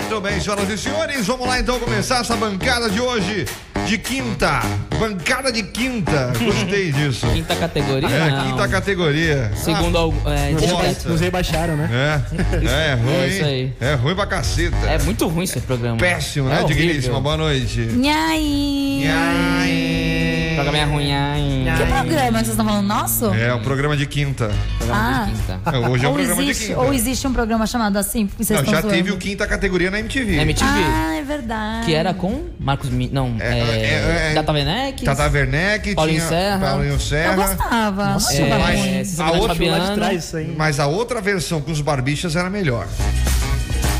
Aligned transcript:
Muito 0.00 0.20
bem, 0.20 0.40
senhoras 0.40 0.68
e 0.68 0.76
senhores, 0.76 1.26
vamos 1.26 1.46
lá 1.46 1.60
então 1.60 1.78
começar 1.78 2.18
essa 2.18 2.34
bancada 2.34 2.90
de 2.90 3.00
hoje 3.00 3.46
de 3.86 3.98
quinta. 3.98 4.60
Bancada 4.98 5.50
de 5.50 5.62
quinta. 5.62 6.32
Gostei 6.38 6.92
disso. 6.92 7.26
Quinta 7.28 7.56
categoria? 7.56 8.08
É, 8.08 8.30
não. 8.30 8.44
quinta 8.50 8.68
categoria. 8.68 9.50
Segundo 9.56 9.96
algo. 9.98 10.20
É, 10.28 10.50
Nossa. 10.52 11.08
Nos 11.08 11.20
rebaixaram, 11.20 11.76
né? 11.76 11.88
É, 11.92 12.90
é 12.90 12.94
ruim. 12.94 13.12
É 13.14 13.28
isso 13.28 13.44
aí. 13.44 13.72
É 13.80 13.94
ruim 13.94 14.14
pra 14.14 14.26
caceta. 14.26 14.76
é 14.86 14.98
muito 14.98 15.26
ruim 15.26 15.44
esse 15.44 15.60
programa. 15.60 15.96
péssimo, 15.96 16.50
É 16.50 16.56
né, 16.62 16.64
digníssima? 16.64 17.20
Boa 17.20 17.36
noite. 17.36 17.80
Nhai. 17.80 19.02
Nhai. 19.04 20.19
Programa 20.64 20.78
é 20.78 20.84
ruim. 20.84 21.12
ai. 21.12 21.64
Que 21.76 21.84
programa 21.86 22.38
que 22.38 22.44
vocês 22.44 22.48
estão 22.48 22.64
falando? 22.66 22.86
Nosso? 22.86 23.26
É 23.34 23.52
o 23.54 23.60
programa 23.60 23.96
de 23.96 24.06
quinta. 24.06 24.50
Programa 24.78 25.22
Ah. 25.22 25.24
de 25.24 25.30
quinta. 25.32 25.60
É, 25.72 25.78
Hoje 25.88 26.04
é 26.04 26.08
o 26.08 26.10
ou, 26.10 26.16
programa 26.16 26.42
de 26.42 26.50
existe, 26.50 26.66
quinta. 26.68 26.80
ou 26.80 26.92
existe 26.94 27.26
um 27.26 27.32
programa 27.32 27.66
chamado 27.66 27.96
assim? 27.96 28.26
Vocês 28.36 28.50
Não, 28.50 28.56
estão 28.58 28.74
já 28.74 28.80
zoando? 28.80 28.94
teve 28.96 29.10
o 29.12 29.16
quinta 29.16 29.46
categoria 29.46 29.90
na 29.90 29.98
MTV. 30.00 30.36
MTV. 30.40 30.70
Ah, 30.70 31.14
é 31.16 31.22
verdade. 31.22 31.86
Que 31.86 31.94
era 31.94 32.12
com 32.14 32.44
Marcos 32.58 32.90
Mi... 32.90 33.08
Não, 33.12 33.36
É, 33.40 33.58
é. 33.58 33.60
é, 33.60 34.28
é, 34.30 34.34
Tata 34.34 34.52
Werneck. 34.52 35.04
Tata 35.04 35.28
Werneck, 35.30 35.94
Paulinho 35.94 36.28
Serra. 36.28 36.58
Paulinho 36.58 36.92
Eu 36.94 36.98
Serra. 37.00 37.34
gostava. 37.36 38.04
não 38.06 38.30
É, 38.30 38.58
mas- 38.98 39.20
a 39.20 39.30
outra 39.32 39.54
de. 39.54 40.54
Mas 40.56 40.80
a 40.80 40.86
outra 40.86 41.20
versão 41.20 41.60
com 41.60 41.70
os 41.70 41.80
barbichas 41.80 42.36
era 42.36 42.50
melhor. 42.50 42.86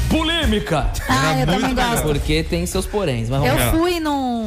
Polêmica! 0.09 0.89
Ah, 1.09 1.39
eu 1.39 1.47
muito 1.47 1.61
também 1.61 1.75
gosto. 1.75 2.03
Porque 2.03 2.43
tem 2.43 2.67
seus 2.67 2.85
poréns. 2.85 3.29
Mas 3.29 3.41
vamos 3.41 3.63
Eu 3.63 3.71
fui 3.71 4.01
num, 4.01 4.40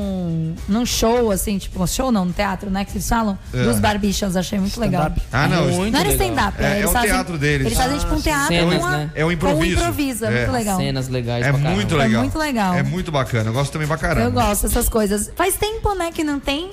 num 0.67 0.85
show, 0.85 1.31
assim, 1.31 1.57
tipo, 1.57 1.81
um 1.81 1.88
show 1.88 2.11
não, 2.11 2.25
no 2.25 2.33
teatro, 2.33 2.69
né? 2.69 2.85
Que 2.85 2.94
eles 2.94 3.07
falam, 3.07 3.38
É. 3.53 3.63
dos 3.63 3.79
barbichas, 3.79 4.35
achei 4.35 4.59
muito 4.59 4.79
legal. 4.79 5.11
Ah, 5.31 5.47
não. 5.47 5.67
Muito 5.69 5.94
Não 5.94 5.99
era 5.99 6.11
stand-up, 6.11 6.61
É, 6.61 6.81
é 6.81 6.85
o 6.85 6.89
fazem, 6.91 7.09
teatro 7.09 7.38
deles. 7.38 7.66
Eles 7.67 7.77
fazem 7.77 7.97
tipo 7.99 8.13
um 8.16 8.21
teatro 8.21 8.47
Cenas, 8.55 8.79
com, 8.79 8.85
a, 8.85 8.91
né? 8.91 9.09
É 9.16 9.25
o 9.25 9.31
improviso. 9.31 9.75
com 9.75 9.81
improviso, 9.81 10.25
é, 10.25 10.27
É. 10.27 10.38
muito 10.38 10.51
legal. 10.51 10.77
Cenas 10.77 11.07
legais 11.09 11.45
É 11.45 11.51
muito 11.51 11.95
É 11.95 11.97
legal. 11.97 12.21
muito 12.21 12.38
legal. 12.38 12.73
É 12.75 12.83
muito 12.83 13.11
bacana. 13.11 13.49
Eu 13.49 13.53
gosto 13.53 13.71
também 13.71 13.88
pra 13.88 13.97
caramba. 13.97 14.27
Eu 14.27 14.31
gosto 14.31 14.67
dessas 14.67 14.88
coisas. 14.89 15.31
Faz 15.35 15.55
tempo, 15.55 15.94
né, 15.95 16.11
que 16.13 16.23
não 16.23 16.39
tem 16.39 16.71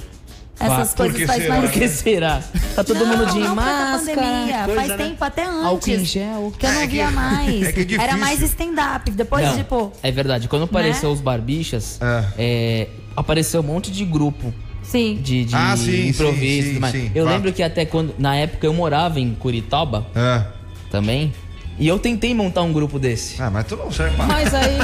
essas 0.58 0.90
Por 0.90 0.96
coisas. 1.04 1.16
que 1.16 1.26
faz 1.26 1.42
será? 1.42 1.54
mais 1.56 1.70
Por 1.70 1.78
que 1.80 1.88
será? 1.88 2.42
Tá 2.76 2.84
todo 2.84 2.98
não, 3.00 3.06
mundo 3.16 3.32
de 3.32 3.38
não 3.38 3.54
máscara. 3.54 3.98
pandemia. 4.20 4.64
coisa, 4.64 4.74
Faz 4.80 4.88
né? 4.88 4.96
tempo 4.98 5.24
até 5.24 5.44
antes. 5.46 5.64
Álcool 5.64 5.90
em 5.90 6.04
gel. 6.04 6.52
Que 6.58 6.66
eu 6.66 6.72
não 6.72 6.80
É 6.80 6.86
que- 6.86 6.92
via 6.92 7.10
mais. 7.10 7.62
é 7.62 7.72
que 7.72 7.94
é. 7.94 7.98
Era 8.02 8.16
mais 8.18 8.42
stand-up. 8.42 9.10
Depois, 9.10 9.44
Não, 9.46 9.56
tipo. 9.56 9.92
É 10.02 10.10
verdade. 10.12 10.48
Quando 10.48 10.64
apareceu 10.64 11.10
os 11.10 11.20
barbichas, 11.20 11.98
É. 12.36 12.88
apareceu 13.16 13.60
um 13.60 13.64
monte 13.64 13.90
de 13.90 14.04
grupo 14.04 14.52
Sim. 14.82 15.18
de, 15.22 15.44
de 15.44 15.54
Ah, 15.54 15.76
sim, 15.76 16.08
improviso 16.08 16.62
sim, 16.62 16.68
e 16.68 16.68
tudo 16.72 16.80
mais. 16.80 16.92
sim, 16.92 17.10
Eu 17.14 17.22
claro. 17.24 17.28
lembro 17.36 17.52
que 17.52 17.62
até 17.62 17.84
quando, 17.84 18.14
na 18.18 18.34
época, 18.36 18.66
eu 18.66 18.72
morava 18.74 19.20
em 19.20 19.34
Curitiba 19.34 20.06
É. 20.14 20.44
também. 20.90 21.32
E 21.78 21.88
eu 21.88 21.98
tentei 21.98 22.34
montar 22.34 22.60
um 22.62 22.72
grupo 22.74 22.98
desse. 22.98 23.40
Ah, 23.40 23.50
mas 23.50 23.64
tu 23.66 23.74
não 23.76 23.90
serve 23.90 24.14
pra 24.16 24.26
Mas 24.26 24.52
aí 24.52 24.76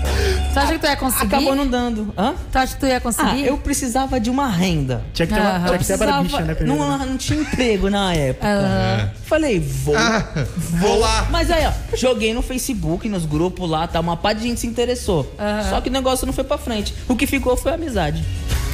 Você 0.52 0.58
acha 0.60 0.72
que 0.72 0.78
tu 0.78 0.86
ia 0.86 0.96
conseguir? 0.96 1.26
acabou 1.26 1.54
não 1.54 1.66
dando. 1.66 2.12
Hã? 2.16 2.34
Tu 2.50 2.56
acha 2.58 2.74
que 2.74 2.80
tu 2.80 2.86
ia 2.86 2.96
Ah, 2.96 3.00
conseguir? 3.00 3.46
eu 3.46 3.58
precisava 3.58 4.18
de 4.18 4.28
uma 4.30 4.48
renda. 4.48 5.04
Tinha 5.12 5.26
que 5.26 5.34
ter, 5.34 5.40
uma, 5.40 5.50
Aham. 5.50 5.66
tinha 5.66 5.78
que 5.78 5.84
ter 5.86 5.92
a 5.94 5.96
Precisava- 5.98 6.12
barbicha, 6.12 6.40
né? 6.40 6.54
Primeiro, 6.54 6.82
não, 6.82 6.98
né? 6.98 7.06
não 7.06 7.16
tinha 7.16 7.40
emprego 7.40 7.90
na 7.90 8.14
época. 8.14 9.14
Falei, 9.24 9.60
vou. 9.60 9.96
Ah, 9.96 10.26
vou 10.56 10.98
lá. 10.98 11.26
Mas 11.30 11.50
aí, 11.50 11.66
ó, 11.66 11.96
joguei 11.96 12.32
no 12.34 12.42
Facebook, 12.42 13.08
nos 13.08 13.24
grupos 13.26 13.68
lá, 13.68 13.86
tá? 13.86 14.00
Uma 14.00 14.16
pá 14.16 14.32
de 14.32 14.42
gente 14.42 14.58
se 14.60 14.66
interessou. 14.66 15.32
Só 15.70 15.80
que 15.80 15.88
o 15.88 15.92
negócio 15.92 16.26
não 16.26 16.32
foi 16.32 16.44
pra 16.44 16.58
frente. 16.58 16.94
O 17.06 17.14
que 17.14 17.26
ficou 17.26 17.56
foi 17.56 17.72
amizade. 17.74 18.24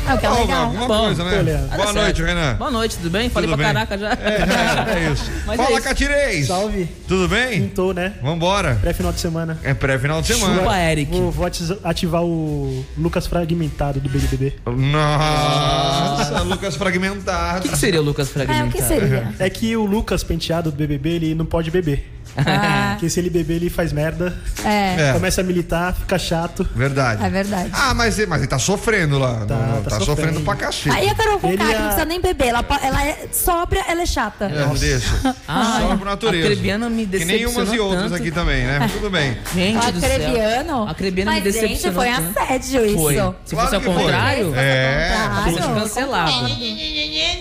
É 0.06 0.14
o 0.14 0.18
que 0.18 0.26
é 0.26 0.30
legal. 0.30 0.64
Alguma 0.66 0.86
Bom, 0.86 1.04
coisa, 1.06 1.24
né? 1.24 1.68
Boa 1.76 1.92
noite, 1.92 2.16
certo. 2.18 2.22
Renan. 2.24 2.54
Boa 2.56 2.70
noite, 2.70 2.96
tudo 2.96 3.10
bem? 3.10 3.30
Falei 3.30 3.48
Tudo 3.48 3.56
pra 3.58 3.66
bem? 3.66 3.74
caraca 3.74 3.98
já. 3.98 4.12
É, 4.12 4.98
é 5.06 5.12
isso. 5.12 5.30
Mas 5.46 5.58
é 5.58 5.62
Fala, 5.64 5.78
isso. 5.78 5.88
Catirês. 5.88 6.46
Salve. 6.46 6.88
Tudo 7.08 7.28
bem? 7.28 7.62
Pintou, 7.62 7.94
né? 7.94 8.12
Vambora. 8.22 8.74
Pré-final 8.80 9.12
de 9.12 9.20
semana. 9.20 9.58
É 9.62 9.72
pré-final 9.74 10.20
de 10.20 10.28
semana. 10.34 10.56
Chupa, 10.60 10.76
Eric. 10.78 11.10
Vou, 11.10 11.30
vou 11.30 11.46
ati- 11.46 11.78
ativar 11.82 12.22
o 12.22 12.84
Lucas 12.98 13.26
Fragmentado 13.26 14.00
do 14.00 14.08
BBB. 14.08 14.54
Nossa, 14.66 16.40
Lucas 16.42 16.74
O 16.74 16.78
fragmentado. 16.78 17.62
que, 17.62 17.68
que 17.70 17.76
seria 17.78 18.00
o 18.00 18.04
Lucas 18.04 18.28
É, 18.28 18.32
Fragmentado? 18.32 18.68
o 18.68 18.72
que 18.72 18.82
seria? 18.82 19.28
É 19.38 19.50
que 19.50 19.76
o 19.76 19.84
Lucas 19.84 20.22
Penteado 20.22 20.70
do 20.70 20.76
BBB, 20.76 21.10
ele 21.10 21.34
não 21.34 21.44
pode 21.46 21.70
beber. 21.70 22.10
Ah, 22.36 22.90
Porque 22.92 23.08
se 23.08 23.20
ele 23.20 23.30
beber, 23.30 23.54
ele 23.56 23.70
faz 23.70 23.92
merda. 23.92 24.36
é, 24.64 25.10
É. 25.10 25.12
Começa 25.12 25.40
a 25.40 25.44
militar, 25.44 25.94
fica 25.94 26.18
chato. 26.18 26.68
Verdade. 26.74 27.24
é 27.24 27.30
verdade. 27.30 27.70
Ah, 27.72 27.94
mas, 27.94 28.18
ele- 28.18 28.26
mas 28.26 28.40
ele 28.40 28.48
tá 28.48 28.58
sofrendo 28.58 29.18
lá. 29.18 29.44
Tá, 29.46 29.54
Não, 29.54 29.82
tá 29.82 29.90
tá, 29.90 30.00
sofrendo. 30.00 30.04
sofrendo. 30.04 30.40
pra 30.40 30.56
cacete. 30.56 30.90
Aí 30.90 31.08
a 31.08 31.14
Carol 31.14 31.38
Conká, 31.38 31.48
Ele 31.48 31.56
que 31.64 31.70
ia- 31.70 31.78
não 31.78 31.84
precisa 31.86 32.04
nem 32.04 32.20
beber. 32.20 32.46
Ela, 32.48 32.62
po- 32.62 32.78
ela 32.82 33.06
é 33.06 33.28
sóbria, 33.32 33.84
ela 33.88 34.02
é 34.02 34.06
chata. 34.06 34.46
É, 34.46 34.58
não 34.66 34.74
deixa. 34.74 35.34
Ah, 35.46 35.78
Só 35.80 35.96
por 35.96 36.06
natureza. 36.06 36.46
a 36.46 36.50
Crebiana 36.50 36.88
me 36.90 37.06
Que 37.06 37.24
nem 37.24 37.46
umas 37.46 37.72
e 37.72 37.78
outras 37.78 38.04
tanto. 38.10 38.14
aqui 38.14 38.30
também, 38.30 38.64
né? 38.64 38.88
Tudo 38.92 39.10
bem. 39.10 39.36
Gente 39.54 39.92
do 39.92 40.00
céu. 40.00 40.10
Acrebiano? 40.14 40.88
Acrebiano 40.88 41.30
me 41.30 41.40
Mas, 41.40 41.44
gente, 41.54 41.62
decepcionou 41.62 42.02
foi 42.02 42.10
tanto. 42.12 42.38
assédio 42.38 42.86
isso. 42.86 42.96
Foi. 42.96 43.14
Se 43.14 43.20
Claro 43.20 43.36
fosse 43.44 43.74
ao 43.74 43.80
que 43.80 43.86
foi. 43.86 43.94
contrário, 43.94 44.54
É, 44.56 45.16
fosse 45.44 45.58
cancelado. 45.58 46.32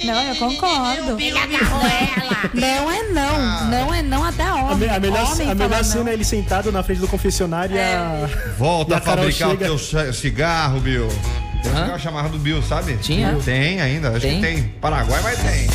Não, 0.05 0.21
eu 0.23 0.35
concordo. 0.35 1.17
Não 2.53 2.91
é 2.91 3.03
não. 3.09 3.69
Não 3.69 3.93
é 3.93 4.01
não 4.01 4.23
até 4.23 4.43
A, 4.43 4.55
homem. 4.55 4.82
Me- 4.87 4.95
a 4.95 4.99
melhor, 4.99 5.31
homem 5.31 5.49
a 5.51 5.55
melhor 5.55 5.83
cena 5.83 6.09
é 6.09 6.13
ele 6.13 6.23
sentado 6.25 6.71
na 6.71 6.83
frente 6.83 6.99
do 7.01 7.07
confessionário 7.07 7.75
e 7.75 7.79
a. 7.79 8.29
Volta 8.57 8.91
E 8.91 8.93
a 8.95 8.97
a 8.97 9.01
fabricar 9.01 9.47
o 9.49 9.51
chega- 9.51 9.65
teu 9.65 9.77
c- 9.77 10.13
cigarro, 10.13 10.79
Bill. 10.79 11.07
Tem 11.63 11.71
um 11.71 11.75
Hã? 11.75 11.81
cigarro 11.83 11.99
chamado 11.99 12.29
do 12.29 12.37
Bill, 12.39 12.61
sabe? 12.61 12.97
Tinha? 12.97 13.37
Tem 13.43 13.79
ainda, 13.79 14.09
acho 14.09 14.19
Tem? 14.19 14.41
que 14.41 14.45
tem. 14.47 14.63
Paraguai, 14.81 15.21
mas 15.23 15.39
tem. 15.39 15.65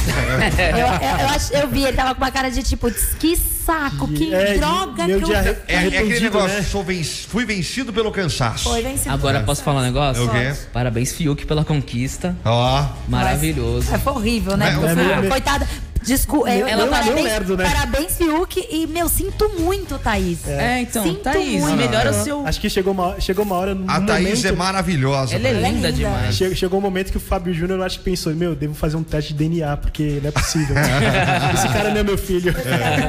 Eu, 0.69 0.77
eu, 0.79 1.59
eu, 1.59 1.63
eu 1.63 1.69
vi, 1.69 1.85
ele 1.85 1.97
tava 1.97 2.15
com 2.15 2.21
uma 2.23 2.31
cara 2.31 2.51
de 2.51 2.63
tipo, 2.63 2.91
que 3.19 3.37
saco, 3.39 4.07
que 4.09 4.35
É, 4.35 4.59
droga 4.59 5.07
que 5.07 5.21
dia- 5.25 5.43
eu... 5.45 5.57
É, 5.67 5.75
é 5.75 5.99
aquele 5.99 6.21
negócio, 6.21 6.57
né? 6.59 6.63
sou 6.63 6.85
ven- 6.85 7.03
fui 7.03 7.47
vencido 7.47 7.91
pelo 7.93 8.11
cansaço. 8.11 8.69
Foi 8.69 8.83
vencido. 8.83 9.15
Agora 9.15 9.41
posso 9.41 9.63
falar 9.63 9.81
um 9.81 9.85
negócio? 9.85 10.25
O 10.25 10.29
quê? 10.31 10.53
Parabéns, 10.75 11.13
Fiuk, 11.13 11.47
pela 11.47 11.65
conquista. 11.65 12.37
Ó. 12.45 12.85
Maravilhoso. 13.09 13.95
É, 13.95 13.99
foi 13.99 14.13
horrível, 14.13 14.57
né? 14.59 14.69
É, 14.69 14.73
Porque 14.75 14.87
o 15.01 15.25
é, 15.25 15.29
coitada. 15.29 15.67
Desculpa, 16.09 16.51
eu, 16.51 16.67
Ela 16.67 16.83
eu- 16.83 16.87
tá 16.87 16.91
parabéns, 16.93 17.15
meio 17.15 17.27
lerdo, 17.27 17.57
né? 17.57 17.65
parabéns, 17.65 18.17
Fiuk. 18.17 18.67
E, 18.71 18.87
meu, 18.87 19.09
sinto 19.09 19.49
muito, 19.59 19.99
Thaís. 19.99 20.47
É, 20.49 20.81
então, 20.81 21.03
Sinto 21.05 21.21
Thaís, 21.21 21.61
muito. 21.61 21.77
melhora 21.77 22.13
seu. 22.13 22.47
Acho 22.47 22.61
que 22.61 22.71
chegou 22.71 22.93
uma, 22.93 23.21
chegou 23.21 23.45
uma 23.45 23.55
hora. 23.57 23.77
A 23.87 24.01
Thaís 24.01 24.29
momento, 24.29 24.47
é 24.47 24.53
maravilhosa. 24.53 25.35
Ela 25.35 25.49
é 25.49 25.53
linda 25.53 25.69
linda. 25.69 25.93
demais. 25.93 26.35
che- 26.37 26.55
Chegou 26.55 26.79
um 26.79 26.83
momento 26.83 27.11
que 27.11 27.17
o 27.17 27.21
Fábio 27.21 27.53
Júnior 27.53 27.79
eu 27.79 27.85
acho 27.85 27.99
que 27.99 28.05
pensou, 28.05 28.35
meu, 28.35 28.55
devo 28.55 28.75
fazer 28.75 28.97
um 28.97 29.03
teste 29.03 29.33
de 29.35 29.39
DNA, 29.39 29.77
porque 29.77 30.19
não 30.23 30.29
é 30.29 30.33
possível. 30.33 30.75
Esse 31.55 31.69
cara 31.69 31.91
não 31.91 31.99
é 31.99 32.03
meu 32.03 32.19
filho. 32.19 32.53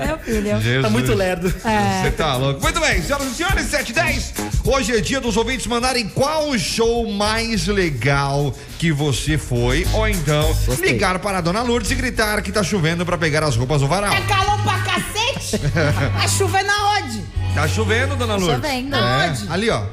Meu 0.05 0.17
filho. 0.19 0.61
Jesus. 0.61 0.81
Tá 0.83 0.89
muito 0.89 1.13
lerdo. 1.13 1.49
Você 1.49 2.11
tá 2.11 2.35
louco. 2.35 2.61
Muito 2.61 2.79
bem, 2.79 3.01
senhoras 3.01 3.27
e 3.27 3.35
senhores, 3.35 3.65
7 3.67 3.89
e 3.89 3.93
10. 3.93 4.33
Hoje 4.65 4.95
é 4.97 5.01
dia 5.01 5.21
dos 5.21 5.37
ouvintes 5.37 5.65
mandarem 5.67 6.07
qual 6.09 6.49
o 6.49 6.59
show 6.59 7.09
mais 7.11 7.67
legal 7.67 8.53
que 8.79 8.91
você 8.93 9.37
foi. 9.37 9.85
Ou 9.93 10.07
então 10.07 10.47
Gostei. 10.65 10.93
ligar 10.93 11.19
para 11.19 11.39
a 11.39 11.41
dona 11.41 11.61
Lourdes 11.61 11.91
e 11.91 11.95
gritar 11.95 12.41
que 12.41 12.49
tá 12.51 12.63
chovendo 12.63 13.05
para 13.05 13.17
pegar 13.17 13.43
as 13.43 13.57
roupas 13.57 13.81
no 13.81 13.87
varal. 13.89 14.11
calor 14.25 14.57
pra 14.63 14.79
cacete? 14.79 15.57
Vai 16.17 16.29
chover 16.29 16.63
na 16.63 16.93
onde? 16.93 17.21
Tá 17.53 17.67
chovendo, 17.67 18.15
dona 18.15 18.35
Lourdes? 18.37 18.55
chovendo. 18.55 18.95
É. 18.95 19.33
Ali, 19.49 19.69
ó. 19.69 19.83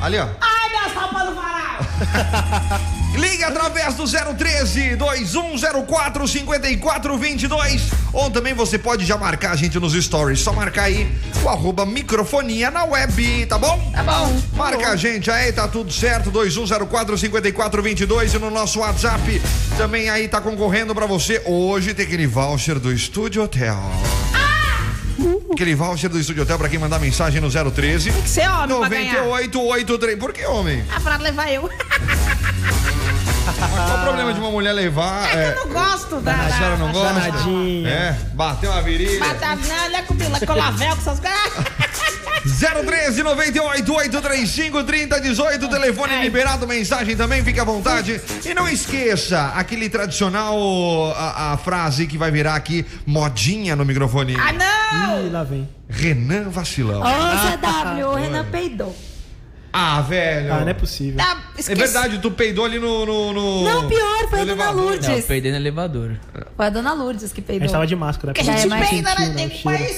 Ali, 0.00 0.18
ó. 0.18 0.28
Ai, 0.40 0.68
minhas 0.68 0.92
roupas 0.92 1.24
no 1.26 1.34
varal! 1.34 2.80
Liga 3.14 3.48
através 3.48 3.94
do 3.94 4.04
013 4.04 4.96
2104 4.96 6.28
5422 6.28 7.90
ou 8.12 8.30
também 8.30 8.54
você 8.54 8.78
pode 8.78 9.04
já 9.04 9.16
marcar 9.16 9.52
a 9.52 9.56
gente 9.56 9.78
nos 9.78 9.92
stories. 9.92 10.40
Só 10.40 10.52
marcar 10.52 10.84
aí 10.84 11.10
o 11.42 11.48
arroba 11.48 11.84
microfonia 11.84 12.70
na 12.70 12.84
web, 12.84 13.46
tá 13.46 13.58
bom? 13.58 13.90
Tá 13.92 14.02
bom. 14.02 14.40
Marca 14.54 14.90
a 14.90 14.96
gente 14.96 15.30
aí, 15.30 15.52
tá 15.52 15.66
tudo 15.66 15.92
certo. 15.92 16.30
2104 16.30 17.18
5422 17.18 18.34
e 18.34 18.38
no 18.38 18.50
nosso 18.50 18.78
WhatsApp 18.80 19.42
também 19.76 20.08
aí 20.08 20.28
tá 20.28 20.40
concorrendo 20.40 20.94
pra 20.94 21.06
você. 21.06 21.42
Hoje 21.44 21.92
tem 21.92 22.06
aquele 22.06 22.26
voucher 22.26 22.78
do 22.78 22.92
Estúdio 22.92 23.42
Hotel. 23.42 23.76
Aquele 25.52 25.74
voucher 25.74 26.08
do 26.10 26.18
Estúdio 26.18 26.42
Hotel 26.42 26.58
pra 26.58 26.68
quem 26.68 26.78
mandar 26.78 26.98
mensagem 26.98 27.40
no 27.40 27.50
013 27.50 28.10
Tem 28.12 28.22
que 28.22 28.28
ser 28.28 28.48
homem 28.48 28.78
pra 28.78 28.88
ganhar. 28.88 29.24
9883. 29.24 30.18
Por 30.18 30.32
que 30.32 30.44
homem? 30.46 30.84
Ah, 30.94 31.00
pra 31.00 31.16
levar 31.16 31.52
eu. 31.52 31.68
Qual 33.60 33.98
o 33.98 34.02
problema 34.02 34.32
de 34.32 34.40
uma 34.40 34.50
mulher 34.50 34.72
levar? 34.72 35.28
É 35.36 35.52
que 35.52 35.58
eu 35.58 35.66
não 35.66 35.72
gosto 35.72 36.20
da. 36.20 36.32
A 36.34 36.50
senhora 36.50 36.76
não 36.76 36.92
gosta? 36.92 37.14
Danadinha. 37.14 37.88
É, 37.90 38.16
bateu 38.32 38.70
uma 38.70 38.82
virilha. 38.82 39.18
Matar, 39.20 39.56
não, 39.56 39.84
olha 39.84 40.02
comigo, 40.02 40.46
colavel 40.46 40.96
com 40.96 41.00
essas 41.02 41.20
coisas. 41.20 41.66
013 42.42 43.22
98 43.22 43.92
835 43.92 44.84
3018, 44.84 45.68
telefone 45.68 46.20
liberado, 46.22 46.66
mensagem 46.66 47.16
também, 47.16 47.44
fica 47.44 47.62
à 47.62 47.64
vontade. 47.64 48.20
E 48.44 48.54
não 48.54 48.68
esqueça 48.68 49.52
aquele 49.54 49.88
tradicional, 49.88 50.56
a, 51.16 51.52
a 51.52 51.56
frase 51.58 52.06
que 52.06 52.16
vai 52.16 52.30
virar 52.30 52.54
aqui, 52.54 52.84
modinha 53.06 53.76
no 53.76 53.84
microfone. 53.84 54.36
Ah, 54.36 54.52
não! 54.52 55.26
Ih, 55.26 55.30
lá 55.30 55.44
vem. 55.44 55.68
Renan 55.88 56.48
Vacilão. 56.48 57.00
Ô, 57.02 57.04
CW, 57.04 58.06
o 58.08 58.14
Renan 58.14 58.44
peidou. 58.50 58.96
Ah, 59.72 60.00
velho. 60.00 60.52
Ah, 60.52 60.60
não 60.60 60.68
é 60.68 60.74
possível. 60.74 61.16
Tá, 61.16 61.38
É 61.68 61.74
verdade, 61.76 62.18
tu 62.18 62.30
peidou 62.30 62.64
ali 62.64 62.78
no. 62.80 63.06
no, 63.06 63.32
no- 63.32 63.62
Não, 63.64 63.88
pior, 63.88 64.28
foi 64.28 64.40
a 64.40 64.44
Dona 64.44 64.52
elevador. 64.52 64.74
Não, 64.74 64.82
eu 64.94 65.00
Lourdes. 65.08 65.24
peidei 65.26 65.50
no 65.52 65.56
elevador. 65.58 66.16
Foi 66.56 66.66
a 66.66 66.70
Dona 66.70 66.92
Lourdes 66.92 67.32
que 67.32 67.40
A 67.40 67.44
peidou. 67.44 67.66
gente 67.68 67.72
tava 67.72 67.86
de 67.86 67.94
máscara. 67.94 68.32
Que 68.32 68.40
a 68.40 68.44
gente 68.44 68.64
É, 68.64 68.66
mas 68.66 68.88
peida, 68.88 69.14
né? 69.14 69.32
Tem 69.36 69.62
né. 69.64 69.90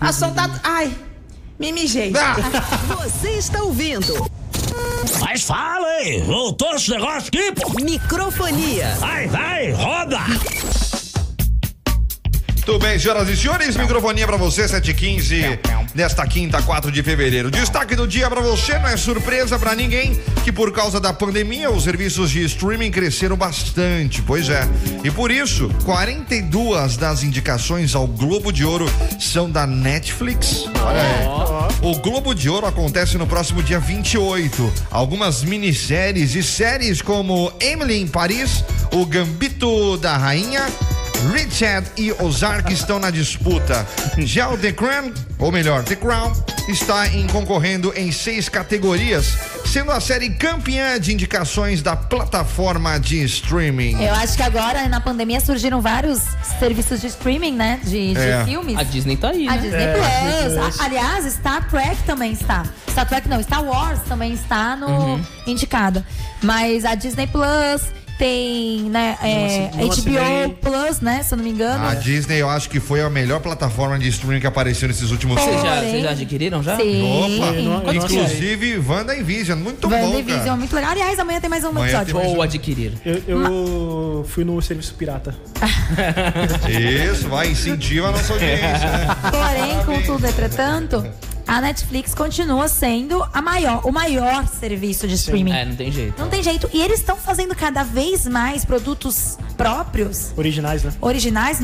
A 0.00 0.12
tá. 0.12 0.60
Ai, 0.62 0.96
me 1.58 1.72
mijei. 1.72 2.12
Ah, 2.16 2.36
Você 3.02 3.30
está 3.30 3.62
ouvindo 3.62 4.30
Mas 5.20 5.42
fala 5.42 5.86
aí, 5.86 6.20
voltou 6.22 6.74
esse 6.74 6.90
negócio 6.90 7.28
aqui, 7.28 7.52
pô. 7.52 7.72
Microfonia. 7.82 8.94
Vai, 9.00 9.26
vai, 9.28 9.72
roda. 9.72 10.18
Tudo 12.68 12.80
bem, 12.80 12.98
senhoras 12.98 13.26
e 13.30 13.34
senhores, 13.34 13.78
microfonia 13.78 14.26
pra 14.26 14.36
você, 14.36 14.66
7h15, 14.66 15.58
nesta 15.94 16.26
quinta, 16.26 16.60
4 16.60 16.92
de 16.92 17.02
fevereiro. 17.02 17.50
Destaque 17.50 17.96
do 17.96 18.06
dia 18.06 18.28
pra 18.28 18.42
você, 18.42 18.78
não 18.78 18.90
é 18.90 18.96
surpresa 18.98 19.58
pra 19.58 19.74
ninguém 19.74 20.20
que 20.44 20.52
por 20.52 20.70
causa 20.70 21.00
da 21.00 21.10
pandemia 21.10 21.70
os 21.70 21.84
serviços 21.84 22.30
de 22.30 22.44
streaming 22.44 22.90
cresceram 22.90 23.38
bastante, 23.38 24.20
pois 24.20 24.50
é. 24.50 24.68
E 25.02 25.10
por 25.10 25.30
isso, 25.30 25.70
42 25.86 26.98
das 26.98 27.22
indicações 27.22 27.94
ao 27.94 28.06
Globo 28.06 28.52
de 28.52 28.66
Ouro 28.66 28.84
são 29.18 29.50
da 29.50 29.66
Netflix. 29.66 30.66
Olha 30.82 31.00
aí. 31.00 31.78
O 31.80 31.98
Globo 32.00 32.34
de 32.34 32.50
Ouro 32.50 32.66
acontece 32.66 33.16
no 33.16 33.26
próximo 33.26 33.62
dia 33.62 33.80
28. 33.80 34.70
Algumas 34.90 35.42
minisséries 35.42 36.34
e 36.34 36.42
séries 36.42 37.00
como 37.00 37.50
Emily 37.60 37.98
em 37.98 38.06
Paris, 38.06 38.62
O 38.92 39.06
Gambito 39.06 39.96
da 39.96 40.18
Rainha, 40.18 40.66
Richard 41.32 41.86
e 41.96 42.12
Ozark 42.12 42.72
estão 42.72 42.98
na 42.98 43.10
disputa. 43.10 43.86
Já 44.18 44.48
o 44.48 44.56
The 44.56 44.72
Crown, 44.72 45.12
ou 45.38 45.50
melhor, 45.50 45.82
The 45.82 45.96
Crown, 45.96 46.32
está 46.68 47.08
em 47.08 47.26
concorrendo 47.26 47.92
em 47.96 48.12
seis 48.12 48.48
categorias, 48.48 49.36
sendo 49.66 49.90
a 49.90 50.00
série 50.00 50.30
campeã 50.30 50.98
de 51.00 51.12
indicações 51.12 51.82
da 51.82 51.96
plataforma 51.96 52.98
de 53.00 53.22
streaming. 53.24 54.00
Eu 54.02 54.14
acho 54.14 54.36
que 54.36 54.42
agora, 54.42 54.88
na 54.88 55.00
pandemia, 55.00 55.40
surgiram 55.40 55.80
vários 55.80 56.20
serviços 56.58 57.00
de 57.00 57.08
streaming, 57.08 57.52
né? 57.54 57.80
De, 57.82 58.12
de 58.14 58.18
É. 58.20 58.44
filmes. 58.44 58.78
A 58.78 58.82
Disney 58.84 59.16
tá 59.16 59.30
aí, 59.30 59.48
A 59.48 59.52
né? 59.52 59.58
Disney 59.58 59.82
É, 59.82 59.92
Plus. 59.94 60.42
Disney 60.44 60.60
Plus. 60.62 60.80
A- 60.80 60.84
aliás, 60.84 61.24
Star 61.32 61.68
Trek 61.68 61.96
também 62.04 62.32
está. 62.32 62.64
Star 62.90 63.08
Trek 63.08 63.28
não, 63.28 63.42
Star 63.42 63.64
Wars 63.64 64.00
também 64.08 64.32
está 64.32 64.76
no 64.76 64.86
Uhum. 64.88 65.24
indicado. 65.46 66.04
Mas 66.42 66.84
a 66.84 66.94
Disney 66.94 67.26
Plus 67.26 67.82
tem, 68.18 68.80
né, 68.90 69.16
é, 69.22 69.70
Não 69.76 69.86
não. 69.86 69.88
HBO 69.88 70.54
Plus, 70.60 71.00
né, 71.00 71.22
se 71.22 71.32
eu 71.32 71.36
não 71.38 71.44
me 71.44 71.50
engano. 71.50 71.86
A 71.86 71.94
Disney, 71.94 72.38
eu 72.38 72.48
acho 72.50 72.68
que 72.68 72.80
foi 72.80 73.00
a 73.00 73.08
melhor 73.08 73.40
plataforma 73.40 73.98
de 73.98 74.08
streaming 74.08 74.40
que 74.40 74.46
apareceu 74.46 74.88
nesses 74.88 75.10
últimos 75.10 75.36
Pô, 75.40 75.44
Vocês 75.44 75.62
já, 75.62 75.74
Porém- 75.76 75.90
vocês 75.90 76.02
já 76.02 76.10
adquiriram 76.10 76.62
já? 76.62 76.76
Sim. 76.76 77.38
Opa, 77.38 77.52
não- 77.52 77.94
inclusive 77.94 78.78
Wanda 78.86 79.14
e 79.16 79.22
Vision, 79.22 79.58
muito 79.58 79.88
bom, 79.88 79.94
WandaVision, 79.94 80.38
cara. 80.44 80.56
muito 80.56 80.74
legal. 80.74 80.90
Aliás, 80.90 81.18
amanhã 81.18 81.40
tem 81.40 81.48
mais 81.50 81.62
um 81.64 81.68
Amanhã 81.68 82.02
episódio. 82.02 82.16
Ou 82.36 82.42
adquirir. 82.42 82.92
Eu, 83.04 83.22
eu 83.28 84.26
fui 84.28 84.42
no 84.44 84.60
serviço 84.60 84.94
pirata. 84.94 85.34
Isso, 86.68 87.28
vai, 87.28 87.50
incentiva 87.50 88.08
a 88.08 88.12
nossa 88.12 88.32
audiência, 88.32 88.90
né? 88.90 89.06
Porém, 89.30 89.84
contudo, 90.00 90.26
entretanto, 90.26 91.06
a 91.48 91.62
Netflix 91.62 92.14
continua 92.14 92.68
sendo 92.68 93.26
a 93.32 93.40
maior, 93.40 93.80
o 93.86 93.90
maior 93.90 94.46
serviço 94.46 95.08
de 95.08 95.14
streaming. 95.14 95.52
É, 95.52 95.64
não 95.64 95.74
tem 95.74 95.90
jeito. 95.90 96.20
Não 96.20 96.28
tem 96.28 96.42
jeito. 96.42 96.68
E 96.74 96.82
eles 96.82 97.00
estão 97.00 97.16
fazendo 97.16 97.54
cada 97.56 97.82
vez 97.82 98.26
mais 98.26 98.66
produtos 98.66 99.38
próprios, 99.56 100.32
Originais, 100.36 100.84
né? 100.84 100.92
originais, 101.00 101.62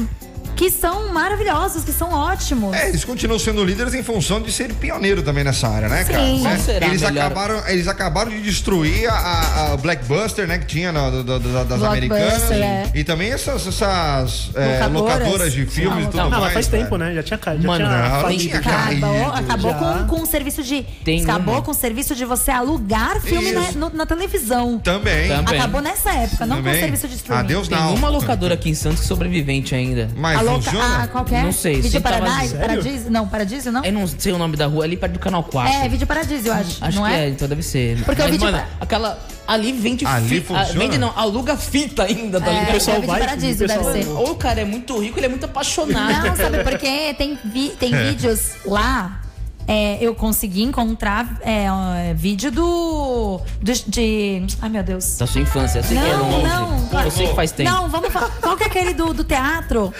que 0.57 0.71
são 0.71 1.13
maravilhosos, 1.13 1.85
que 1.85 1.93
são 1.93 2.11
ótimos. 2.13 2.75
É, 2.75 2.89
eles 2.89 3.05
continuam 3.05 3.39
sendo 3.39 3.65
líderes 3.65 3.95
em 3.95 4.03
função 4.03 4.41
de 4.41 4.53
ser 4.53 4.73
pioneiro 4.75 5.23
também 5.23 5.43
nessa 5.45 5.69
área, 5.69 5.89
né, 5.89 6.05
cara? 6.05 6.25
Sim. 6.25 6.43
Né? 6.43 6.51
Qual 6.51 6.59
será 6.65 6.87
Eles, 6.87 7.03
melhor- 7.03 7.25
acabaram, 7.27 7.69
eles 7.69 7.89
acabaram 7.89 8.31
de 8.31 8.41
destruir 8.43 9.09
a, 9.11 9.73
a 9.73 9.77
Blackbuster, 9.77 10.47
né, 10.47 10.59
que 10.59 10.67
tinha 10.67 10.93
na- 10.93 11.11
do- 11.11 11.25
do- 11.25 11.65
das 11.65 11.83
americanas. 11.83 12.51
é. 12.51 12.91
E 12.95 13.03
também 13.05 13.31
essas, 13.33 13.67
essas 13.67 14.51
é, 14.55 14.87
Locadoras. 14.87 14.93
locadoras 14.93 15.53
de 15.53 15.67
filmes 15.67 15.99
e 15.99 16.03
Não, 16.03 16.11
tudo 16.11 16.17
não, 16.19 16.27
Ah, 16.27 16.31
mais. 16.31 16.43
mas 16.45 16.53
faz 16.53 16.69
né? 16.69 16.79
tempo, 16.79 16.97
né? 16.97 17.15
Já 17.15 17.23
tinha 17.23 17.39
caído. 17.39 17.63
Já 17.63 17.69
Mano, 17.69 17.85
tinha 17.87 18.09
não, 18.09 18.21
falido. 18.23 18.43
tinha 18.43 18.61
caído. 18.61 19.07
Acabou, 19.07 19.33
acabou 19.33 19.71
Já. 19.73 19.79
com, 19.79 20.07
com 20.17 20.23
o 20.23 20.27
serviço 20.27 20.63
de. 20.63 20.83
Tem 21.05 21.23
acabou 21.23 21.55
uma. 21.55 21.63
com 21.63 21.71
o 21.71 21.75
serviço 21.75 22.15
de 22.15 22.25
você 22.25 22.51
alugar 22.51 23.21
filme 23.21 23.53
na, 23.53 23.73
no- 23.73 23.91
na 23.91 24.07
televisão. 24.07 24.79
Também. 24.79 25.29
Também. 25.29 25.59
Acabou 25.59 25.81
nessa 25.81 26.13
época, 26.13 26.47
não 26.47 26.57
com 26.57 26.63
Também. 26.63 26.77
o 26.79 26.81
serviço 26.81 27.09
de 27.09 27.17
streaming. 27.17 27.41
Adeus, 27.45 27.69
Tem 27.69 27.79
não. 27.79 27.95
uma 27.95 28.09
locadora 28.09 28.55
aqui 28.55 28.71
em 28.71 28.75
Santos 28.75 29.01
que 29.01 29.05
é 29.07 29.09
sobrevivente 29.09 29.75
ainda. 29.75 30.09
Mas 30.17 30.39
A 30.49 30.53
louca, 30.53 30.71
funciona? 30.71 31.03
ah, 31.05 31.09
qual 31.09 31.25
que 31.25 31.35
é? 31.35 31.43
Não 31.43 31.53
sei, 31.53 31.77
Vídeo 31.81 31.91
que 31.91 32.01
tava- 32.01 32.19
Paradise? 32.25 32.55
Paradise? 32.57 33.11
Não, 33.11 33.29
Paradise 33.29 33.71
não? 33.71 33.85
Eu 33.85 33.93
não 33.93 34.07
sei 34.07 34.33
o 34.33 34.39
nome 34.39 34.57
da 34.57 34.67
rua, 34.67 34.85
ali 34.85 34.97
perto 34.97 35.13
do 35.15 35.19
canal 35.19 35.43
4. 35.45 35.73
É, 35.73 35.89
Vídeo 35.89 36.07
Paradise, 36.07 36.47
eu 36.47 36.55
acho. 36.55 36.85
Acho 36.85 36.99
não 37.01 37.07
que 37.07 37.13
é? 37.13 37.25
é? 37.25 37.29
então 37.29 37.49
deve 37.49 37.63
ser. 37.63 38.03
Porque 38.05 38.21
o 38.21 38.25
Mas, 38.25 38.33
vídeo 38.33 38.45
mano, 38.45 38.59
pra- 38.59 38.69
aquela. 38.81 39.19
Ali 39.47 39.73
vende 39.73 40.07
Ali 40.07 40.27
fita. 40.41 40.55
ah, 40.55 40.59
funciona? 40.65 40.81
Vende 40.81 40.97
não, 40.99 41.13
aluga 41.19 41.55
fita 41.57 42.05
ainda, 42.05 42.41
tá 42.41 42.47
É, 42.47 42.55
ligado? 42.55 42.69
O 42.69 42.73
pessoal 42.73 42.97
é 42.97 43.01
vai, 43.07 43.21
Paradiso, 43.21 43.65
o 43.65 43.69
pessoal- 43.69 43.93
deve 43.93 44.05
ser. 44.05 44.11
Ou 44.11 44.31
o 44.31 44.37
cara 44.37 44.61
é 44.61 44.65
muito 44.65 44.99
rico, 44.99 45.19
ele 45.19 45.27
é 45.27 45.29
muito 45.29 45.45
apaixonado. 45.45 46.27
Não, 46.29 46.37
sabe 46.37 46.65
por 46.65 46.79
quê? 46.79 47.15
Tem, 47.19 47.39
vi- 47.45 47.71
tem 47.79 47.95
É. 47.95 48.05
vídeos 48.11 48.41
lá. 48.65 49.21
é, 49.67 49.97
eu 49.99 50.15
consegui 50.15 50.63
encontrar 50.63 51.39
é, 51.41 51.73
um, 51.73 52.15
vídeo 52.15 52.51
do, 52.53 53.41
do- 53.63 53.73
de. 53.91 54.45
Ai, 54.61 54.69
meu 54.69 54.83
Deus. 54.83 55.17
Da 55.17 55.27
sua 55.27 55.41
infância, 55.41 55.79
eu 55.79 55.83
sei 55.85 55.97
que 55.97 56.05
é 56.05 56.17
Não, 56.17 56.31
longe. 56.31 56.47
não. 56.47 57.03
Eu 57.03 57.11
sei 57.11 57.29
que 57.29 57.35
faz 57.35 57.51
tempo. 57.51 57.71
Não, 57.71 57.89
vamos 57.89 58.13
falar. 58.13 58.29
Qual 58.43 58.59
que 58.59 58.65
é 58.65 58.67
aquele 58.67 58.93
do, 58.93 59.15
do 59.15 59.25
teatro? 59.25 59.91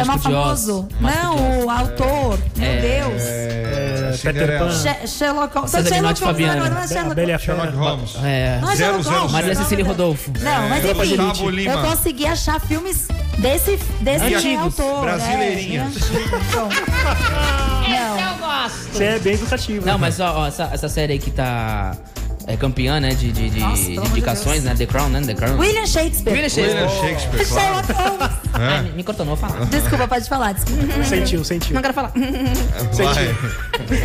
É 0.00 0.04
mais 0.04 0.16
Oz. 0.18 0.22
famoso. 0.22 0.88
Não, 1.00 1.64
o 1.66 1.70
autor. 1.70 2.38
Meu 2.56 2.80
Deus. 2.80 3.22
É, 3.22 4.10
Peter 4.10 4.32
Cinderela. 4.32 4.66
Pan. 4.66 4.72
She- 4.72 5.06
Sherlock 5.08 5.54
Holmes. 5.54 5.70
César 5.70 5.88
Sherlock 5.88 6.04
Holmes 6.04 6.18
Fabiano. 6.20 6.52
agora, 6.52 6.74
não 6.74 6.80
é 6.82 6.88
Sherlock 6.88 7.32
a 7.32 7.38
Sherlock. 7.38 7.76
Holmes. 7.76 8.16
É. 8.24 8.58
Não 8.60 8.70
é 8.70 8.76
Sherlock 8.76 9.04
007. 9.04 9.16
Holmes. 9.16 9.32
Maria 9.32 9.54
Cecília. 9.54 9.84
Rodolfo. 9.84 10.32
Não, 10.40 10.68
mas 10.68 10.84
enfim, 10.84 11.64
eu 11.66 11.78
consegui 11.82 12.26
achar 12.26 12.60
filmes 12.60 13.08
desse, 13.38 13.76
desse 14.00 14.34
Antigos, 14.34 14.78
autor. 14.80 15.08
É, 15.08 15.12
antigo, 15.54 15.84
então. 16.48 16.68
Não. 17.88 18.20
Eu 18.20 18.38
gosto. 18.38 18.92
Você 18.92 19.04
é 19.04 19.18
bem 19.18 19.34
educativo. 19.34 19.84
Não, 19.86 19.94
né? 19.94 19.98
mas 20.00 20.20
ó, 20.20 20.40
ó, 20.40 20.46
essa, 20.46 20.70
essa 20.72 20.88
série 20.88 21.14
aí 21.14 21.18
que 21.18 21.30
tá 21.30 21.94
é, 22.46 22.56
campeã, 22.56 23.00
né? 23.00 23.10
De, 23.10 23.32
de, 23.32 23.50
de- 23.50 23.60
Nossa, 23.60 23.82
de 23.82 23.92
indicações, 23.96 24.62
Deus. 24.62 24.64
né? 24.64 24.74
The 24.76 24.86
Crown, 24.86 25.08
né? 25.08 25.20
The 25.22 25.34
Crown. 25.34 25.58
William 25.58 25.86
Shakespeare. 25.86 26.32
William 26.32 26.48
Shakespeare. 26.48 26.84
William 26.84 27.00
Shakespeare, 27.00 27.46
claro. 27.46 27.86
Sherlock 27.86 27.92
Holmes. 27.92 28.34
Ai, 28.54 28.82
me, 28.94 29.02
cortou, 29.02 29.26
não 29.26 29.34
vou 29.34 29.48
falar. 29.48 29.64
Desculpa, 29.66 30.06
pode 30.06 30.28
falar. 30.28 30.52
Desculpa. 30.52 31.04
Sentiu, 31.04 31.44
sentiu. 31.44 31.74
Não 31.74 31.82
quero 31.82 31.94
falar. 31.94 32.12
Vai. 32.92 33.34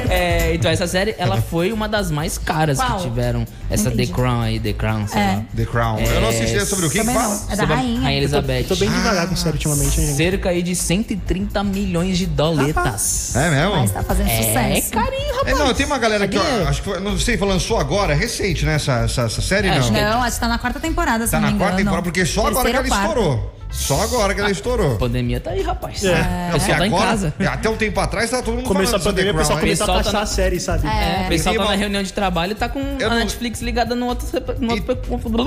É, 0.09 0.55
então, 0.55 0.71
essa 0.71 0.87
série, 0.87 1.13
ela 1.17 1.39
foi 1.41 1.71
uma 1.71 1.87
das 1.87 2.09
mais 2.09 2.37
caras 2.37 2.77
Qual? 2.77 2.97
que 2.97 3.03
tiveram. 3.03 3.45
Essa 3.69 3.89
Entendi. 3.89 4.07
The 4.07 4.13
Crown 4.13 4.41
aí, 4.41 4.59
The 4.59 4.73
Crown, 4.73 5.07
sei 5.07 5.21
É. 5.21 5.25
lá. 5.35 5.43
The 5.55 5.65
Crown. 5.65 5.99
Eu 5.99 6.21
não 6.21 6.29
assisti 6.29 6.57
é 6.57 6.65
sobre 6.65 6.85
o 6.87 6.89
que 6.89 7.03
fala. 7.03 7.39
É 7.49 7.55
da 7.55 7.55
Sobre 7.57 7.75
rainha. 7.75 8.01
Rainha 8.01 8.17
Elizabeth. 8.17 8.63
Tô 8.63 8.75
bem 8.75 8.89
devagar 8.89 9.27
com 9.29 9.35
série 9.35 9.53
ultimamente, 9.55 10.01
hein? 10.01 10.15
Cerca 10.15 10.49
aí 10.49 10.63
de 10.63 10.75
130 10.75 11.63
milhões 11.63 12.17
de 12.17 12.25
doletas. 12.25 13.35
É 13.35 13.49
mesmo? 13.51 13.75
Mas 13.75 13.91
tá 13.91 14.01
fazendo 14.03 14.29
É 14.29 14.37
sucesso. 14.41 14.91
carinho, 14.91 15.35
rapaz. 15.35 15.47
É, 15.59 15.63
não, 15.63 15.73
tem 15.75 15.85
uma 15.85 15.97
galera 15.99 16.27
que, 16.27 16.37
acho 16.37 16.81
que 16.81 16.89
foi, 16.89 16.99
não 16.99 17.17
sei, 17.19 17.37
lançou 17.37 17.77
agora, 17.77 18.13
é 18.13 18.15
recente, 18.29 18.65
né, 18.65 18.75
essa, 18.75 18.93
essa, 18.99 19.21
essa 19.23 19.41
série, 19.41 19.67
É, 19.67 19.79
não? 19.79 19.95
é 19.95 20.09
Não, 20.11 20.23
acho 20.23 20.35
que 20.35 20.41
tá 20.41 20.47
na 20.47 20.59
quarta 20.59 20.79
temporada, 20.79 21.25
se 21.25 21.31
Tá 21.31 21.39
não 21.39 21.47
na 21.47 21.53
me 21.53 21.59
quarta 21.59 21.77
temporada, 21.77 22.03
porque 22.03 22.25
só 22.25 22.47
agora 22.47 22.69
que 22.69 22.75
ela 22.75 22.83
Terceira 22.83 22.89
quarta. 23.05 23.19
estourou. 23.19 23.58
Só 23.71 24.01
agora 24.01 24.33
que 24.33 24.39
ela 24.41 24.49
estourou. 24.51 24.95
A 24.95 24.97
pandemia 24.97 25.39
tá 25.39 25.51
aí, 25.51 25.61
rapaz. 25.61 26.03
É. 26.03 26.09
É. 26.55 26.59
Só 26.59 26.67
tá 26.75 26.85
em 26.85 26.89
agora, 26.89 27.05
casa. 27.07 27.33
até 27.51 27.69
um 27.69 27.75
tempo 27.77 27.99
atrás, 27.99 28.29
tava 28.29 28.41
todo 28.43 28.55
mundo 28.55 28.65
Começou 28.67 28.97
a 28.97 28.99
pandemia, 28.99 29.31
o 29.31 29.35
pessoal 29.37 29.59
começou 29.59 29.83
a 29.85 29.97
Pessoal 29.97 30.13
tá 30.13 30.21
a 30.21 30.25
série, 30.25 30.59
sabe? 30.59 30.87
É, 30.87 31.23
o 31.25 31.29
pessoal 31.29 31.53
E 31.55 31.57
tá 31.57 31.63
uma- 31.63 31.71
na 31.71 31.77
reunião 31.77 32.01
de 32.03 32.11
trabalho 32.11 32.51
e 32.53 32.55
tá 32.55 32.67
com 32.67 32.79
Eu 32.99 33.07
a 33.07 33.09
não- 33.11 33.17
Netflix 33.19 33.61
ligada 33.61 33.93
no 33.95 34.07
outro, 34.07 34.27
no 34.59 34.71
outro, 34.73 34.97
no 35.29 35.39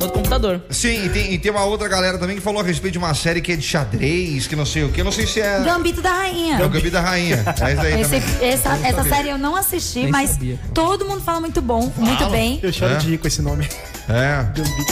outro 0.00 0.10
computador. 0.12 0.60
Sim, 0.70 1.06
e 1.06 1.08
tem, 1.08 1.32
e 1.32 1.38
tem 1.38 1.50
uma 1.50 1.64
outra 1.64 1.88
galera 1.88 2.18
também 2.18 2.36
que 2.36 2.42
falou 2.42 2.60
a 2.60 2.64
respeito 2.64 2.92
de 2.92 2.98
uma 2.98 3.14
série 3.14 3.40
que 3.40 3.52
é 3.52 3.56
de 3.56 3.62
xadrez, 3.62 4.46
que 4.46 4.54
não 4.56 4.66
sei 4.66 4.84
o 4.84 4.90
que. 4.92 5.00
Eu 5.00 5.04
não 5.04 5.12
sei 5.12 5.26
se 5.26 5.40
é. 5.40 5.60
Gambito 5.60 6.00
da 6.00 6.12
Rainha. 6.12 6.58
É 6.60 6.64
o 6.64 6.68
Gabi 6.68 6.90
da 6.90 7.00
Rainha. 7.00 7.44
É 7.60 7.72
isso 7.72 7.82
aí 7.82 8.00
Esse- 8.00 8.16
essa 8.44 8.68
essa 8.76 8.96
sabia. 8.98 9.14
série 9.14 9.28
eu 9.30 9.38
não 9.38 9.56
assisti, 9.56 10.00
Nem 10.00 10.10
mas 10.10 10.30
sabia. 10.30 10.58
todo 10.72 11.04
mundo 11.04 11.20
fala 11.22 11.40
muito 11.40 11.60
bom, 11.60 11.90
muito 11.96 12.26
bem. 12.30 12.60
Eu 12.62 12.72
choro 12.72 12.94
É. 12.94 12.96
de 12.96 13.14
ir 13.14 13.18
com 13.18 13.26
esse 13.26 13.42
nome. 13.42 13.68
É. 14.08 14.44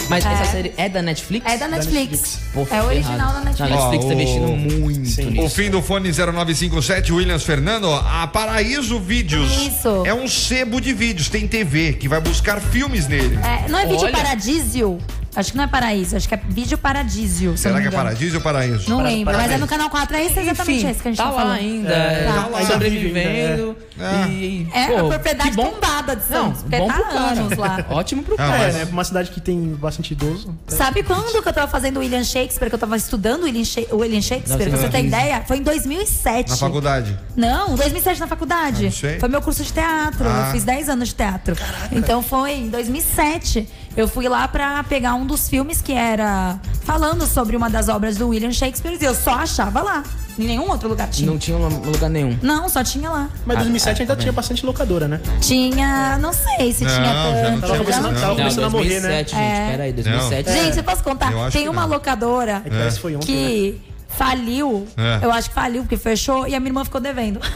Mas 0.09 0.25
É. 0.25 0.33
essa 0.33 0.45
série 0.47 0.73
é 0.77 0.89
da 0.89 1.03
Netflix? 1.03 1.45
É 1.53 1.57
da 1.59 1.69
Netflix. 1.69 2.39
Pô, 2.55 2.67
é 2.71 2.83
original 2.83 3.33
da 3.35 3.41
Netflix. 3.41 3.61
A 3.61 3.77
Netflix 3.77 4.05
tá 4.07 4.15
investindo 4.15 4.45
o- 4.47 4.57
muito 4.57 5.09
Sim. 5.09 5.25
nisso. 5.27 5.43
O 5.45 5.51
fim 5.51 5.71
do 5.71 5.83
fone 5.83 6.11
0957, 6.13 7.13
Williams 7.13 7.43
Fernando, 7.45 7.93
a 7.93 8.27
Paraíso 8.27 8.99
Vídeos. 8.99 9.51
Isso. 9.67 10.03
É 10.07 10.15
um 10.15 10.27
sebo 10.27 10.81
de 10.81 10.95
vídeos, 10.95 11.29
tem 11.29 11.47
TV, 11.47 11.93
que 11.93 12.09
vai 12.09 12.21
buscar 12.21 12.59
filmes 12.61 13.07
nele. 13.07 13.39
É, 13.45 13.69
não 13.69 13.79
é 13.79 13.83
vídeo 13.87 14.05
Olha. 14.05 14.13
paradísio? 14.17 14.99
Acho 15.35 15.53
que 15.53 15.57
não 15.57 15.65
é 15.65 15.67
paraíso, 15.67 16.15
acho 16.15 16.29
que 16.29 16.35
é 16.35 16.41
vídeo 16.47 16.77
paradísio. 16.77 17.57
Será 17.57 17.77
não 17.77 17.83
que 17.83 17.89
é. 17.89 17.91
Paradiso 17.91 18.37
ou 18.37 18.43
Paraíso? 18.43 18.91
Não 18.91 19.03
lembro, 19.03 19.35
mas 19.35 19.51
é 19.51 19.57
no 19.57 19.67
canal 19.67 19.89
4, 19.89 20.15
é 20.15 20.25
esse 20.27 20.39
exatamente 20.41 20.79
Enfim, 20.81 20.91
esse 20.91 21.01
que 21.01 21.09
a 21.09 21.11
gente 21.11 21.17
tá 21.19 21.25
tá, 21.25 21.31
lá 21.31 21.37
falando. 21.37 21.57
ainda, 21.57 21.89
É, 21.91 22.25
tá 22.27 22.33
tá 22.43 22.47
lá. 22.49 22.67
sobrevivendo. 22.67 23.77
É. 23.99 24.29
E, 24.29 24.69
É 24.75 24.87
pô, 24.89 25.07
a 25.07 25.09
propriedade 25.09 25.51
que 25.51 25.57
bom. 25.57 25.71
tombada 25.71 26.17
de 26.17 26.23
Não, 26.31 26.45
Santos, 26.45 26.63
porque 26.63 26.77
bom 26.77 26.87
tá 26.87 26.95
pro 26.95 27.05
há 27.05 27.09
cara. 27.09 27.31
anos 27.41 27.59
lá. 27.59 27.87
Ótimo 27.91 28.23
pro 28.23 28.37
cara. 28.37 28.59
É, 28.69 28.73
né? 28.73 28.89
Uma 28.91 29.05
cidade 29.05 29.31
que 29.31 29.41
tem 29.41 29.59
bastante 29.75 30.13
idoso. 30.13 30.55
Sabe 30.69 31.03
quando 31.03 31.43
que 31.43 31.49
eu 31.49 31.53
tava 31.53 31.67
fazendo 31.69 32.01
William 32.01 32.25
Shakespeare, 32.25 32.69
que 32.69 32.75
eu 32.75 32.79
tava 32.79 32.97
estudando 32.99 33.45
William, 33.45 33.65
Sha- 33.65 33.81
William 33.93 34.21
Shakespeare, 34.21 34.69
pra 34.69 34.77
você 34.79 34.89
ter 34.91 34.99
1915. 35.03 35.07
ideia? 35.07 35.45
Foi 35.47 35.57
em 35.57 35.63
2007. 35.63 36.51
Na 36.51 36.57
faculdade. 36.59 37.19
Não, 37.35 37.75
2007 37.75 38.21
na 38.21 38.27
faculdade. 38.27 38.81
Ah, 38.81 38.85
não 38.85 38.93
sei. 38.93 39.19
Foi 39.19 39.29
meu 39.31 39.41
curso 39.41 39.63
de 39.63 39.73
teatro. 39.73 40.29
Ah. 40.29 40.45
Eu 40.49 40.53
fiz 40.53 40.65
10 40.65 40.89
anos 40.91 41.09
de 41.09 41.15
teatro. 41.15 41.57
Então 41.91 42.23
foi 42.23 42.53
em 42.53 42.69
2007. 42.69 43.67
Eu 43.97 44.09
fui 44.09 44.29
lá 44.29 44.49
pra 44.49 44.83
pegar 44.85 45.15
um 45.15 45.27
dos 45.27 45.49
filmes 45.49 45.81
que 45.83 45.93
era 45.93 46.59
falando 46.85 47.27
sobre 47.27 47.57
uma 47.57 47.69
das 47.69 47.89
obras 47.89 48.17
do 48.17 48.29
William 48.29 48.53
Shakespeare 48.53 48.97
e 49.01 49.05
eu 49.05 49.15
só 49.15 49.33
achava 49.35 49.83
lá. 49.83 50.03
Em 50.39 50.45
nenhum 50.45 50.71
outro 50.71 50.89
lugar 50.89 51.09
tinha. 51.11 51.31
Não 51.31 51.37
tinha 51.37 51.59
lugar 51.59 52.09
nenhum. 52.09 52.39
Não, 52.41 52.67
só 52.67 52.83
tinha 52.83 53.11
lá. 53.11 53.29
Mas 53.45 53.59
2007 53.59 53.99
ah, 53.99 54.03
ainda 54.03 54.17
tinha 54.17 54.33
bastante 54.33 54.65
locadora, 54.65 55.07
né? 55.07 55.21
Tinha, 55.43 56.17
não 56.19 56.33
sei 56.33 56.73
se 56.73 56.85
Não, 56.85 56.91
tinha 56.95 57.05
já 57.05 57.13
não 57.15 57.33
tanto. 57.33 57.37
tinha 57.37 57.61
Tava 57.61 57.79
começando, 57.79 58.05
não. 58.05 58.15
tava 58.15 58.27
Não, 58.29 58.37
começando 58.37 58.65
a 58.65 58.71
morrer, 58.71 59.01
né? 59.01 59.23
2007, 59.23 59.31
gente. 59.31 59.43
É. 59.43 59.71
Peraí, 59.71 59.93
2007. 59.93 60.53
Gente, 60.53 60.77
eu 60.79 60.85
posso 60.85 61.03
contar? 61.05 61.33
Eu 61.33 61.51
Tem 61.51 61.69
uma 61.69 61.83
não. 61.83 61.89
locadora 61.89 62.63
É 62.65 63.19
que 63.19 63.27
que 63.27 63.92
faliu. 64.17 64.87
É. 64.97 65.25
Eu 65.25 65.33
acho 65.33 65.49
que 65.49 65.55
faliu 65.55 65.83
porque 65.83 65.97
fechou 65.97 66.47
e 66.47 66.55
a 66.55 66.61
minha 66.61 66.71
irmã 66.71 66.85
ficou 66.85 67.01
devendo. 67.01 67.41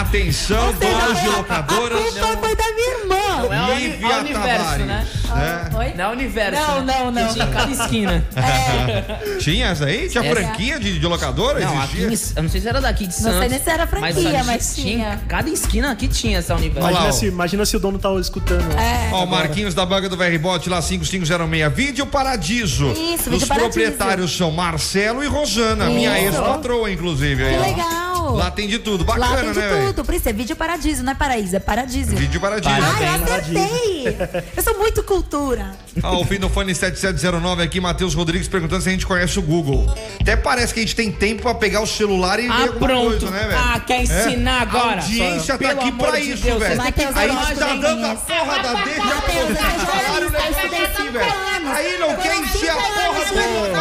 Atenção, 0.00 0.72
donos 0.72 1.20
de 1.20 1.26
a 1.28 1.36
locadoras. 1.38 2.10
culpa 2.10 2.36
foi 2.38 2.56
da 2.56 2.72
minha 2.72 2.98
irmã. 2.98 3.42
Não 3.42 3.52
é 3.52 3.62
o 3.74 3.78
Lívia 3.78 4.06
é 4.12 4.16
o 4.16 4.20
universo, 4.20 4.64
Tavares. 4.64 4.86
né? 4.86 5.06
É. 5.34 5.76
Oi? 5.76 5.94
Não 5.96 6.04
é 6.04 6.08
o 6.08 6.12
universo. 6.12 6.60
Não, 6.60 6.84
né? 6.84 6.94
não, 6.98 7.10
não. 7.10 7.26
Que 7.28 7.32
tinha 7.34 7.44
em 7.46 7.50
cada 7.52 7.72
esquina. 7.72 8.24
Tinha 9.40 9.66
essa 9.68 9.84
aí? 9.86 10.08
Tinha 10.08 10.24
Essa- 10.24 10.34
franquia 10.40 10.78
de, 10.80 10.98
de 10.98 11.06
locadora? 11.06 11.60
Não, 11.60 11.80
aqui 11.82 12.02
Existia? 12.02 12.34
eu 12.36 12.42
não 12.42 12.50
sei 12.50 12.60
se 12.60 12.68
era 12.68 12.80
daqui 12.80 13.06
de 13.06 13.14
Não 13.14 13.22
sei 13.22 13.32
Santos. 13.32 13.50
nem 13.50 13.60
se 13.60 13.70
era 13.70 13.86
franquia, 13.86 14.14
gente 14.22 14.44
mas 14.46 14.74
tinha. 14.74 15.20
Cada 15.28 15.48
esquina 15.50 15.90
aqui 15.92 16.08
tinha 16.08 16.38
essa 16.38 16.54
universo. 16.54 16.88
Imagina 16.90 17.12
se, 17.12 17.26
imagina 17.26 17.66
se 17.66 17.76
o 17.76 17.80
dono 17.80 17.98
tá 17.98 18.12
escutando. 18.20 18.70
É. 18.78 19.10
Ó, 19.12 19.24
o 19.24 19.26
Marquinhos 19.26 19.74
da 19.74 19.84
banca 19.86 20.08
do 20.08 20.16
VRBot 20.16 20.68
lá 20.68 20.80
5506. 20.82 21.72
Vídeo 21.74 22.06
Paradiso. 22.06 22.90
Isso, 22.92 23.24
Os 23.24 23.24
Vídeo 23.26 23.46
Paradiso. 23.46 23.70
proprietários 23.70 24.36
são 24.36 24.50
Marcelo 24.50 25.22
e 25.22 25.26
Rosana, 25.26 25.86
minha 25.86 26.18
Isso. 26.18 26.36
ex-patroa, 26.36 26.90
inclusive. 26.90 27.42
aí, 27.44 27.54
Que 27.54 27.58
ó. 27.58 27.62
legal. 27.62 28.15
Lá 28.34 28.50
tem 28.50 28.66
de 28.68 28.78
tudo. 28.78 29.04
Bacana, 29.04 29.26
Lá 29.30 29.36
tem 29.40 29.52
de 29.52 29.58
né, 29.58 29.68
velho? 29.68 29.86
tudo. 29.88 30.04
Por 30.04 30.14
isso 30.14 30.28
é 30.28 30.32
vídeo 30.32 30.56
paradiso, 30.56 31.02
não 31.02 31.12
é 31.12 31.14
paraíso, 31.14 31.56
é 31.56 31.60
paradísio. 31.60 32.16
Vídeo 32.16 32.40
Paradiso. 32.40 32.74
Ai, 32.74 33.04
eu 33.04 33.24
acertei. 33.24 34.16
Eu 34.56 34.62
sou 34.62 34.78
muito 34.78 35.02
cultura. 35.02 35.72
Ó, 36.02 36.20
o 36.20 36.24
fim 36.24 36.38
do 36.38 36.48
fone 36.48 36.74
7709 36.74 37.62
aqui, 37.62 37.80
Matheus 37.80 38.14
Rodrigues 38.14 38.48
perguntando 38.48 38.82
se 38.82 38.88
a 38.88 38.92
gente 38.92 39.06
conhece 39.06 39.38
o 39.38 39.42
Google. 39.42 39.86
Até 40.20 40.36
parece 40.36 40.72
que 40.74 40.80
a 40.80 40.82
gente 40.82 40.94
tem 40.94 41.10
tempo 41.10 41.42
pra 41.42 41.54
pegar 41.54 41.80
o 41.80 41.86
celular 41.86 42.38
e 42.38 42.42
ver 42.46 42.52
Ah, 42.52 42.60
alguma 42.62 42.78
pronto. 42.88 43.06
coisa, 43.10 43.30
né, 43.30 43.46
velho? 43.46 43.58
Ah, 43.58 43.80
quer 43.80 44.02
ensinar 44.02 44.58
É. 44.58 44.62
agora? 44.62 45.00
A 45.00 45.02
audiência 45.02 45.54
tá 45.54 45.58
Pelo 45.58 45.70
aqui 45.80 45.88
amor 45.88 46.08
pra 46.08 46.20
de 46.20 46.32
isso, 46.32 46.42
velho. 46.58 46.82
Aí 46.82 46.92
fazer 46.92 47.30
a 47.30 47.44
gente 47.46 47.54
tá 47.58 47.74
dando 47.74 48.06
a 48.06 48.14
porra 48.16 48.62
da 48.62 48.72
deixa 48.74 49.20
pra 49.20 50.84
aqui. 50.84 51.66
Aí 51.66 51.98
não 51.98 52.16
quer 52.16 52.36
encher 52.36 52.70
a 52.70 52.76
porra 52.76 53.24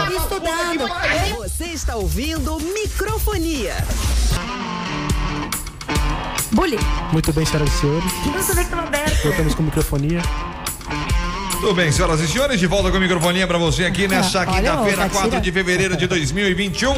do... 0.09 0.15
Estudando. 0.15 1.35
Você 1.43 1.65
está 1.65 1.95
ouvindo 1.95 2.57
Microfonia. 2.59 3.75
Bully. 6.51 6.79
Muito 7.11 7.33
bem, 7.33 7.45
senhoras 7.45 7.73
e 7.73 7.77
senhores. 7.79 8.11
Voltamos 9.23 9.55
com 9.55 9.63
microfonia. 9.63 10.21
Tudo 11.59 11.73
bem, 11.73 11.91
senhoras 11.91 12.19
e 12.19 12.27
senhores, 12.27 12.59
de 12.59 12.67
volta 12.67 12.91
com 12.91 12.97
o 12.97 12.99
microfonia 12.99 13.47
pra 13.47 13.57
você 13.57 13.85
aqui 13.85 14.07
nessa 14.07 14.39
Olha, 14.41 14.51
quinta-feira, 14.51 15.05
ô, 15.05 15.09
4 15.09 15.11
Catira. 15.11 15.41
de 15.41 15.51
fevereiro 15.51 15.97
de 15.97 16.05
2021. 16.07 16.93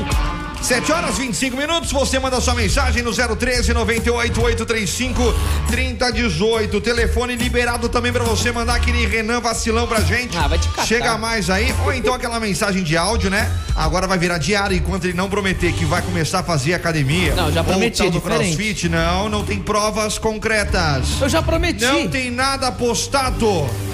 7 0.61 0.91
horas 0.91 1.17
25 1.17 1.55
minutos, 1.55 1.91
você 1.91 2.19
manda 2.19 2.41
sua 2.41 2.53
mensagem 2.53 3.01
no 3.01 3.13
013 3.13 3.73
98 3.73 4.41
835 4.41 5.33
3018. 5.67 6.81
Telefone 6.81 7.35
liberado 7.35 7.87
também 7.87 8.11
pra 8.11 8.23
você 8.23 8.51
mandar 8.51 8.75
aquele 8.75 9.05
Renan 9.05 9.39
vacilão 9.39 9.87
pra 9.87 10.01
gente. 10.01 10.37
Ah, 10.37 10.47
vai 10.47 10.59
te 10.59 10.67
catar. 10.67 10.85
Chega 10.85 11.17
mais 11.17 11.49
aí, 11.49 11.73
ou 11.85 11.93
então 11.93 12.13
aquela 12.13 12.39
mensagem 12.39 12.83
de 12.83 12.97
áudio, 12.97 13.29
né? 13.29 13.49
Agora 13.75 14.07
vai 14.07 14.17
virar 14.17 14.39
diário 14.39 14.75
enquanto 14.75 15.05
ele 15.05 15.13
não 15.13 15.29
prometer 15.29 15.71
que 15.71 15.85
vai 15.85 16.01
começar 16.01 16.39
a 16.39 16.43
fazer 16.43 16.73
academia. 16.73 17.33
Não, 17.35 17.51
já 17.51 17.61
ou 17.61 17.65
prometi, 17.65 17.97
tal 17.99 18.09
do 18.09 18.19
diferente. 18.19 18.55
crossfit. 18.55 18.89
Não, 18.89 19.29
não 19.29 19.43
tem 19.45 19.59
provas 19.59 20.17
concretas. 20.17 21.21
Eu 21.21 21.29
já 21.29 21.41
prometi. 21.41 21.85
Não 21.85 22.07
tem 22.07 22.29
nada 22.29 22.71
postado. 22.71 23.47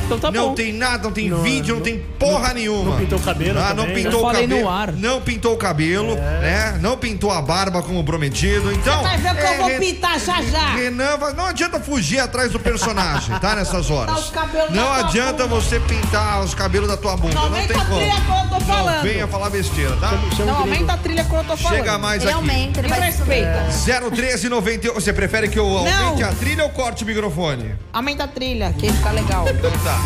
Então 0.05 0.19
tá 0.19 0.31
não 0.31 0.49
bom. 0.49 0.55
tem 0.55 0.73
nada, 0.73 1.03
não 1.03 1.11
tem 1.11 1.29
Não, 1.29 1.41
vídeo, 1.41 1.69
não, 1.75 1.75
não- 1.77 1.83
tem 1.83 1.99
porra 2.19 2.53
nenhuma. 2.53 2.91
não 2.91 2.97
pintou 2.99 3.19
o 3.19 3.21
cabelo 3.21 3.59
Ah, 3.59 3.73
não 3.73 3.85
pintou 3.87 4.11
Eu 4.11 4.19
o 4.19 4.21
falei 4.21 4.41
cabelo. 4.43 4.61
no 4.61 4.69
ar. 4.69 4.91
Não 4.93 5.21
pintou 5.21 5.53
o 5.53 5.57
cabelo, 5.57 6.15
né? 6.15 6.77
Não 6.81 6.97
pintou 6.97 7.31
a 7.31 7.41
barba 7.41 7.81
como 7.81 8.03
prometido. 8.03 8.71
Então. 8.71 9.01
Vai 9.03 9.17
ver 9.17 9.35
que 9.35 9.41
eu 9.53 9.57
vou 9.57 9.67
Ren- 9.67 9.79
pintar 9.79 10.19
já 10.19 10.41
já. 10.41 10.75
Renan, 10.75 11.17
não 11.35 11.45
adianta 11.45 11.79
fugir 11.79 12.19
atrás 12.19 12.51
do 12.51 12.59
personagem, 12.59 13.37
tá? 13.39 13.55
Nessas 13.55 13.89
horas. 13.89 14.31
não 14.71 14.91
adianta 14.93 15.43
bunda. 15.47 15.61
você 15.61 15.79
pintar 15.79 16.41
os 16.41 16.53
cabelos 16.53 16.87
da 16.89 16.97
tua 16.97 17.15
bunda. 17.15 17.33
Não 17.35 17.41
Não, 17.43 17.49
aumenta 17.49 17.73
tem 17.73 17.81
a 17.81 17.85
como. 17.85 17.97
trilha 17.99 18.21
quando 18.25 18.43
eu 18.43 18.49
tô 18.49 18.53
Não 18.59 18.61
falando. 18.61 19.01
venha 19.03 19.27
falar 19.27 19.49
besteira, 19.49 19.95
tá? 19.97 20.09
Chama 20.35 20.51
Não 20.51 20.59
aumenta 20.59 20.93
a 20.93 20.97
trilha 20.97 21.23
quando 21.25 21.41
eu 21.43 21.47
tô 21.49 21.57
falando. 21.57 21.77
Chega 21.77 21.97
mais 21.97 22.21
Ele 22.23 22.31
aqui. 22.31 22.39
aumenta, 22.39 22.79
ele 22.79 22.87
Me 22.87 22.93
vai 22.99 23.01
respeita. 23.09 23.65
013 24.11 24.49
98. 24.49 24.93
Você 25.01 25.13
prefere 25.13 25.47
que 25.47 25.57
eu 25.59 25.65
aumente 25.77 26.23
a 26.23 26.31
trilha 26.33 26.63
ou 26.63 26.69
corte 26.69 27.03
o 27.03 27.07
microfone? 27.07 27.75
Aumenta 27.91 28.23
a 28.23 28.27
trilha, 28.27 28.73
que 28.77 28.91
fica 28.91 29.11
legal. 29.11 29.47
Então 29.49 29.71
tá. 29.83 29.97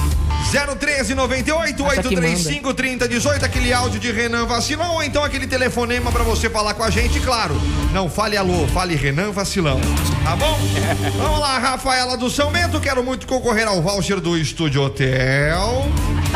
013 0.79 1.13
98 1.13 1.85
Essa 1.85 2.01
que 2.01 2.15
835 2.15 2.73
3018, 2.73 3.45
aquele 3.45 3.73
áudio 3.73 3.99
de 3.99 4.11
Renan 4.11 4.45
Vacilão, 4.45 4.93
ou 4.93 5.03
então 5.03 5.23
aquele 5.23 5.45
telefonema 5.45 6.11
pra 6.11 6.23
você 6.23 6.49
falar 6.49 6.73
com 6.73 6.83
a 6.83 6.89
gente, 6.89 7.19
claro. 7.19 7.59
Não 7.91 8.09
fale 8.09 8.37
alô, 8.37 8.65
fale 8.67 8.95
Renan 8.95 9.31
Vacilão. 9.31 9.79
Tá 10.23 10.35
bom? 10.35 10.57
Vamos 11.17 11.39
lá, 11.39 11.57
Rafaela 11.57 12.15
do 12.15 12.29
São 12.29 12.51
Bento, 12.51 12.79
quero 12.79 13.03
muito 13.03 13.27
concorrer 13.27 13.67
ao 13.67 13.81
voucher 13.81 14.21
do 14.21 14.37
Estúdio 14.37 14.83
Hotel. 14.83 15.85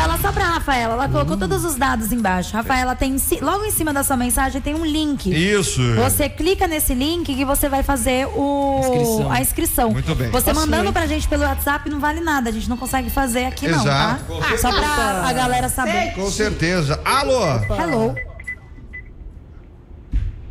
Fala 0.02 0.18
só 0.18 0.32
pra 0.32 0.44
Rafaela, 0.46 0.94
ela 0.94 1.08
colocou 1.08 1.36
todos 1.36 1.64
os 1.64 1.76
dados 1.76 2.10
embaixo. 2.10 2.56
Rafaela, 2.56 2.96
tem 2.96 3.14
logo 3.40 3.64
em 3.64 3.70
cima 3.70 3.92
da 3.92 4.02
sua 4.02 4.16
mensagem 4.16 4.60
tem 4.60 4.74
um 4.74 4.84
link. 4.84 5.30
Isso. 5.32 5.80
Você 5.94 6.28
clica 6.28 6.66
nesse 6.66 6.92
link 6.92 7.32
que 7.32 7.44
você 7.44 7.68
vai 7.68 7.84
fazer 7.84 8.26
o 8.34 8.80
Inscrição. 8.80 9.30
a 9.32 9.40
inscrição. 9.40 9.90
Muito 9.92 10.12
bem. 10.16 10.28
Você 10.30 10.52
mandando 10.52 10.86
hein? 10.86 10.92
pra 10.92 11.06
gente 11.06 11.28
pelo 11.28 11.44
WhatsApp 11.44 11.88
não 11.88 12.00
vale 12.00 12.20
nada, 12.20 12.50
a 12.50 12.52
gente 12.52 12.68
não 12.68 12.76
consegue 12.76 13.10
fazer 13.10 13.44
aqui 13.44 13.68
não, 13.68 13.80
Exato. 13.80 14.24
tá? 14.40 14.58
Só 14.58 14.72
pra 14.72 15.28
a 15.28 15.32
galera 15.32 15.68
saber. 15.68 16.14
Com 16.14 16.28
certeza. 16.28 17.00
Alô? 17.04 17.46
Hello. 17.72 18.12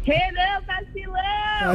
Renan 0.04 0.62
vacilão! 0.66 1.74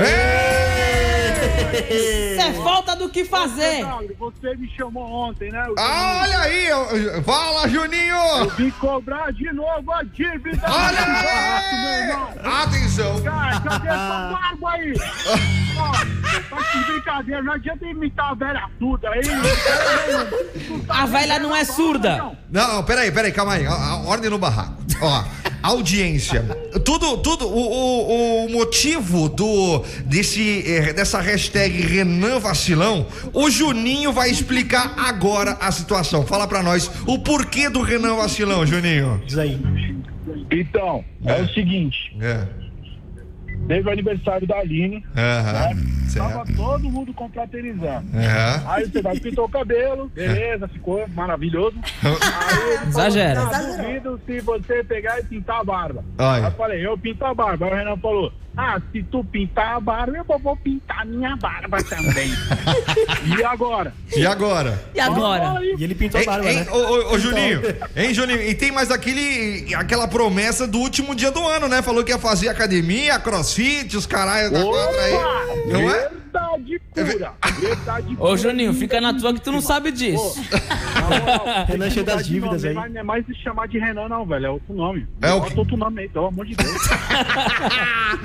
Isso 1.91 2.41
é 2.41 2.53
falta 2.63 2.97
do 2.97 3.09
que 3.09 3.25
fazer. 3.25 3.85
Você 4.19 4.55
me 4.57 4.69
chamou 4.77 5.05
ontem, 5.05 5.51
né? 5.51 5.65
Eu 5.67 5.75
Ah, 5.79 6.21
olha 6.25 6.39
aí! 6.41 6.67
eu- 6.67 7.23
Fala, 7.23 7.69
Juninho! 7.69 8.17
vim 8.57 8.71
cobrar 8.73 9.33
de 9.33 9.53
novo 9.53 9.93
a 9.93 10.03
dívida 10.03 10.61
Olha 10.67 11.01
do 11.01 11.13
barco, 11.13 11.77
meu 11.77 11.89
aí! 11.91 12.01
irmão. 12.03 12.29
Atenção! 12.63 13.23
Cara, 13.23 13.61
cadê 13.61 13.89
essa 13.89 14.31
barba 14.33 14.71
aí? 14.73 14.93
Ó, 15.79 15.93
tá 15.93 16.79
de 16.79 16.85
brincadeira, 16.93 17.43
não 17.43 17.53
adianta 17.53 17.85
imitar 17.85 18.31
a 18.31 18.35
velha 18.35 18.65
surda 18.79 19.11
aí. 19.11 19.21
A 20.89 21.07
velha 21.07 21.39
não 21.39 21.55
é 21.55 21.65
surda. 21.65 22.17
Não, 22.17 22.37
não, 22.51 22.83
peraí, 22.85 23.11
peraí, 23.13 23.33
calma 23.33 23.55
aí. 23.55 23.67
A- 23.67 23.73
a- 23.73 23.97
ordem 24.07 24.31
no 24.31 24.39
barraco. 24.39 24.86
Ó, 25.01 25.25
audiência. 25.63 26.43
Tudo, 26.85 27.19
tudo, 27.19 27.47
o, 27.47 27.59
o, 27.59 28.47
o 28.47 28.53
motivo 28.53 29.29
do 29.29 29.85
desse 30.05 30.63
eh, 30.67 30.93
dessa 30.93 31.21
hashtag 31.21 31.81
Renan 31.83 32.39
Vacilão, 32.39 33.07
o 33.33 33.51
Juninho 33.51 34.13
vai 34.13 34.31
explicar 34.31 34.95
agora 34.97 35.57
a 35.61 35.71
situação. 35.73 36.27
Fala 36.27 36.47
pra 36.47 36.63
nós 36.63 36.91
o 37.07 37.19
porquê 37.19 37.69
do 37.69 37.83
Renan 37.83 38.17
Vacilão, 38.17 38.67
Juninho. 38.67 39.23
Diz 39.27 39.39
aí. 39.39 39.61
Então, 40.51 41.05
é, 41.25 41.43
o 41.43 41.49
seguinte, 41.49 42.17
É. 42.21 42.66
teve 43.67 43.89
o 43.89 43.93
aniversário 43.93 44.47
da 44.47 44.59
Aline, 44.59 45.05
Aham. 45.17 45.75
tava 46.15 46.47
Certo. 46.47 46.57
todo 46.57 46.91
mundo 46.91 47.13
confraternizando. 47.13 48.07
É. 48.17 48.61
Aí 48.67 48.85
você 48.87 49.03
vai 49.03 49.19
pintou 49.19 49.45
o 49.45 49.49
cabelo, 49.49 50.09
beleza, 50.15 50.69
ficou 50.69 51.07
maravilhoso. 51.09 51.77
Aí 52.03 52.11
ele 52.11 52.17
falou, 52.93 53.07
Exagera. 53.07 53.41
"Ah, 53.43 53.63
duvido 53.77 54.21
se 54.27 54.41
você 54.41 54.85
pegar 54.85 55.19
e 55.21 55.25
pintar 55.25 55.61
a 55.61 55.65
barba. 55.65 56.05
Ai. 56.19 56.41
Aí 56.41 56.45
eu 56.47 56.53
falei, 56.53 56.87
eu 56.87 56.97
pinto 56.99 57.25
a 57.25 57.35
barba. 57.35 57.67
Aí 57.67 57.73
o 57.73 57.77
Renan 57.77 57.97
falou, 57.97 58.33
ah, 58.57 58.81
se 58.91 59.03
tu 59.03 59.23
pintar 59.23 59.77
a 59.77 59.81
barba, 59.81 60.17
eu 60.17 60.39
vou- 60.39 60.57
pintar 60.57 61.03
a 61.03 61.05
minha 61.05 61.37
barba 61.37 61.83
também. 61.83 62.31
e 63.39 63.45
agora? 63.45 63.93
E 64.17 64.27
agora? 64.27 64.83
E 64.95 65.01
agora? 65.01 65.61
E 65.79 65.85
ele 65.85 65.95
pintou 65.95 66.21
a 66.21 66.25
barba, 66.25 66.51
hein, 66.51 66.61
né? 66.61 66.67
ô, 66.71 66.77
ô, 66.77 67.13
ô, 67.13 67.19
Juninho, 67.19 67.61
hein, 67.95 68.15
Juninho? 68.15 68.41
E 68.41 68.55
tem 68.55 68.73
mais 68.73 68.91
aquele, 68.91 69.75
aquela 69.75 70.09
promessa 70.09 70.67
do 70.67 70.79
último 70.79 71.15
dia 71.15 71.31
do 71.31 71.47
ano, 71.47 71.69
né? 71.69 71.83
Falou 71.83 72.03
que 72.03 72.13
ia 72.13 72.19
fazer 72.19 72.49
academia, 72.49 73.19
crossfit, 73.19 73.95
os 73.97 74.07
caralho 74.07 74.51
da 74.51 74.63
quadra 74.65 75.03
aí. 75.03 75.69
Não 75.71 75.91
é? 75.91 76.11
Verdade 76.37 76.81
pura. 76.95 77.33
Verdade 77.61 78.17
pura. 78.17 78.31
Ô, 78.31 78.37
Juninho, 78.37 78.75
fica 78.75 79.01
na 79.01 79.15
tua 79.15 79.35
que 79.35 79.41
tu 79.41 79.53
não 79.53 79.61
sabe 79.61 79.91
disso. 79.91 80.41
Renan 81.67 81.91
cheio 81.91 82.05
das 82.05 82.27
dívidas 82.27 82.65
aí. 82.65 82.75
Não 82.75 82.85
é 82.85 83.03
mais 83.03 83.25
se 83.27 83.35
chamar 83.37 83.69
de 83.69 83.79
Renan, 83.79 84.09
não, 84.09 84.27
velho. 84.27 84.47
É 84.47 84.51
outro 84.51 84.75
nome. 84.75 85.07
É 85.23 85.33
o 85.33 85.41
Bota 85.41 85.59
outro 85.59 85.77
nome 85.77 86.03
aí, 86.03 86.09
pelo 86.09 86.27
amor 86.27 86.47
de 86.47 86.55
Deus. 86.55 86.77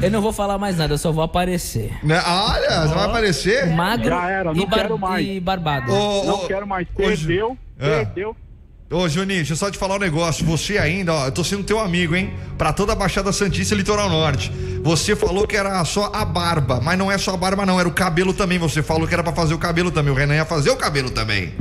Eu 0.01 0.11
não 0.11 0.20
vou 0.21 0.31
falar 0.33 0.57
mais 0.57 0.77
nada, 0.77 0.93
eu 0.93 0.97
só 0.97 1.11
vou 1.11 1.23
aparecer. 1.23 1.91
Né? 2.03 2.21
Olha, 2.25 2.81
você 2.87 2.93
vai 2.93 3.05
aparecer? 3.05 3.65
Magro 3.67 4.09
Já 4.09 4.29
era, 4.29 4.53
não 4.53 4.61
e, 4.61 4.65
bar- 4.65 4.77
quero 4.77 4.97
mais. 4.97 5.27
e 5.27 5.39
barbado. 5.39 5.91
Ô, 5.93 6.23
não 6.25 6.33
ô, 6.35 6.47
quero 6.47 6.67
mais. 6.67 6.87
Perdeu, 6.95 7.57
Ah. 7.79 7.85
perdeu. 8.05 8.35
Ô, 8.93 9.07
Juninho, 9.07 9.37
deixa 9.39 9.53
eu 9.53 9.57
só 9.57 9.71
te 9.71 9.77
falar 9.77 9.95
um 9.95 9.99
negócio. 9.99 10.45
Você 10.45 10.77
ainda, 10.77 11.13
ó, 11.13 11.25
eu 11.27 11.31
tô 11.31 11.45
sendo 11.45 11.63
teu 11.63 11.79
amigo, 11.79 12.13
hein? 12.13 12.33
Pra 12.57 12.73
toda 12.73 12.91
a 12.91 12.95
Baixada 12.95 13.31
Santista 13.31 13.73
e 13.73 13.77
Litoral 13.77 14.09
Norte. 14.09 14.51
Você 14.83 15.15
falou 15.15 15.47
que 15.47 15.55
era 15.55 15.83
só 15.85 16.11
a 16.13 16.25
barba, 16.25 16.81
mas 16.83 16.97
não 16.99 17.09
é 17.09 17.17
só 17.17 17.33
a 17.33 17.37
barba, 17.37 17.65
não. 17.65 17.79
Era 17.79 17.87
o 17.87 17.93
cabelo 17.93 18.33
também. 18.33 18.59
Você 18.59 18.83
falou 18.83 19.07
que 19.07 19.13
era 19.13 19.23
pra 19.23 19.31
fazer 19.31 19.53
o 19.53 19.57
cabelo 19.57 19.91
também. 19.91 20.11
O 20.11 20.15
Renan 20.15 20.35
ia 20.35 20.43
fazer 20.43 20.71
o 20.71 20.75
cabelo 20.75 21.09
também. 21.09 21.53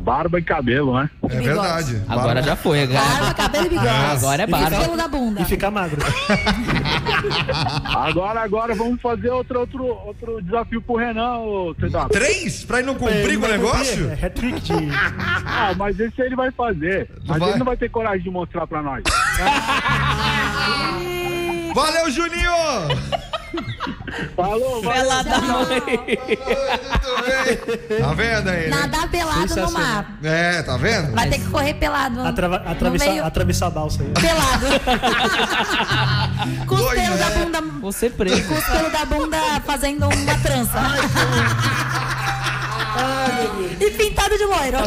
Barba 0.00 0.38
e 0.38 0.42
cabelo, 0.42 0.98
né? 0.98 1.10
É 1.22 1.26
bigode. 1.28 1.46
verdade. 1.46 2.02
Agora 2.08 2.26
Barba- 2.34 2.42
já 2.42 2.56
foi. 2.56 2.82
Agora, 2.82 3.00
Barba, 3.04 3.34
cabelo 3.34 3.66
e 3.66 3.68
bigode. 3.68 3.88
agora 3.88 4.42
é 4.42 4.46
E 4.46 4.50
barba. 4.50 4.80
pelo 4.80 4.96
da 4.96 5.08
bunda. 5.08 5.42
E 5.42 5.44
ficar 5.44 5.70
magro. 5.70 6.00
Agora, 7.84 8.40
agora 8.40 8.74
vamos 8.74 9.00
fazer 9.00 9.30
outro, 9.30 9.60
outro, 9.60 9.84
outro 9.84 10.42
desafio 10.42 10.80
pro 10.80 10.96
Renan, 10.96 11.38
ô 11.38 11.74
CW. 11.74 12.08
Três? 12.10 12.64
Pra 12.64 12.78
ele 12.78 12.86
não 12.86 12.94
cumprir 12.94 13.38
com 13.38 13.46
o 13.46 13.48
negócio? 13.48 14.10
É 14.10 14.26
hat-trick 14.26 14.60
de... 14.60 14.72
Ah, 15.52 15.74
mas 15.76 15.98
esse 16.00 16.20
ele 16.22 16.34
vai 16.34 16.50
fazer. 16.52 17.10
Mas 17.26 17.38
Vai? 17.38 17.50
ele 17.50 17.58
não 17.58 17.66
vai 17.66 17.76
ter 17.76 17.90
coragem 17.90 18.22
de 18.22 18.30
mostrar 18.30 18.66
pra 18.66 18.80
nós. 18.82 19.02
Valeu, 21.74 22.10
Juninho! 22.10 22.50
Falou, 24.36 24.82
valeu. 24.82 25.00
Ela 25.00 25.22
da 25.22 25.40
mãe. 25.40 25.82
Tá 27.56 28.12
vendo 28.14 28.48
aí? 28.48 28.70
né? 28.70 28.76
Nadar 28.76 29.08
pelado 29.10 29.40
no 29.40 29.48
Sensacional. 29.48 29.82
mar. 29.82 30.18
É, 30.22 30.62
tá 30.62 30.76
vendo? 30.76 31.12
Vai 31.12 31.28
ter 31.28 31.38
que 31.38 31.46
correr 31.48 31.74
pelado. 31.74 32.20
Atrava- 32.26 32.62
atravessar, 32.66 33.10
meio- 33.10 33.24
atravessar 33.24 33.66
a 33.66 33.70
balsa 33.70 34.02
aí. 34.02 34.08
Pelado. 34.10 34.66
Com 36.66 36.74
os 36.74 36.90
pelos 36.90 37.18
da 37.18 37.30
né? 37.30 37.44
bunda. 37.44 37.62
Você 37.80 38.10
preso. 38.10 38.44
Com 38.48 38.54
os 38.54 38.64
pelos 38.64 38.92
da 38.92 39.04
bunda 39.04 39.38
fazendo 39.66 40.08
uma 40.08 40.34
trança. 40.38 40.78
e 43.80 43.90
pintado 43.90 44.36
de 44.36 44.44
loiro. 44.44 44.78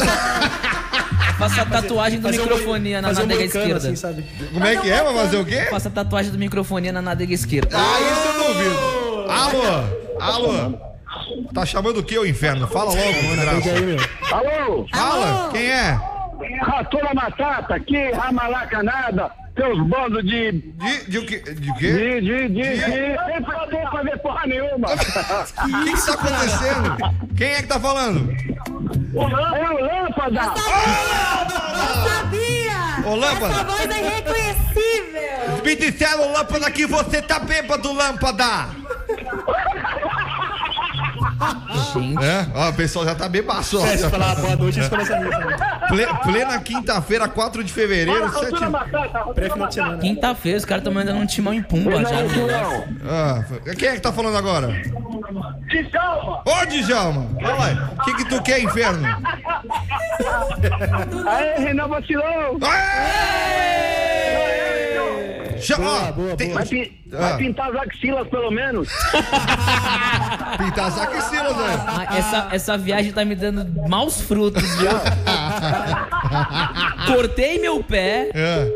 Faça 1.37 1.61
a 1.61 1.65
tatuagem 1.65 2.19
do 2.19 2.27
Fazer 2.27 2.41
um 2.41 2.43
microfonia 2.43 3.01
na 3.01 3.09
um 3.09 3.13
moicano, 3.13 3.41
esquerda. 3.41 3.77
assim, 3.77 3.95
sabe? 3.95 4.25
Como 4.53 4.65
é 4.65 4.75
que 4.77 4.89
é? 4.89 5.03
Vai 5.03 5.13
fazer 5.15 5.37
o 5.37 5.45
quê? 5.45 5.67
Faça 5.69 5.89
a 5.89 5.91
tatuagem 5.91 6.31
do 6.31 6.37
microfonia 6.37 6.91
na 6.93 7.01
nádega 7.01 7.33
esquerda. 7.33 7.77
Ah, 7.77 7.99
isso 7.99 8.27
eu 8.27 8.53
duvido. 8.53 9.31
Alô? 9.31 9.83
Alô? 10.19 10.92
Tá 11.53 11.65
chamando 11.65 11.97
o 11.99 12.03
que, 12.03 12.17
o 12.17 12.25
inferno? 12.25 12.67
Fala 12.67 12.91
logo, 12.91 12.97
meu? 13.81 13.97
Alô? 14.31 14.87
Fala, 14.93 15.49
quem 15.51 15.69
é? 15.71 15.99
Ratura 16.61 17.13
Matata, 17.13 17.75
aqui, 17.75 18.11
ramalacanada, 18.11 19.31
seus 19.55 19.79
bandos 19.87 20.23
de. 20.25 20.51
De, 20.51 21.09
de 21.09 21.17
o 21.19 21.25
quê? 21.25 21.37
De 21.39 21.51
o 21.51 21.73
de. 21.73 21.79
quê? 21.79 22.21
de. 22.21 22.21
de. 22.21 22.49
de. 22.49 22.75
Sem 22.75 23.43
fa- 23.45 23.67
sem 23.69 23.91
fazer 23.91 24.17
porra 24.19 24.47
nenhuma. 24.47 24.87
O 24.93 24.97
que 25.85 25.93
que 25.93 26.05
tá 26.05 26.13
acontecendo? 26.13 26.97
Quem 27.37 27.47
é 27.49 27.61
que 27.61 27.67
tá 27.67 27.79
falando? 27.79 28.29
É 28.31 29.69
o 29.69 29.79
Lâmpada! 29.79 30.41
Eu 30.41 32.09
sabia! 32.09 33.09
Ô, 33.09 33.15
Lâmpada. 33.15 33.53
Essa 33.53 33.63
voz 33.63 33.89
é 33.89 33.99
irreconhecível! 33.99 35.63
Me 35.63 35.75
disseram, 35.75 36.31
Lâmpada, 36.33 36.71
que 36.71 36.85
você 36.87 37.21
tá 37.21 37.39
bêbado, 37.39 37.93
Lâmpada! 37.93 38.69
Gente. 41.93 42.23
É, 42.23 42.47
ó, 42.55 42.69
o 42.69 42.73
pessoal 42.73 43.05
já 43.05 43.15
tá 43.15 43.27
bebaço, 43.29 43.79
ó. 43.81 43.85
É, 43.85 43.97
se 43.97 44.09
falar 44.09 44.35
boa 44.35 44.55
noite, 44.55 44.79
eles 44.79 44.89
começam 44.89 45.15
a 45.15 45.19
também. 45.29 45.57
Ple- 45.89 46.17
plena 46.23 46.59
quinta-feira, 46.59 47.27
4 47.27 47.63
de 47.63 47.71
fevereiro, 47.71 48.31
7 48.33 48.51
Pré-final 49.35 49.67
de 49.67 49.73
semana. 49.73 49.97
Quinta-feira, 49.97 50.57
os 50.57 50.65
caras 50.65 50.81
estão 50.81 50.93
mandando 50.93 51.19
um 51.19 51.25
timão 51.25 51.53
em 51.53 51.61
pumba 51.61 51.91
já. 52.03 52.21
negócio. 52.21 52.47
ah, 53.09 53.43
Quem 53.77 53.89
é 53.89 53.93
que 53.95 53.99
tá 54.01 54.11
falando 54.13 54.37
agora? 54.37 54.67
Djalma! 55.69 56.41
Ô, 56.45 56.65
Djalma! 56.65 57.27
Fala 57.41 57.65
aí. 57.65 57.75
O 57.97 58.03
que 58.03 58.13
que 58.15 58.25
tu 58.25 58.41
quer, 58.41 58.59
inferno? 58.61 59.07
Aê, 61.27 61.55
Renan 61.59 61.87
Vacilão! 61.87 62.57
Chama, 65.63 65.83
Boa, 65.83 66.07
ó, 66.07 66.11
boa, 66.11 66.35
tem- 66.35 66.49
boa. 66.49 66.63
Vai, 66.65 66.91
Ah. 67.13 67.17
vai 67.29 67.37
pintar 67.37 67.69
as 67.69 67.75
axilas, 67.87 68.27
pelo 68.27 68.51
menos? 68.51 68.89
pintar 70.57 70.87
as 70.87 70.97
axilas, 70.99 71.55
né? 71.57 71.83
Ah, 71.87 72.17
essa, 72.17 72.47
essa 72.51 72.77
viagem 72.77 73.11
tá 73.11 73.25
me 73.25 73.35
dando 73.35 73.65
maus 73.89 74.21
frutos, 74.21 74.63
viu? 74.77 74.91
Cortei 77.07 77.59
meu 77.59 77.83
pé 77.83 78.29
É. 78.33 78.71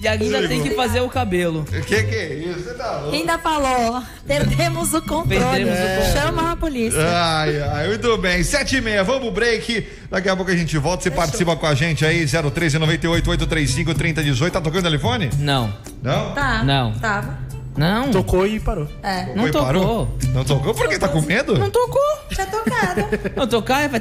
e 0.00 0.06
ainda 0.06 0.46
tem 0.46 0.62
que 0.62 0.70
fazer 0.70 1.00
o 1.00 1.08
cabelo. 1.08 1.60
O 1.60 1.64
que 1.82 2.02
que 2.04 2.14
é 2.14 2.34
isso? 2.34 2.60
Você 2.60 2.74
tá 2.74 2.98
louco? 2.98 3.16
Ainda 3.16 3.38
falou, 3.38 4.02
perdemos 4.26 4.94
o 4.94 5.02
controle. 5.02 5.28
Perdemos 5.28 5.74
o 5.74 5.82
controle. 5.82 6.12
Chama 6.12 6.52
a 6.52 6.56
polícia. 6.56 7.00
Ai, 7.02 7.60
ai, 7.60 7.88
muito 7.88 8.16
bem. 8.18 8.42
Sete 8.44 8.76
e 8.76 8.80
meia, 8.80 9.02
vamos 9.02 9.22
pro 9.22 9.30
break. 9.32 9.86
Daqui 10.10 10.28
a 10.28 10.36
pouco 10.36 10.50
a 10.50 10.56
gente 10.56 10.76
volta. 10.78 11.02
Você 11.02 11.10
participa 11.10 11.56
com 11.56 11.66
a 11.66 11.74
gente 11.74 12.04
aí, 12.06 12.24
013 12.26 12.78
98 12.78 13.30
835 13.30 13.94
3018. 13.94 14.52
Tá 14.52 14.60
tocando 14.60 14.80
o 14.80 14.82
telefone? 14.84 15.30
Não, 15.38 15.72
Não? 16.02 16.32
Tá. 16.32 16.62
Não. 16.62 16.92
Tava. 16.92 17.47
Não, 17.78 18.10
Tocou 18.10 18.46
e 18.46 18.58
parou. 18.58 18.88
É. 19.02 19.32
não 19.34 19.44
Oi, 19.44 19.50
tocou. 19.50 19.66
parou? 19.66 20.18
Não 20.34 20.44
tocou? 20.44 20.74
Por 20.74 20.88
quê? 20.88 20.98
Tá 20.98 21.08
com 21.08 21.20
medo? 21.20 21.56
Não 21.56 21.70
tocou. 21.70 22.00
Tinha 22.28 22.46
tocado. 22.46 23.04
Não 23.36 23.46
tocar 23.46 23.82
é 23.82 23.88
vai. 23.88 24.00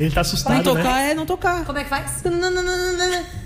Ele 0.00 0.10
tá 0.10 0.20
assustado, 0.20 0.56
Não 0.56 0.62
tocar 0.62 0.94
né? 0.94 1.10
é 1.10 1.14
não 1.14 1.24
tocar. 1.24 1.64
Como 1.64 1.78
é 1.78 1.84
que 1.84 1.90
faz? 1.90 2.22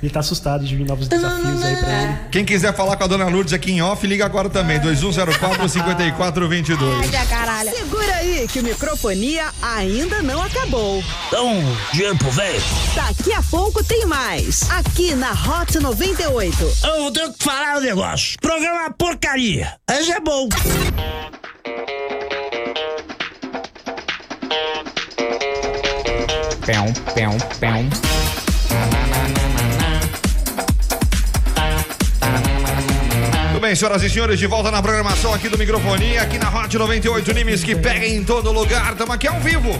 Ele 0.03 0.11
tá 0.11 0.21
assustado 0.21 0.65
de 0.65 0.75
vir 0.75 0.87
novos 0.87 1.07
desafios 1.07 1.63
aí 1.63 1.77
pra 1.77 2.03
ele. 2.03 2.19
Quem 2.31 2.45
quiser 2.45 2.75
falar 2.75 2.97
com 2.97 3.05
a 3.05 3.07
dona 3.07 3.29
Lourdes 3.29 3.53
aqui 3.53 3.73
em 3.73 3.83
off, 3.83 4.07
liga 4.07 4.25
agora 4.25 4.49
também. 4.49 4.81
2104 4.81 5.69
5422. 5.69 7.11
caralho. 7.29 7.71
Segura 7.71 8.15
aí 8.17 8.49
que 8.49 8.61
o 8.61 8.63
microfonia 8.63 9.47
ainda 9.63 10.23
não 10.23 10.43
acabou. 10.43 11.05
Dá 11.31 11.43
um 11.43 11.77
dinheiro 11.93 12.17
pro 12.17 12.31
velho. 12.31 12.63
Daqui 12.95 13.33
a 13.33 13.43
pouco 13.43 13.85
tem 13.85 14.07
mais. 14.07 14.69
Aqui 14.71 15.15
na 15.15 15.33
Hot 15.33 15.79
98. 15.79 16.73
Eu 16.85 17.11
tenho 17.13 17.33
que 17.33 17.45
falar 17.45 17.77
um 17.79 17.81
negócio. 17.81 18.37
Programa 18.41 18.91
porcaria. 18.97 19.42
Mas 19.91 20.09
é 20.09 20.21
bom. 20.21 20.49
Pão, 26.65 26.93
pão, 27.13 27.39
pão. 27.59 28.22
Bem, 33.73 33.77
senhoras 33.77 34.03
e 34.03 34.11
senhores, 34.11 34.39
de 34.39 34.47
volta 34.47 34.71
na 34.71 34.83
programação 34.83 35.33
aqui 35.33 35.49
do 35.49 35.57
microfone, 35.57 36.19
aqui 36.19 36.39
na 36.39 36.51
Hot 36.51 36.77
98 36.77 37.33
Nimes 37.33 37.65
que 37.65 37.75
pega 37.75 38.07
em 38.07 38.23
todo 38.23 38.53
lugar. 38.53 38.93
Estamos 38.93 39.15
aqui 39.15 39.27
ao 39.27 39.41
vivo. 39.41 39.71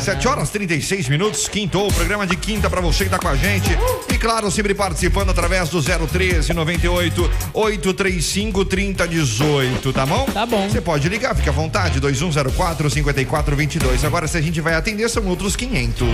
7 0.00 0.26
horas 0.26 0.50
36 0.50 1.08
minutos, 1.08 1.46
quintou, 1.46 1.90
programa 1.92 2.26
de 2.26 2.34
quinta 2.36 2.68
pra 2.68 2.80
você 2.80 3.04
que 3.04 3.10
tá 3.10 3.18
com 3.20 3.28
a 3.28 3.36
gente. 3.36 3.70
E 4.12 4.18
claro, 4.18 4.50
sempre 4.50 4.74
participando 4.74 5.30
através 5.30 5.68
do 5.68 5.80
013 5.80 6.52
98 6.52 7.30
835 7.54 8.64
3018, 8.64 9.92
tá 9.92 10.04
bom? 10.04 10.24
Tá 10.24 10.44
bom. 10.44 10.68
Você 10.68 10.80
pode 10.80 11.08
ligar, 11.08 11.34
fica 11.36 11.50
à 11.50 11.52
vontade, 11.52 12.00
2104 12.00 12.90
5422. 12.90 14.04
Agora, 14.04 14.26
se 14.26 14.36
a 14.36 14.40
gente 14.40 14.60
vai 14.60 14.74
atender, 14.74 15.08
são 15.08 15.24
outros 15.26 15.54
500. 15.54 16.08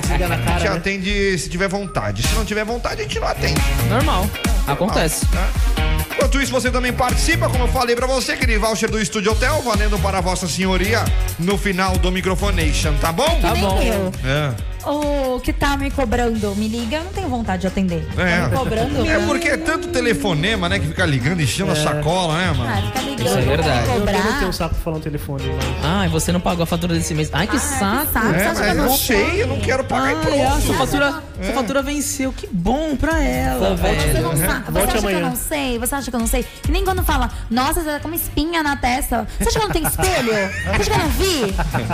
Desliga 0.00 0.28
na 0.28 0.36
A 0.36 0.58
gente 0.58 0.68
atende 0.68 1.38
se 1.38 1.50
tiver 1.50 1.68
vontade. 1.68 2.22
Se 2.22 2.34
não 2.34 2.44
tiver 2.44 2.64
vontade, 2.64 3.02
a 3.02 3.04
gente 3.04 3.20
não 3.20 3.28
atende. 3.28 3.60
Normal. 3.90 4.26
Acontece. 4.66 5.26
Tá? 5.26 5.75
Enquanto 6.16 6.40
isso, 6.40 6.50
você 6.50 6.70
também 6.70 6.94
participa, 6.94 7.46
como 7.46 7.64
eu 7.64 7.68
falei 7.68 7.94
pra 7.94 8.06
você, 8.06 8.32
aquele 8.32 8.56
voucher 8.58 8.90
do 8.90 8.98
Estúdio 8.98 9.32
Hotel, 9.32 9.60
valendo 9.60 9.98
para 9.98 10.18
Vossa 10.22 10.48
Senhoria 10.48 11.04
no 11.38 11.58
final 11.58 11.98
do 11.98 12.10
Microfonation, 12.10 12.94
tá 12.94 13.12
bom? 13.12 13.38
Tá 13.40 13.54
bom. 13.54 13.78
É. 14.24 14.75
O 14.86 15.40
que 15.40 15.52
tá 15.52 15.76
me 15.76 15.90
cobrando, 15.90 16.54
me 16.56 16.68
liga, 16.68 16.96
eu 16.98 17.04
não 17.04 17.12
tenho 17.12 17.28
vontade 17.28 17.62
de 17.62 17.66
atender. 17.66 18.06
É. 18.16 18.48
Cobrando. 18.56 19.06
É 19.08 19.18
porque 19.26 19.48
é 19.48 19.56
tanto 19.56 19.88
telefonema, 19.88 20.68
né, 20.68 20.78
que 20.78 20.86
fica 20.86 21.04
ligando, 21.04 21.40
enchendo 21.40 21.72
a 21.72 21.76
sacola, 21.76 22.36
né, 22.38 22.48
Ah, 22.50 22.54
mano? 22.54 22.86
fica 22.86 23.00
ligando, 23.00 23.26
Isso 23.26 23.38
é 23.38 23.42
verdade. 23.42 23.88
Eu, 23.88 23.92
não 23.94 24.00
cobrar. 24.06 24.38
tenho 24.38 24.52
saco 24.52 24.74
pra 24.74 24.84
falar 24.84 24.96
no 24.98 25.02
telefone, 25.02 25.42
mas... 25.56 25.84
Ai, 25.84 26.08
você 26.08 26.30
não 26.32 26.40
pagou 26.40 26.62
a 26.62 26.66
fatura 26.66 26.94
desse 26.94 27.14
mês. 27.14 27.28
Ai, 27.32 27.46
que 27.46 27.56
Ah, 27.56 27.58
saco. 27.60 28.06
que 28.06 28.12
saco. 28.12 28.26
É, 28.28 28.38
Você 28.54 28.60
mas 28.60 28.68
eu 28.68 28.74
não 28.76 28.96
sei, 28.96 29.42
eu 29.42 29.46
não 29.48 29.60
quero 29.60 29.84
pagar 29.84 30.12
e 30.12 30.14
Ai, 30.14 30.22
pronto. 30.22 30.56
a 30.56 30.60
sua 30.60 30.74
fatura, 30.74 31.22
sua 31.42 31.54
fatura 31.54 31.82
venceu. 31.82 32.32
Que 32.32 32.46
bom 32.50 32.96
pra 32.96 33.22
ela, 33.22 33.76
Você 33.76 33.82
velho. 33.82 34.22
não 34.22 34.36
sabe. 34.36 34.70
Você 34.72 34.78
acha 34.80 34.98
amanhã. 34.98 35.18
que 35.18 35.24
eu 35.24 35.28
não 35.30 35.36
sei? 35.36 35.78
Você 35.78 35.94
acha 35.94 36.10
que 36.10 36.16
eu 36.16 36.20
não 36.20 36.26
sei? 36.26 36.44
Que 36.62 36.70
nem 36.70 36.84
quando 36.84 37.02
fala, 37.02 37.30
nossa, 37.50 37.80
você 37.82 37.90
tá 37.90 38.00
com 38.00 38.08
uma 38.08 38.16
espinha 38.16 38.62
na 38.62 38.76
testa. 38.76 39.26
Você 39.38 39.48
acha 39.48 39.58
que 39.58 39.64
eu 39.64 39.68
não 39.68 39.72
tenho 39.72 39.88
espelho? 39.88 40.32
Você 40.32 40.68
acha 40.70 40.84
que 40.84 40.90
eu 40.90 40.98
não 40.98 41.08
vi? 41.08 41.40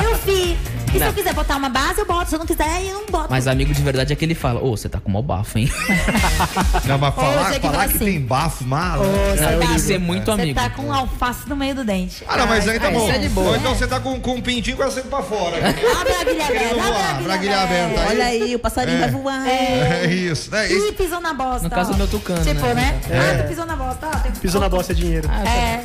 Eu 0.05 0.17
vi. 0.19 0.59
E 0.89 0.93
se 0.95 0.99
Não. 0.99 1.07
eu 1.07 1.13
quiser 1.15 1.33
botar 1.33 1.57
uma 1.57 1.71
base, 1.71 2.01
eu 2.01 2.05
boto. 2.07 2.29
Se 2.29 2.35
eu 2.35 2.39
não 2.39 2.45
quiser, 2.47 2.82
eu 2.89 2.95
não 2.95 3.07
boto. 3.07 3.29
Mas 3.31 3.47
amigo 3.47 3.73
de 3.73 3.83
verdade 3.83 4.13
é 4.13 4.17
que 4.17 4.25
ele 4.25 4.35
fala, 4.35 4.61
ô, 4.63 4.77
você 4.77 4.89
tá 4.89 4.99
com 5.01 5.11
mó 5.11 5.23
bafo, 5.23 5.59
hein? 5.59 5.71
Não, 6.87 6.99
mas 6.99 7.15
falar, 7.15 7.51
é 7.53 7.55
que 7.55 7.61
falar 7.61 7.77
vai 7.79 7.89
que 7.89 7.95
assim. 7.97 8.05
tem 8.05 8.21
bafo, 8.21 8.65
mala. 8.65 9.05
Não, 9.07 9.37
tem 9.59 9.59
tá- 9.69 9.75
que 9.75 9.81
ser 9.81 9.99
muito 9.99 10.25
Você 10.25 10.31
amigo. 10.43 10.59
tá 10.61 10.71
com 10.71 10.83
um 10.83 10.93
alface 10.93 11.49
no 11.49 11.57
meio 11.57 11.75
do 11.75 11.85
dente. 11.85 12.25
Ah, 12.29 12.37
não, 12.37 12.47
mas 12.47 12.69
aí 12.69 12.79
tá 12.81 12.91
bom. 12.91 13.07
isso 13.07 13.11
é 13.17 13.19
de 13.19 13.29
boa. 13.29 13.51
Ou 13.51 13.57
então 13.57 13.75
você 13.75 13.87
tá 13.87 14.01
com, 14.01 14.19
com 14.21 14.33
um 14.35 14.41
pintinho 14.41 14.77
com 14.77 14.83
acento 14.83 15.09
pra 15.09 15.23
fora. 15.23 15.57
aqui. 15.69 15.87
Abre 15.87 16.13
a 16.15 16.25
guilha 16.25 16.47
Querendo 16.47 16.81
aberta, 16.81 16.99
a 16.99 17.15
braguilha 17.23 17.37
guilha 17.39 17.61
aberta. 17.63 18.09
Olha 18.09 18.25
aí, 18.25 18.55
o 18.55 18.59
passarinho 18.59 18.99
vai 18.99 19.11
voar. 19.11 19.47
É 19.49 20.07
isso, 20.07 20.51
né? 20.51 20.67
Isso- 20.71 20.89
Ih, 20.89 20.93
pisou 20.93 21.21
na 21.21 21.35
bosta. 21.35 21.63
No 21.65 21.71
caso 21.71 21.93
do 21.93 21.97
meu 21.99 22.09
tucano, 22.09 22.45
Tipo, 22.45 22.61
né? 22.67 22.75
né? 22.75 23.01
Ah, 23.11 23.43
tu 23.43 23.49
pisou 23.49 23.67
na 23.67 23.77
bosta. 23.77 24.09
Pisou 24.41 24.61
na 24.61 24.69
bosta 24.69 24.93
é 24.93 24.95
dinheiro. 24.95 25.29
É. 25.31 25.83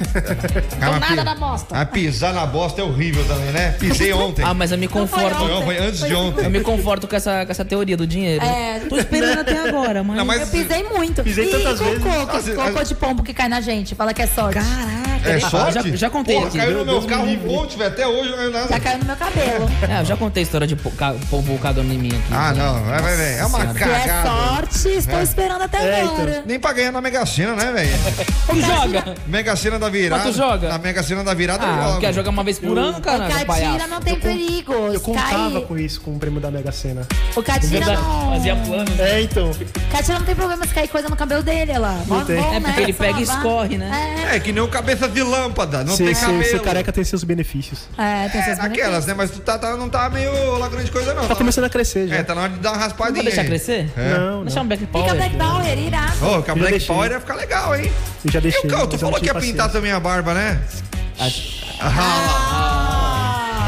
Cara, 0.79 0.99
nada 0.99 1.23
da 1.23 1.35
bosta. 1.35 1.77
Ah, 1.79 1.85
pisar 1.85 2.33
na 2.33 2.45
bosta 2.45 2.81
é 2.81 2.83
horrível 2.83 3.23
também, 3.25 3.51
né? 3.51 3.71
Pisei 3.79 4.13
ontem. 4.13 4.43
Ah, 4.43 4.53
mas 4.53 4.71
eu 4.71 4.77
me 4.77 4.87
foi 4.87 5.77
antes 5.77 5.99
de 5.99 6.13
ontem. 6.13 6.45
Eu 6.45 6.49
me 6.49 6.61
conforto 6.87 7.07
com 7.07 7.15
essa, 7.15 7.45
com 7.45 7.51
essa 7.51 7.65
teoria 7.65 7.97
do 7.97 8.07
dinheiro. 8.07 8.43
É. 8.43 8.79
Tô 8.87 8.97
esperando 8.97 9.39
até 9.39 9.57
agora, 9.67 10.03
mas. 10.03 10.17
Não, 10.17 10.25
mas- 10.25 10.41
Eu 10.41 10.47
pisei 10.47 10.83
muito. 10.83 11.21
Pisei 11.23 11.45
e 11.47 11.51
tantas 11.51 11.79
cocô, 11.79 11.93
vezes. 12.37 12.49
que- 12.49 12.55
cocô 12.55 12.83
de 12.83 12.95
pombo 12.95 13.23
que 13.23 13.33
cai 13.33 13.49
na 13.49 13.59
gente. 13.59 13.93
Fala 13.93 14.13
que 14.13 14.21
é 14.21 14.27
sorte. 14.27 14.59
Caraca, 14.59 15.16
É 15.25 15.39
sorte? 15.39 15.89
Já, 15.91 15.95
já 15.95 16.09
contei 16.09 16.35
Porra, 16.35 16.47
aqui. 16.47 16.57
caiu 16.57 16.71
no 16.71 16.75
meu 16.77 16.85
Deus 16.85 17.03
me 17.05 17.09
carro 17.09 17.23
um 17.25 17.37
monte, 17.37 17.77
velho. 17.77 17.89
Até 17.89 18.07
hoje 18.07 18.29
eu 18.31 18.37
não 18.37 18.51
nada. 18.51 18.67
Já 18.69 18.79
caiu 18.79 18.97
no 18.99 19.05
meu 19.05 19.15
cabelo. 19.15 19.69
É, 19.89 20.01
eu 20.01 20.05
já 20.05 20.17
contei 20.17 20.41
a 20.41 20.45
história 20.45 20.67
de 20.67 20.75
po- 20.75 20.91
ca- 20.91 21.15
pombo 21.29 21.57
cagando 21.59 21.91
em 21.93 21.97
mim 21.97 22.09
aqui. 22.09 22.23
Ah, 22.31 22.53
não. 22.53 22.83
Vai, 22.83 23.01
vai, 23.01 23.15
vai. 23.15 23.39
É 23.39 23.45
uma 23.45 23.59
Senhora. 23.59 23.77
Se 23.77 23.83
é 23.83 23.87
cagada. 23.87 24.29
sorte, 24.29 24.89
estou 24.89 25.21
esperando 25.21 25.61
até 25.63 25.77
É, 25.77 26.01
então. 26.03 26.13
agora. 26.15 26.43
Nem 26.45 26.59
pra 26.59 26.73
ganhar 26.73 26.91
na 26.91 27.01
Mega 27.01 27.25
Sena, 27.25 27.53
né, 27.55 27.71
velho? 27.71 27.89
Tu 28.47 28.61
joga? 28.61 29.15
Mega 29.27 29.55
Sena 29.55 29.77
da 29.79 29.89
virada. 29.89 30.23
Mas 30.23 30.33
tu 30.33 30.37
joga? 30.37 30.69
Na 30.69 30.77
Mega 30.77 31.03
Sena 31.03 31.23
da 31.23 31.33
virada 31.33 31.65
eu 31.65 31.69
Ah, 31.69 31.83
jogo. 31.89 31.99
quer 31.99 32.13
jogar 32.13 32.29
uma 32.29 32.43
vez 32.43 32.59
por 32.59 32.77
ano, 32.77 32.97
O 32.97 33.01
caralho, 33.01 33.45
Catira 33.45 33.87
não 33.87 33.99
tem 33.99 34.19
perigo. 34.19 34.73
Eu 34.73 34.99
contava 35.01 35.51
Cai. 35.51 35.61
com 35.67 35.77
isso, 35.77 36.01
com 36.01 36.11
o 36.15 36.19
prêmio 36.19 36.39
da 36.39 36.49
Mega 36.49 36.71
Sena. 36.71 37.05
O 37.35 37.43
Catira 37.43 37.85
não. 37.85 38.31
fazia 38.33 38.55
planos. 38.55 38.99
É, 38.99 39.21
então. 39.21 39.51
Catira 39.91 40.19
não 40.19 40.25
tem 40.25 40.35
problema 40.35 40.65
se 40.65 40.73
cair 40.73 40.87
coisa 40.87 41.09
no 41.09 41.15
cabelo 41.15 41.43
dele, 41.43 41.71
olha 41.71 41.79
lá. 41.79 42.01
Mó 42.07 42.21
tem. 42.23 42.37
É 42.37 42.59
porque 42.59 42.59
né? 42.59 42.83
ele 42.83 42.93
pega 42.93 43.19
e 43.19 43.23
escorre, 43.23 43.77
né? 43.77 44.27
É, 44.33 44.39
que 44.39 44.51
nem 44.51 44.63
o 44.63 44.67
cabeça 44.67 45.06
de 45.09 45.23
lâmpada. 45.23 45.83
Não 45.83 45.95
Ser, 45.95 46.05
tem 46.05 46.15
ser, 46.15 46.25
cabelo. 46.25 46.43
ser 46.43 46.61
careca 46.61 46.91
tem 46.91 47.03
seus 47.03 47.23
benefícios. 47.23 47.87
É, 47.97 48.25
é 48.25 48.29
tem 48.29 48.41
É, 48.41 48.43
seus 48.45 48.57
naquelas, 48.57 49.05
né? 49.05 49.13
Mas 49.13 49.31
tu 49.31 49.39
tá, 49.39 49.57
tá- 49.57 49.75
não 49.77 49.89
tá 49.89 50.09
meio 50.09 50.57
lá 50.57 50.67
grande 50.69 50.91
coisa, 50.91 51.13
não. 51.13 51.27
Tá 51.27 51.35
começando 51.35 51.65
a 51.65 51.69
crescer 51.69 52.07
já. 52.07 52.15
É, 52.15 52.23
tá 52.23 52.33
na 52.35 52.41
hora 52.41 52.51
de 52.53 52.59
dar 52.59 52.69
uma 52.69 52.77
Não 52.77 52.83
raspadinha. 52.83 53.15
vou 53.15 53.23
deixar 53.23 53.45
crescer? 53.45 53.89
É. 53.97 54.17
Não, 54.17 54.37
não. 54.37 54.43
Deixar 54.45 54.61
um 54.61 54.67
Black 54.67 54.85
Fica 54.85 54.91
Power. 54.99 55.15
Black 55.15 55.35
Power, 55.37 55.77
irado. 55.79 56.25
Ô, 56.25 56.43
com 56.43 56.51
a 56.51 56.55
Black 56.55 56.71
deixei. 56.71 56.87
Power 56.87 57.11
ia 57.11 57.19
ficar 57.19 57.35
legal, 57.35 57.75
hein? 57.75 57.91
Eu 58.25 58.31
já 58.31 58.39
E 58.39 58.41
deixei. 58.41 58.61
o 58.61 58.67
Cão, 58.67 58.87
tu 58.87 58.97
falou 58.97 59.13
não 59.15 59.19
que 59.19 59.25
ia 59.27 59.35
pintar 59.35 59.71
também 59.71 59.91
a 59.91 59.99
barba, 59.99 60.33
né? 60.33 60.61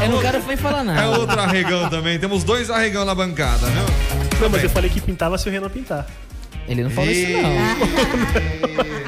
Eu 0.02 0.08
não 0.08 0.20
quero 0.20 0.42
nem 0.46 0.56
falar 0.56 0.80
É 0.80 0.84
nada. 0.84 1.08
outro 1.18 1.38
arregão 1.40 1.88
também. 1.90 2.18
Temos 2.18 2.42
dois 2.42 2.70
arregão 2.70 3.04
na 3.04 3.14
bancada, 3.14 3.66
viu? 3.66 3.84
Não, 4.40 4.48
mas 4.48 4.62
eu 4.62 4.70
falei 4.70 4.88
que 4.88 5.00
pintava 5.00 5.36
se 5.36 5.48
o 5.48 5.52
Renan 5.52 5.68
pintar. 5.68 6.06
Ele 6.68 6.84
não 6.84 6.90
falou 6.90 7.10
isso, 7.10 7.32
não. 7.32 7.50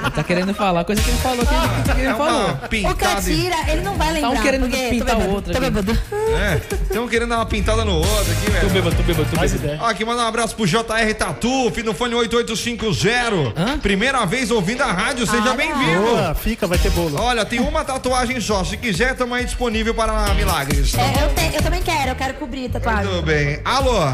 Ele 0.03 0.11
tá 0.11 0.25
querendo 0.25 0.53
falar 0.53 0.85
coisa 0.85 1.01
que 1.01 1.09
ele 1.11 1.19
falou 1.19 1.47
que 1.47 1.55
ele, 1.55 1.95
que 1.95 2.01
ele 2.01 2.09
É 2.11 2.15
falou. 2.15 2.45
uma 2.83 2.91
O 2.91 2.97
Catira, 2.97 3.57
ele 3.69 3.83
não 3.83 3.95
vai 3.95 4.13
lembrar. 4.13 4.31
um 4.31 4.43
querendo 4.43 4.63
porque 4.69 4.89
pintar 4.91 5.15
bêbado, 5.17 5.31
o 5.31 5.35
outro 5.35 5.53
Tô 5.53 5.59
aqui. 5.59 5.71
bêbado. 5.71 5.99
É, 6.13 6.61
estamos 6.83 7.09
querendo 7.11 7.29
dar 7.29 7.37
uma 7.37 7.47
pintada 7.47 7.85
no 7.85 7.95
outro 7.99 8.33
aqui, 8.33 8.51
velho. 8.51 8.71
bêbado, 8.71 8.97
tô 8.97 9.03
bêbado, 9.05 9.31
tô 9.31 9.37
Faz 9.37 9.55
ideia. 9.55 9.79
Ó, 9.81 9.87
aqui 9.87 10.05
manda 10.05 10.23
um 10.23 10.27
abraço 10.27 10.57
pro 10.57 10.67
JR 10.67 11.15
Tatu, 11.17 11.71
fim 11.73 11.83
do 11.83 11.95
fone 11.95 12.15
8850. 12.17 13.53
Hã? 13.57 13.79
Primeira 13.79 14.25
vez 14.27 14.51
ouvindo 14.51 14.83
a 14.83 14.91
rádio, 14.91 15.25
seja 15.27 15.51
Ah, 15.53 15.55
bem-vindo. 15.55 16.03
Boa, 16.03 16.35
fica, 16.35 16.67
vai 16.67 16.79
ter 16.79 16.91
bolo. 16.91 17.21
Olha, 17.21 17.45
tem 17.45 17.61
uma 17.61 17.85
tatuagem 17.85 18.41
só. 18.41 18.65
Se 18.65 18.77
quiser, 18.77 19.13
estamos 19.13 19.39
aí 19.39 19.45
disponível 19.45 19.95
para 19.95 20.35
milagres. 20.35 20.91
Tá 20.93 21.01
É, 21.01 21.25
eu, 21.25 21.29
te- 21.35 21.57
eu 21.57 21.63
também 21.63 21.81
quero, 21.83 22.11
eu 22.11 22.17
quero 22.17 22.35
cobrir 22.35 22.69
tatuagem. 22.71 23.07
Tudo 23.07 23.23
bem. 23.23 23.61
Alô? 23.65 24.13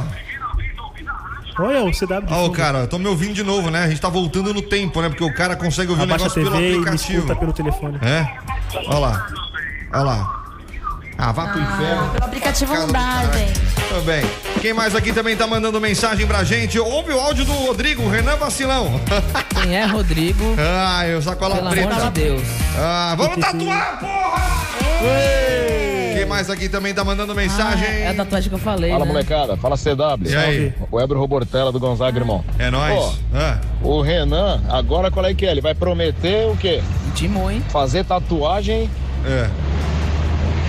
Olha 1.59 1.83
o 1.85 1.91
CW 1.91 2.25
Ó, 2.31 2.47
o 2.47 2.51
cara, 2.53 2.87
tô 2.87 2.99
me 2.99 3.07
ouvindo 3.09 3.35
de 3.35 3.43
novo, 3.43 3.71
né? 3.71 3.85
A 3.85 3.89
gente 3.89 4.01
tá 4.01 4.09
voltando 4.09 4.55
no 4.55 4.63
tempo, 4.63 5.01
né? 5.03 5.09
Porque 5.09 5.25
o 5.25 5.35
cara 5.35 5.57
consegue 5.57 5.91
ouvir 5.91 6.05
Abaixa 6.05 6.25
o 6.29 6.33
a 6.33 6.37
negócio 6.37 6.43
pelo 6.43 6.57
TV 6.57 6.69
e 6.69 6.71
me 6.73 6.79
aplicativo. 6.79 7.19
escuta 7.19 7.37
pelo 7.37 7.53
telefone. 7.53 7.99
É? 8.03 8.29
Olha 8.87 8.99
lá. 8.99 9.27
Olha 9.93 10.03
lá. 10.03 10.35
Ah, 11.21 11.33
vá 11.33 11.49
pro 11.49 11.61
inferno. 11.61 12.11
Pelo 12.11 12.25
aplicativo 12.27 12.75
não 12.75 12.87
dá, 12.93 13.23
gente. 13.35 13.59
Tudo 13.89 14.03
bem. 14.05 14.25
Quem 14.61 14.73
mais 14.73 14.95
aqui 14.95 15.13
também 15.13 15.37
tá 15.37 15.49
mandando 15.49 15.81
mensagem 15.81 16.27
pra 16.29 16.45
gente? 16.45 16.79
Ouve 16.79 17.13
o 17.13 17.19
áudio 17.19 17.45
do 17.45 17.53
Rodrigo, 17.53 18.09
Renan 18.09 18.37
Vacilão. 18.37 19.01
Quem 19.61 19.77
é 19.77 19.85
Rodrigo? 19.85 20.55
Ai, 20.59 21.13
eu 21.15 21.21
sacola 21.23 21.57
Pelo 21.57 21.71
preta. 21.71 21.91
amor 21.93 22.05
de 22.13 22.21
Deus. 22.21 22.43
Ah, 22.79 23.15
vamos 23.17 23.39
tatuar, 23.39 23.99
porra! 23.99 24.69
Quem 25.01 25.48
mais 26.29 26.51
aqui 26.51 26.69
também 26.69 26.93
tá 26.95 27.03
mandando 27.03 27.35
mensagem? 27.35 27.87
Ah, 27.87 27.95
é 27.95 28.09
a 28.09 28.15
tatuagem 28.15 28.49
que 28.49 28.55
eu 28.55 28.59
falei. 28.61 28.91
Fala 28.91 29.05
né? 29.05 29.13
molecada, 29.13 29.57
fala 29.57 29.77
CW. 29.77 30.29
E 30.31 30.37
aí? 30.37 30.75
O 30.91 31.01
Ebro 31.01 31.19
Robortella 31.19 31.73
do 31.73 31.81
Gonzaga, 31.81 32.19
irmão. 32.19 32.45
É 32.59 32.71
nóis. 32.71 32.95
Ó. 32.97 33.13
Ah, 33.35 33.59
O 33.83 34.01
Renan, 34.03 34.63
agora 34.69 35.11
qual 35.11 35.25
é 35.27 35.35
que 35.35 35.47
é? 35.47 35.51
Ele 35.51 35.61
vai 35.61 35.75
prometer 35.75 36.47
o 36.49 36.57
quê? 36.57 36.83
Intimou, 37.09 37.51
hein? 37.51 37.65
Fazer 37.71 38.05
tatuagem 38.05 38.89
é. 39.27 39.49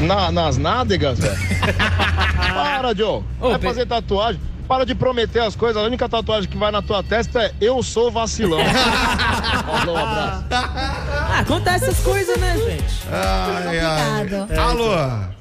na- 0.06 0.32
nas 0.32 0.58
nádegas, 0.58 1.20
velho. 1.20 1.38
Para, 2.54 2.96
Joe. 2.96 3.22
Ô, 3.40 3.50
vai 3.50 3.60
fazer 3.60 3.86
tatuagem. 3.86 4.42
Para 4.68 4.86
de 4.86 4.94
prometer 4.94 5.40
as 5.40 5.56
coisas. 5.56 5.82
A 5.82 5.86
única 5.86 6.08
tatuagem 6.08 6.48
que 6.50 6.56
vai 6.58 6.72
na 6.72 6.82
tua 6.82 7.02
testa 7.04 7.42
é 7.42 7.52
Eu 7.60 7.82
sou 7.82 8.12
vacilão. 8.12 8.60
Falou, 9.66 9.96
um 9.96 9.98
abraço. 9.98 10.46
Ah, 10.52 11.40
acontece 11.40 11.86
essas 11.86 12.00
coisas, 12.04 12.38
né, 12.38 12.56
gente? 12.58 12.86
Ai, 13.12 13.80
ai. 13.80 14.58
Alô? 14.58 15.39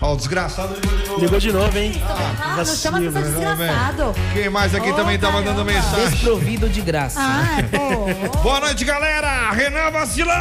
Ó, 0.00 0.12
o 0.12 0.16
desgraçado 0.16 0.74
ligou 0.74 0.96
de 0.96 1.06
novo. 1.08 1.20
Ligou 1.20 1.40
de 1.40 1.52
novo, 1.52 1.78
hein? 1.78 2.02
Ah, 2.08 2.54
não 2.56 2.64
chama 2.64 3.00
de 3.00 3.08
Vacilo, 3.08 3.40
né? 3.40 3.66
desgraçado. 3.66 4.14
Quem 4.32 4.48
mais 4.48 4.74
aqui 4.74 4.90
Ô, 4.90 4.94
também 4.94 5.18
tá 5.18 5.30
mandando 5.30 5.64
caramba. 5.64 5.72
mensagem? 5.72 6.10
Desprovido 6.10 6.68
de 6.68 6.80
graça. 6.80 7.18
Ah, 7.20 7.56
pô. 7.70 8.38
Boa 8.42 8.60
noite, 8.60 8.84
galera! 8.84 9.50
Renan 9.50 9.90
Vacilão! 9.90 10.34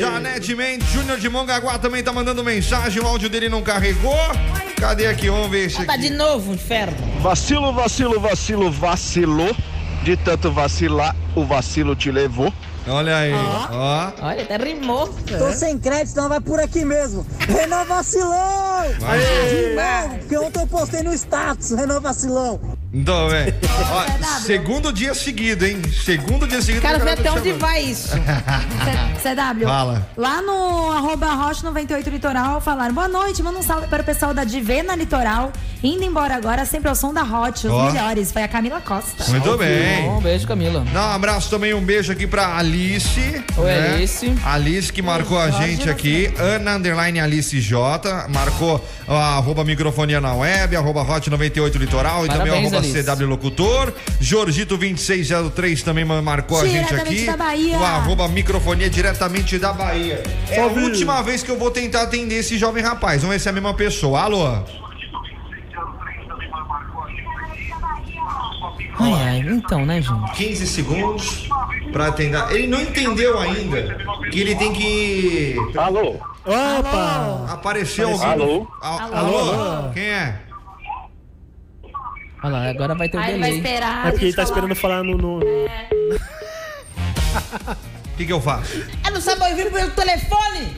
Janete 0.00 0.54
Mendes, 0.54 0.88
Júnior 0.90 1.18
de 1.18 1.28
Mongaguá 1.30 1.78
também 1.78 2.02
tá 2.02 2.12
mandando 2.12 2.44
mensagem. 2.44 3.02
O 3.02 3.06
áudio 3.06 3.30
dele 3.30 3.48
não 3.48 3.62
carregou. 3.62 4.14
Cadê 4.78 5.06
aqui? 5.06 5.30
Vamos 5.30 5.50
ver 5.50 5.66
esse 5.66 5.82
Tá 5.84 5.96
de 5.96 6.08
aqui. 6.08 6.14
novo, 6.16 6.52
inferno. 6.52 6.96
Vacilo, 7.22 7.72
vacilo, 7.72 8.20
vacilo, 8.20 8.70
vacilou. 8.70 9.56
De 10.02 10.14
tanto 10.18 10.52
vacilar, 10.52 11.16
o 11.34 11.46
vacilo 11.46 11.96
te 11.96 12.10
levou. 12.10 12.52
Olha 12.86 13.16
aí. 13.16 13.32
Ó. 13.32 14.12
Olha, 14.22 14.42
até 14.42 14.56
rimou. 14.56 15.08
Tô 15.38 15.52
sem 15.52 15.78
crédito, 15.78 16.12
então 16.12 16.28
vai 16.28 16.40
por 16.40 16.60
aqui 16.60 16.84
mesmo. 16.84 17.26
Renan 17.40 17.84
Vacilão! 17.84 18.84
Vai. 19.00 19.18
De 19.18 19.74
novo, 19.74 20.18
porque 20.18 20.36
ontem 20.38 20.60
eu 20.60 20.66
postei 20.66 21.02
no 21.02 21.12
status, 21.14 21.70
Renan 21.70 22.00
Vacilão. 22.00 22.60
Então, 22.94 23.28
velho. 23.28 23.52
Ó, 23.90 24.40
Segundo 24.40 24.92
dia 24.92 25.12
seguido, 25.14 25.66
hein? 25.66 25.82
Segundo 26.04 26.46
dia 26.46 26.62
seguido. 26.62 26.80
Quero 26.80 26.96
que 26.96 27.02
o 27.02 27.04
ver 27.04 27.18
até 27.18 27.32
onde 27.32 27.52
vai 27.52 27.82
isso. 27.82 28.10
CW. 29.20 29.66
Fala. 29.66 30.06
Lá 30.16 30.40
no 30.42 30.92
arroba 30.92 31.32
Rocha 31.34 31.64
98 31.64 32.08
Litoral 32.08 32.60
falaram: 32.60 32.94
boa 32.94 33.08
noite, 33.08 33.42
manda 33.42 33.58
um 33.58 33.62
salve 33.62 33.88
para 33.88 34.02
o 34.02 34.04
pessoal 34.04 34.32
da 34.32 34.44
Divena 34.44 34.94
Litoral. 34.94 35.50
Indo 35.82 36.04
embora 36.04 36.34
agora, 36.34 36.64
sempre 36.64 36.88
ao 36.88 36.94
som 36.94 37.12
da 37.12 37.22
Hot, 37.22 37.66
os 37.66 37.72
Ó. 37.72 37.90
melhores. 37.90 38.30
Foi 38.32 38.42
a 38.42 38.48
Camila 38.48 38.80
Costa. 38.80 39.24
Muito 39.28 39.58
bem. 39.58 40.08
Um 40.08 40.20
beijo, 40.20 40.46
Camila. 40.46 40.84
Dá 40.92 41.08
um 41.08 41.12
abraço 41.12 41.50
também, 41.50 41.74
um 41.74 41.82
beijo 41.82 42.12
aqui 42.12 42.26
pra 42.26 42.56
Alice. 42.56 43.44
Oi, 43.56 43.64
né? 43.64 43.94
Alice. 43.94 44.34
Alice 44.44 44.92
que 44.92 45.02
marcou 45.02 45.38
a 45.38 45.50
Jorge, 45.50 45.66
gente 45.66 45.90
aqui. 45.90 46.32
Ana 46.38 46.76
Underline 46.76 47.20
Alice 47.20 47.60
J. 47.60 48.28
Marcou 48.28 48.82
a 49.06 49.36
arroba 49.36 49.64
microfonia 49.64 50.20
na 50.20 50.32
web, 50.34 50.74
arroba 50.76 51.02
Hot 51.02 51.28
98 51.28 51.76
Litoral 51.76 52.24
e 52.24 52.28
também 52.28 52.46
Parabéns, 52.46 52.72
arroba. 52.72 52.83
CW 52.92 53.26
Locutor. 53.26 53.92
Jorgito 54.20 54.76
2603 54.76 55.82
também 55.82 56.04
ma- 56.04 56.20
marcou 56.22 56.60
a 56.60 56.66
gente 56.66 56.94
aqui. 56.94 57.24
da 57.26 57.36
Bahia. 57.36 57.78
O 57.78 57.84
arroba 57.84 58.28
microfonia 58.28 58.88
diretamente 58.90 59.58
da 59.58 59.72
Bahia. 59.72 60.22
É 60.50 60.60
a 60.60 60.66
última 60.66 61.22
vez 61.22 61.42
que 61.42 61.50
eu 61.50 61.58
vou 61.58 61.70
tentar 61.70 62.02
atender 62.02 62.36
esse 62.36 62.58
jovem 62.58 62.82
rapaz. 62.82 63.22
Vamos 63.22 63.36
ver 63.36 63.40
se 63.40 63.48
é 63.48 63.50
a 63.50 63.54
mesma 63.54 63.74
pessoa. 63.74 64.20
Alô? 64.20 64.46
Ai, 69.00 69.12
ai, 69.12 69.38
então, 69.40 69.84
né, 69.84 70.00
gente? 70.00 70.32
15 70.32 70.66
segundos 70.66 71.48
pra 71.92 72.08
atender. 72.08 72.38
Ele 72.52 72.66
não 72.68 72.80
entendeu 72.80 73.38
ainda 73.38 73.96
que 74.30 74.40
ele 74.40 74.54
tem 74.54 74.72
que 74.72 75.56
Alô? 75.76 76.16
Opa! 76.46 77.46
Apareceu 77.52 78.08
alguém. 78.10 78.26
Alô? 78.28 78.68
Alô? 78.80 79.14
Alô? 79.14 79.38
Alô? 79.38 79.90
Quem 79.92 80.02
é? 80.04 80.40
Olha 82.44 82.52
lá, 82.52 82.68
agora 82.68 82.94
vai 82.94 83.08
ter 83.08 83.16
o 83.16 83.20
Aí 83.20 83.30
ele 83.30 83.38
vai 83.40 83.50
delay. 83.52 83.64
esperar. 83.72 84.06
É 84.06 84.10
porque 84.10 84.24
ele 84.26 84.34
tá 84.34 84.42
esperando 84.42 84.74
falar 84.74 85.02
no. 85.02 85.16
no- 85.16 85.38
O 85.38 85.68
que, 88.18 88.26
que 88.26 88.32
eu 88.32 88.40
faço? 88.40 88.84
Eu 89.04 89.12
não 89.12 89.20
sabe 89.20 89.42
ouvir 89.50 89.72
pelo 89.72 89.90
telefone? 89.92 90.76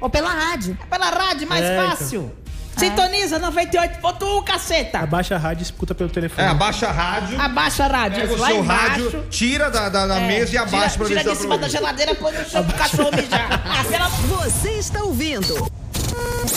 Ou 0.00 0.10
pela 0.10 0.28
rádio. 0.28 0.78
Pela 0.90 1.08
rádio, 1.10 1.48
mais 1.48 1.64
É, 1.64 1.74
então. 1.74 1.90
fácil. 1.90 2.32
Sintoniza 2.76 3.40
98.1, 3.40 4.44
caceta. 4.44 4.98
Abaixa 5.00 5.34
a 5.34 5.38
rádio 5.38 5.62
e 5.62 5.64
escuta 5.64 5.94
pelo 5.96 6.10
É, 6.10 6.12
telefone. 6.12 6.46
abaixa 6.46 6.86
a 6.86 6.92
rádio. 6.92 7.40
Abaixa 7.40 7.84
a 7.84 7.88
rádio. 7.88 8.20
Pega 8.20 8.34
o 8.34 8.38
lá 8.38 8.46
seu 8.48 8.58
embaixo. 8.60 8.88
rádio, 8.90 9.26
tira 9.30 9.68
da, 9.70 9.88
da, 9.88 10.06
da 10.06 10.20
É, 10.20 10.28
mesa 10.28 10.54
e 10.54 10.58
abaixa 10.58 10.90
tira, 10.90 10.98
pra 10.98 11.04
ver 11.04 11.08
tira 11.08 11.20
de 11.20 11.24
pra 11.24 11.34
cima 11.34 11.58
da 11.58 11.66
ouvir. 11.66 11.76
geladeira, 11.76 12.14
põe 12.14 12.32
no 12.32 12.44
chão 12.48 12.62
pro 12.64 12.76
cachorro 12.78 13.10
mijar. 13.16 13.48
Ah, 13.66 13.82
pela... 13.84 14.08
Você 14.08 14.70
está 14.78 15.02
ouvindo 15.02 15.66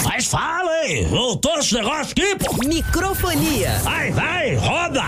Mas 0.04 0.26
fala 0.26 0.70
aí, 0.84 1.06
voltou 1.06 1.58
esse 1.60 1.74
negócio 1.74 2.12
aqui, 2.12 2.36
pô. 2.36 2.56
Microfonia. 2.68 3.80
Vai, 3.84 4.12
vai, 4.12 4.56
roda. 4.56 5.04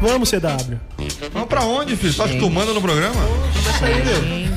Vamos, 0.00 0.30
CW. 0.30 0.78
Vamos 1.32 1.48
pra 1.48 1.62
onde, 1.64 1.96
filho? 1.96 2.14
Tá 2.14 2.28
que 2.28 2.38
tu 2.38 2.48
manda 2.48 2.72
no 2.72 2.80
programa? 2.80 3.14
Começa 3.52 3.84
aí, 3.84 4.04
meu. 4.04 4.48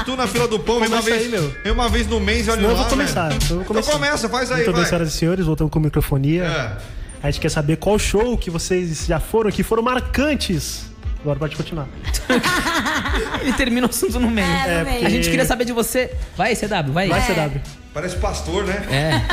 É, 0.00 0.04
tu 0.04 0.16
na 0.16 0.26
fila 0.26 0.48
do 0.48 0.58
pão, 0.58 0.80
vem 0.80 0.88
uma 0.88 0.98
Começa 1.00 1.10
vez, 1.10 1.22
aí, 1.22 1.28
meu. 1.40 1.54
vem 1.62 1.72
uma 1.72 1.88
vez 1.88 2.06
no 2.08 2.18
mês, 2.18 2.48
olha 2.48 2.56
Senão 2.56 2.70
eu 2.70 2.76
lá, 2.76 2.82
vou 2.82 2.90
começar. 2.90 3.28
velho. 3.28 3.36
Então 3.42 3.50
eu 3.50 3.56
vou 3.58 3.64
começar. 3.64 3.90
Então 3.90 4.00
começa, 4.00 4.28
faz 4.28 4.50
aí, 4.50 4.56
Muito 4.58 4.66
bem, 4.72 4.80
vai. 4.80 4.86
senhoras 4.86 5.14
e 5.14 5.16
senhores, 5.16 5.46
voltamos 5.46 5.72
com 5.72 5.78
microfonia. 5.78 6.44
É. 6.44 6.76
A 7.22 7.30
gente 7.30 7.40
quer 7.40 7.48
saber 7.50 7.76
qual 7.76 7.98
show 7.98 8.36
que 8.36 8.50
vocês 8.50 9.06
já 9.06 9.20
foram, 9.20 9.50
que 9.50 9.62
foram 9.62 9.82
marcantes. 9.82 10.85
Agora 11.20 11.38
pode 11.38 11.56
continuar. 11.56 11.88
Ele 13.40 13.52
termina 13.54 13.86
o 13.86 13.90
assunto 13.90 14.20
no 14.20 14.30
meio. 14.30 14.46
É, 14.46 14.78
no 14.78 14.90
meio. 14.90 15.06
A 15.06 15.10
gente 15.10 15.28
queria 15.28 15.44
saber 15.44 15.64
de 15.64 15.72
você. 15.72 16.14
Vai, 16.36 16.54
CW, 16.54 16.92
vai. 16.92 17.08
Vai, 17.08 17.20
CW. 17.22 17.60
Parece 17.96 18.16
pastor, 18.16 18.62
né? 18.66 18.84
É. 18.90 19.22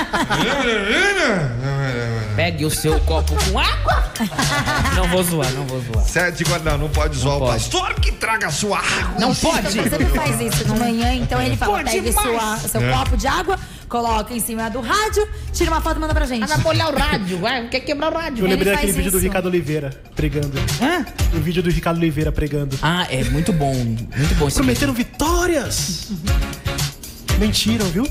Pegue 2.33 2.63
o 2.65 2.71
seu 2.71 2.97
copo 3.01 3.33
com 3.43 3.59
água. 3.59 4.09
Não 4.95 5.05
vou 5.09 5.21
zoar, 5.21 5.51
não 5.51 5.65
vou 5.65 5.81
zoar. 5.81 6.05
Sete 6.05 6.45
guarda, 6.45 6.71
não, 6.71 6.77
não 6.77 6.89
pode 6.89 7.17
zoar 7.17 7.35
o 7.35 7.39
pode. 7.41 7.61
pastor 7.69 7.93
que 7.95 8.13
traga 8.13 8.49
sua 8.49 8.77
água. 8.79 9.19
Não 9.19 9.35
pode. 9.35 9.63
Você 9.67 9.89
sempre 9.89 10.05
faz 10.05 10.39
isso 10.39 10.63
de 10.63 10.79
manhã, 10.79 11.13
então 11.13 11.41
ele 11.41 11.57
fala: 11.57 11.79
Pode 11.79 11.91
pegue 11.91 12.13
sua, 12.13 12.55
seu 12.57 12.81
É. 12.81 12.93
copo 12.93 13.17
de 13.17 13.27
água, 13.27 13.59
coloca 13.89 14.33
em 14.33 14.39
cima 14.39 14.69
do 14.69 14.79
rádio, 14.79 15.27
tira 15.51 15.69
uma 15.69 15.81
foto 15.81 15.97
e 15.97 15.99
manda 15.99 16.13
pra 16.13 16.25
gente. 16.25 16.43
Ah, 16.43 16.55
vai 16.55 16.59
molhar 16.59 16.89
o 16.89 16.97
rádio, 16.97 17.39
vai. 17.39 17.67
Quer 17.67 17.81
quebrar 17.81 18.13
o 18.13 18.15
rádio. 18.15 18.43
Eu 18.43 18.45
Ele 18.45 18.53
lembrei 18.55 18.71
faz 18.75 18.77
daquele 18.77 18.93
vídeo 18.93 19.11
do 19.11 19.17
isso. 19.17 19.27
Ricardo 19.27 19.47
Oliveira 19.47 19.89
pregando. 20.15 20.57
Hã? 20.81 21.05
O 21.35 21.39
vídeo 21.41 21.61
do 21.61 21.69
Ricardo 21.69 21.97
Oliveira 21.97 22.31
pregando. 22.31 22.79
Ah, 22.81 23.05
é 23.09 23.25
muito 23.25 23.51
bom. 23.51 23.73
Muito 23.75 24.35
bom 24.35 24.47
esse 24.47 24.61
vídeo. 24.61 24.63
Prometeram 24.63 24.93
vitórias! 24.93 26.07
Mentiram, 27.37 27.87
viu? 27.87 28.07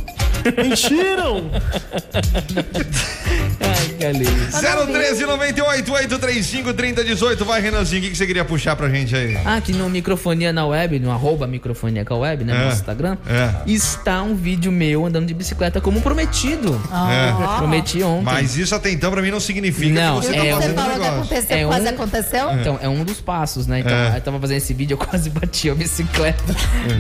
Mentiram! 0.57 1.51
Ai, 3.61 3.89
galera. 3.99 4.87
013 4.87 5.27
98 5.27 5.93
835 5.93 6.75
3018. 6.75 7.45
Vai, 7.45 7.61
Renanzinho, 7.61 8.01
o 8.01 8.05
que, 8.05 8.11
que 8.11 8.17
você 8.17 8.27
queria 8.27 8.45
puxar 8.45 8.77
pra 8.77 8.89
gente 8.89 9.15
aí? 9.15 9.37
Ah, 9.45 9.57
aqui 9.57 9.73
no 9.73 9.89
Microfonia 9.89 10.53
na 10.53 10.67
web, 10.67 10.99
no 10.99 11.11
arroba 11.11 11.47
Microfonia 11.47 12.05
com 12.05 12.15
a 12.15 12.19
web, 12.19 12.45
né? 12.45 12.55
É. 12.55 12.67
No 12.67 12.73
Instagram. 12.73 13.17
É. 13.27 13.51
Está 13.71 14.23
um 14.23 14.35
vídeo 14.35 14.71
meu 14.73 15.07
andando 15.07 15.27
de 15.27 15.35
bicicleta 15.35 15.81
como 15.81 16.01
prometido. 16.01 16.81
É. 16.93 17.57
Prometi 17.59 18.03
ontem. 18.03 18.25
Mas 18.25 18.57
isso 18.57 18.75
até 18.75 18.91
então 18.91 19.11
pra 19.11 19.23
mim 19.23 19.31
não 19.31 19.41
significa 19.41 19.93
Não, 19.95 20.21
que 20.21 20.27
você 20.27 20.37
é 20.37 20.39
tá 20.39 20.43
um- 20.43 20.61
Você 20.61 20.69
fazendo 20.75 20.75
que 20.83 20.89
negócio. 20.99 21.13
aconteceu, 21.15 21.57
É 21.59 21.65
quase 21.67 21.87
um- 21.87 21.89
aconteceu? 21.91 22.53
Então, 22.53 22.79
é 22.83 22.89
um 22.89 23.05
dos 23.05 23.21
passos, 23.21 23.67
né? 23.67 23.81
Então, 23.81 23.93
É. 23.97 24.17
eu 24.17 24.21
tava 24.21 24.39
fazendo 24.41 24.57
esse 24.59 24.75
vídeo, 24.75 24.95
eu 24.95 24.99
quase 24.99 25.31
bati 25.31 25.71
a 25.71 25.75
bicicleta. 25.75 26.43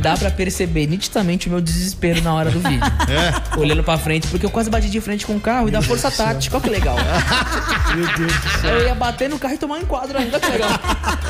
Dá 0.00 0.16
pra 0.16 0.30
perceber 0.30 0.86
nitidamente 0.86 1.48
o 1.48 1.50
meu 1.50 1.60
desespero 1.60 2.22
na 2.22 2.34
hora 2.34 2.50
do 2.50 2.60
vídeo. 2.60 2.80
É. 3.08 3.58
Olhando 3.58 3.82
pra 3.84 3.98
frente, 3.98 4.26
porque 4.28 4.46
eu 4.46 4.50
quase 4.50 4.70
bati 4.70 4.88
de 4.88 5.00
frente 5.00 5.26
com 5.26 5.34
o 5.36 5.40
carro 5.40 5.68
e 5.68 5.70
da 5.70 5.82
força 5.82 6.10
tática. 6.24 6.56
Olha 6.56 6.62
que 6.62 6.70
legal. 6.70 6.96
Meu 7.94 8.06
Deus 8.16 8.40
do 8.40 8.60
céu. 8.60 8.74
Eu 8.74 8.86
ia 8.86 8.94
bater 8.94 9.28
no 9.28 9.38
carro 9.38 9.54
e 9.54 9.58
tomar 9.58 9.76
um 9.76 9.82
enquadro 9.82 10.18
ainda, 10.18 10.38
que 10.38 10.50
legal. 10.50 10.70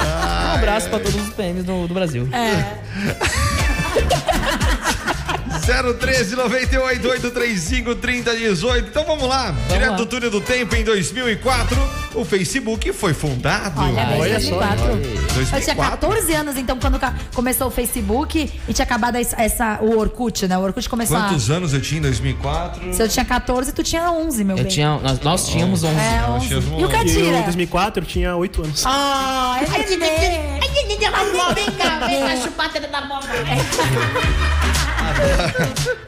Um 0.03 0.55
abraço 0.55 0.89
pra 0.91 0.99
todos 0.99 1.15
os 1.15 1.35
PMs 1.35 1.65
do, 1.65 1.87
do 1.87 1.95
Brasil. 1.95 2.29
É. 2.33 3.63
013 5.63 6.37
98 6.37 7.09
835 7.09 7.95
3018. 7.97 8.89
Então 8.89 9.05
vamos 9.05 9.25
lá. 9.29 9.55
Direto 9.69 9.91
lá. 9.91 9.97
do 9.97 10.07
túnel 10.07 10.31
do 10.31 10.41
tempo 10.41 10.75
em 10.75 10.85
2004, 10.85 11.77
o 12.15 12.25
Facebook 12.25 12.93
foi 12.93 13.15
fundado. 13.15 13.81
Olha, 13.81 14.05
bem, 14.07 14.21
Olha 14.21 14.41
só, 14.41 14.59
2004. 14.59 14.85
Eu 14.87 15.01
tinha 15.03 15.23
2004. 15.35 15.91
14 16.09 16.35
anos, 16.35 16.57
então, 16.57 16.79
quando 16.79 17.01
começou 17.35 17.69
o 17.69 17.71
Facebook 17.71 18.51
e 18.69 18.73
tinha 18.73 18.85
acabado 18.85 19.17
essa, 19.17 19.79
o 19.81 19.97
Orkut, 19.99 20.47
né? 20.47 20.59
O 20.59 20.63
Orkut 20.63 20.89
começou 20.89 21.17
Quantos 21.17 21.51
a... 21.51 21.55
anos 21.55 21.73
eu 21.73 21.81
tinha 21.81 21.99
em 21.99 22.03
2004? 22.03 22.95
Se 22.95 23.03
eu 23.03 23.09
tinha 23.09 23.25
14, 23.25 23.73
tu 23.73 23.83
tinha 23.83 24.11
11, 24.11 24.45
meu 24.45 24.57
Eu 24.57 24.65
bem. 24.65 24.73
tinha, 24.73 24.99
nós, 24.99 25.21
nós 25.21 25.49
tínhamos 25.49 25.85
11. 25.85 25.95
É, 25.99 26.21
Nós 26.21 26.31
11. 26.43 26.49
tínhamos 26.49 26.69
E 26.69 26.73
o 26.73 26.75
11. 26.75 26.81
E 26.81 26.83
eu, 26.83 26.89
em 26.89 26.93
Catira? 26.93 27.43
2004, 27.43 28.03
eu 28.03 28.07
tinha 28.07 28.37
8 28.37 28.63
anos. 28.63 28.83
Ah, 28.87 29.61
é 29.61 29.67
Ai, 29.71 29.85
Ai, 31.13 31.55
Vem 31.55 31.71
cá, 31.73 32.07
vem 32.07 32.21
cá, 32.21 32.37
chupar 32.37 32.67
a 32.67 32.69
teta 32.71 32.89
da 32.89 33.01
boca. 33.03 33.27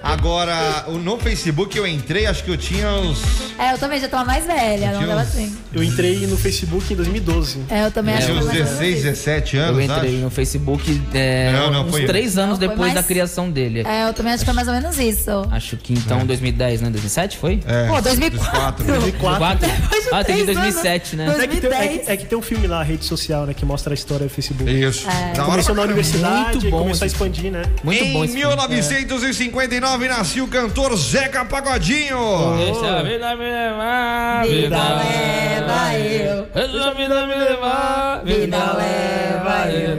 Agora, 0.02 0.84
no 0.88 1.18
Facebook 1.18 1.76
eu 1.76 1.86
entrei, 1.86 2.26
acho 2.26 2.44
que 2.44 2.50
eu 2.50 2.56
tinha 2.56 2.88
uns. 2.92 3.20
É, 3.58 3.72
eu 3.72 3.78
também 3.78 4.00
já 4.00 4.08
tava 4.08 4.24
mais 4.24 4.46
velha, 4.46 4.90
não 4.92 4.98
tinha 4.98 5.08
tava 5.08 5.20
uns- 5.22 5.28
assim. 5.28 5.56
Eu 5.72 5.82
entrei 5.82 6.26
no 6.26 6.36
Facebook 6.36 6.92
em 6.92 6.96
2012. 6.96 7.60
É, 7.68 7.84
eu 7.86 7.90
também 7.90 8.14
acho 8.14 8.26
Tinha 8.26 8.38
que 8.38 8.44
uns 8.44 8.50
foi 8.50 8.58
mais 8.60 8.70
ou 8.70 8.76
menos 8.76 8.78
16, 8.80 8.94
isso. 8.96 9.04
17 9.06 9.56
Eu 9.56 9.62
anos, 9.64 9.84
entrei 9.84 10.10
acho. 10.14 10.24
no 10.24 10.30
Facebook 10.30 11.02
é, 11.14 11.52
Não, 11.52 11.70
não, 11.70 11.84
uns 11.86 11.90
foi- 11.90 12.06
três 12.06 12.36
anos 12.38 12.58
Não, 12.58 12.68
depois 12.68 12.80
mais- 12.80 12.94
da 12.94 13.02
criação 13.02 13.50
dele. 13.50 13.82
É, 13.86 14.08
eu 14.08 14.12
também 14.14 14.32
acho 14.32 14.40
que 14.40 14.44
foi 14.46 14.54
mais 14.54 14.68
ou 14.68 14.74
menos 14.74 14.98
isso. 14.98 15.30
Acho 15.50 15.76
que 15.76 15.92
então 15.94 16.24
2010, 16.26 16.80
né? 16.80 16.90
2007 16.90 17.38
foi? 17.38 17.60
É, 17.66 17.86
Pô, 17.88 18.00
2004. 18.00 18.84
2004. 18.84 18.84
2004? 18.86 19.68
Depois 19.68 20.04
de 20.04 20.08
Ah, 20.14 20.24
tem 20.24 20.36
de 20.36 20.42
três 20.44 20.58
2007, 20.58 21.16
anos. 21.16 21.36
né? 21.38 21.44
É 21.44 21.46
que, 21.48 21.56
tem, 21.60 21.70
é, 21.70 21.72
2010. 21.72 22.04
que, 22.06 22.12
é 22.12 22.16
que 22.16 22.26
tem 22.26 22.38
um 22.38 22.42
filme 22.42 22.66
lá, 22.66 22.82
rede 22.82 23.04
social, 23.04 23.46
né, 23.46 23.54
que 23.54 23.64
mostra 23.64 23.92
a 23.92 23.96
história 23.96 24.26
do 24.26 24.30
Facebook. 24.30 24.70
Isso. 24.70 24.93
Da 25.02 25.42
hora 25.42 25.50
Começou 25.52 25.74
na 25.74 25.82
universidade 25.82 26.58
Muito 26.58 26.70
bom 26.70 26.78
começou 26.78 27.04
a 27.04 27.06
expandir, 27.06 27.50
né? 27.50 27.62
Muito 27.82 28.04
bom 28.06 28.22
Em 28.22 28.24
esse 28.24 28.34
filme. 28.34 28.68
1959 28.68 30.08
nasceu 30.08 30.44
o 30.44 30.48
cantor 30.48 30.96
Zeca 30.96 31.44
Pagodinho. 31.44 32.56
Deixa 32.56 32.98
a 32.98 33.02
vida 33.02 33.36
me 33.36 33.44
levar, 33.44 34.46
Vida 34.46 34.76
leva 34.76 35.98
eu. 35.98 36.46
Deixa 36.54 36.84
a 36.84 36.94
vida 36.94 37.26
me 37.26 37.34
levar, 37.34 38.22
Vida 38.24 38.72
leva 38.72 39.03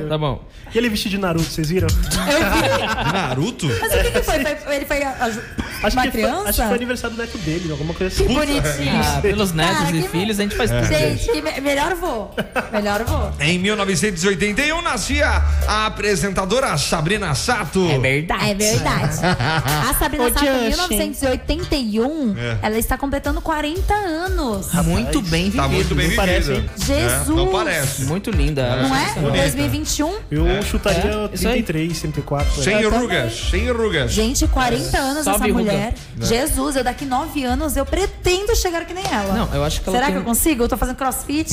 Tá 0.07 0.17
bom. 0.17 0.43
E 0.73 0.77
ele 0.77 0.89
vestido 0.89 1.11
de 1.11 1.17
Naruto, 1.17 1.45
vocês 1.45 1.69
viram? 1.69 1.87
Eu 1.89 2.37
vi. 2.37 3.13
Naruto? 3.13 3.67
Mas 3.79 3.93
o 3.93 3.97
que, 4.01 4.11
que 4.11 4.21
foi? 4.21 4.35
Ele 4.75 4.85
foi 4.85 5.03
acho 5.03 5.95
uma 5.95 6.03
que 6.03 6.11
criança? 6.11 6.35
Foi, 6.35 6.49
acho 6.49 6.61
que 6.61 6.67
foi 6.67 6.75
aniversário 6.75 7.15
do 7.15 7.21
neto 7.21 7.37
dele, 7.39 7.71
alguma 7.71 7.93
coisa 7.93 8.13
assim. 8.13 8.27
Que 8.27 8.33
bonitinho. 8.33 9.01
Ah, 9.03 9.19
pelos 9.21 9.51
netos 9.53 9.83
Cara, 9.83 9.97
e 9.97 10.07
filhos, 10.07 10.37
me... 10.37 10.43
a 10.43 10.47
gente 10.47 10.55
faz 10.55 10.71
tudo. 10.71 10.85
Gente, 10.85 11.31
que 11.31 11.41
me... 11.41 11.61
melhor 11.61 11.95
vou. 11.95 12.35
Melhor 12.71 13.03
vou. 13.03 13.31
Em 13.39 13.59
1981 13.59 14.81
nascia 14.81 15.27
a 15.67 15.85
apresentadora 15.85 16.77
Sabrina 16.77 17.33
Sato. 17.35 17.87
É 17.89 17.99
verdade. 17.99 18.51
É 18.51 18.53
verdade. 18.53 19.19
A 19.25 19.93
Sabrina 19.97 20.29
Sato, 20.31 20.45
em 20.45 20.67
1981, 20.69 22.35
é. 22.37 22.57
ela 22.61 22.77
está 22.77 22.97
completando 22.97 23.41
40 23.41 23.93
anos. 23.93 24.67
Rapaz, 24.67 24.87
muito 24.87 25.21
bem 25.21 25.45
vivida. 25.45 25.63
Tá 25.63 25.69
muito 25.69 25.95
bem 25.95 26.09
vivida. 26.09 26.65
Jesus. 26.77 27.29
É, 27.29 27.31
não 27.31 27.47
parece. 27.47 28.03
Muito 28.05 28.31
linda. 28.31 28.75
Não 28.75 28.95
é? 28.95 29.13
é? 29.17 29.41
2021. 29.41 29.94
21? 29.95 30.19
Eu 30.29 30.47
é. 30.47 30.62
chutaria 30.62 30.99
é, 30.99 31.27
33, 31.27 32.01
34. 32.01 32.47
É. 32.47 32.63
Sem 32.63 32.73
é. 32.75 32.88
rugas, 32.88 33.47
sem 33.49 33.71
rugas. 33.71 34.12
Gente, 34.12 34.47
40 34.47 34.97
é. 34.97 34.99
anos 34.99 35.23
Sobe 35.23 35.36
essa 35.36 35.53
mulher. 35.53 35.93
Ruga. 36.13 36.25
É. 36.25 36.27
Jesus, 36.27 36.75
eu 36.75 36.84
daqui 36.84 37.05
9 37.05 37.43
anos 37.43 37.77
eu 37.77 37.86
pretendo 37.86 38.55
chegar 38.55 38.86
que 38.86 38.93
nem 38.93 39.05
ela. 39.05 39.34
Não, 39.34 39.53
eu 39.53 39.63
acho 39.63 39.81
que 39.81 39.89
ela 39.89 39.97
Será 39.97 40.08
tem... 40.08 40.15
que 40.15 40.21
eu 40.21 40.25
consigo? 40.25 40.63
Eu 40.63 40.67
tô 40.67 40.77
fazendo 40.77 40.95
crossfit. 40.95 41.51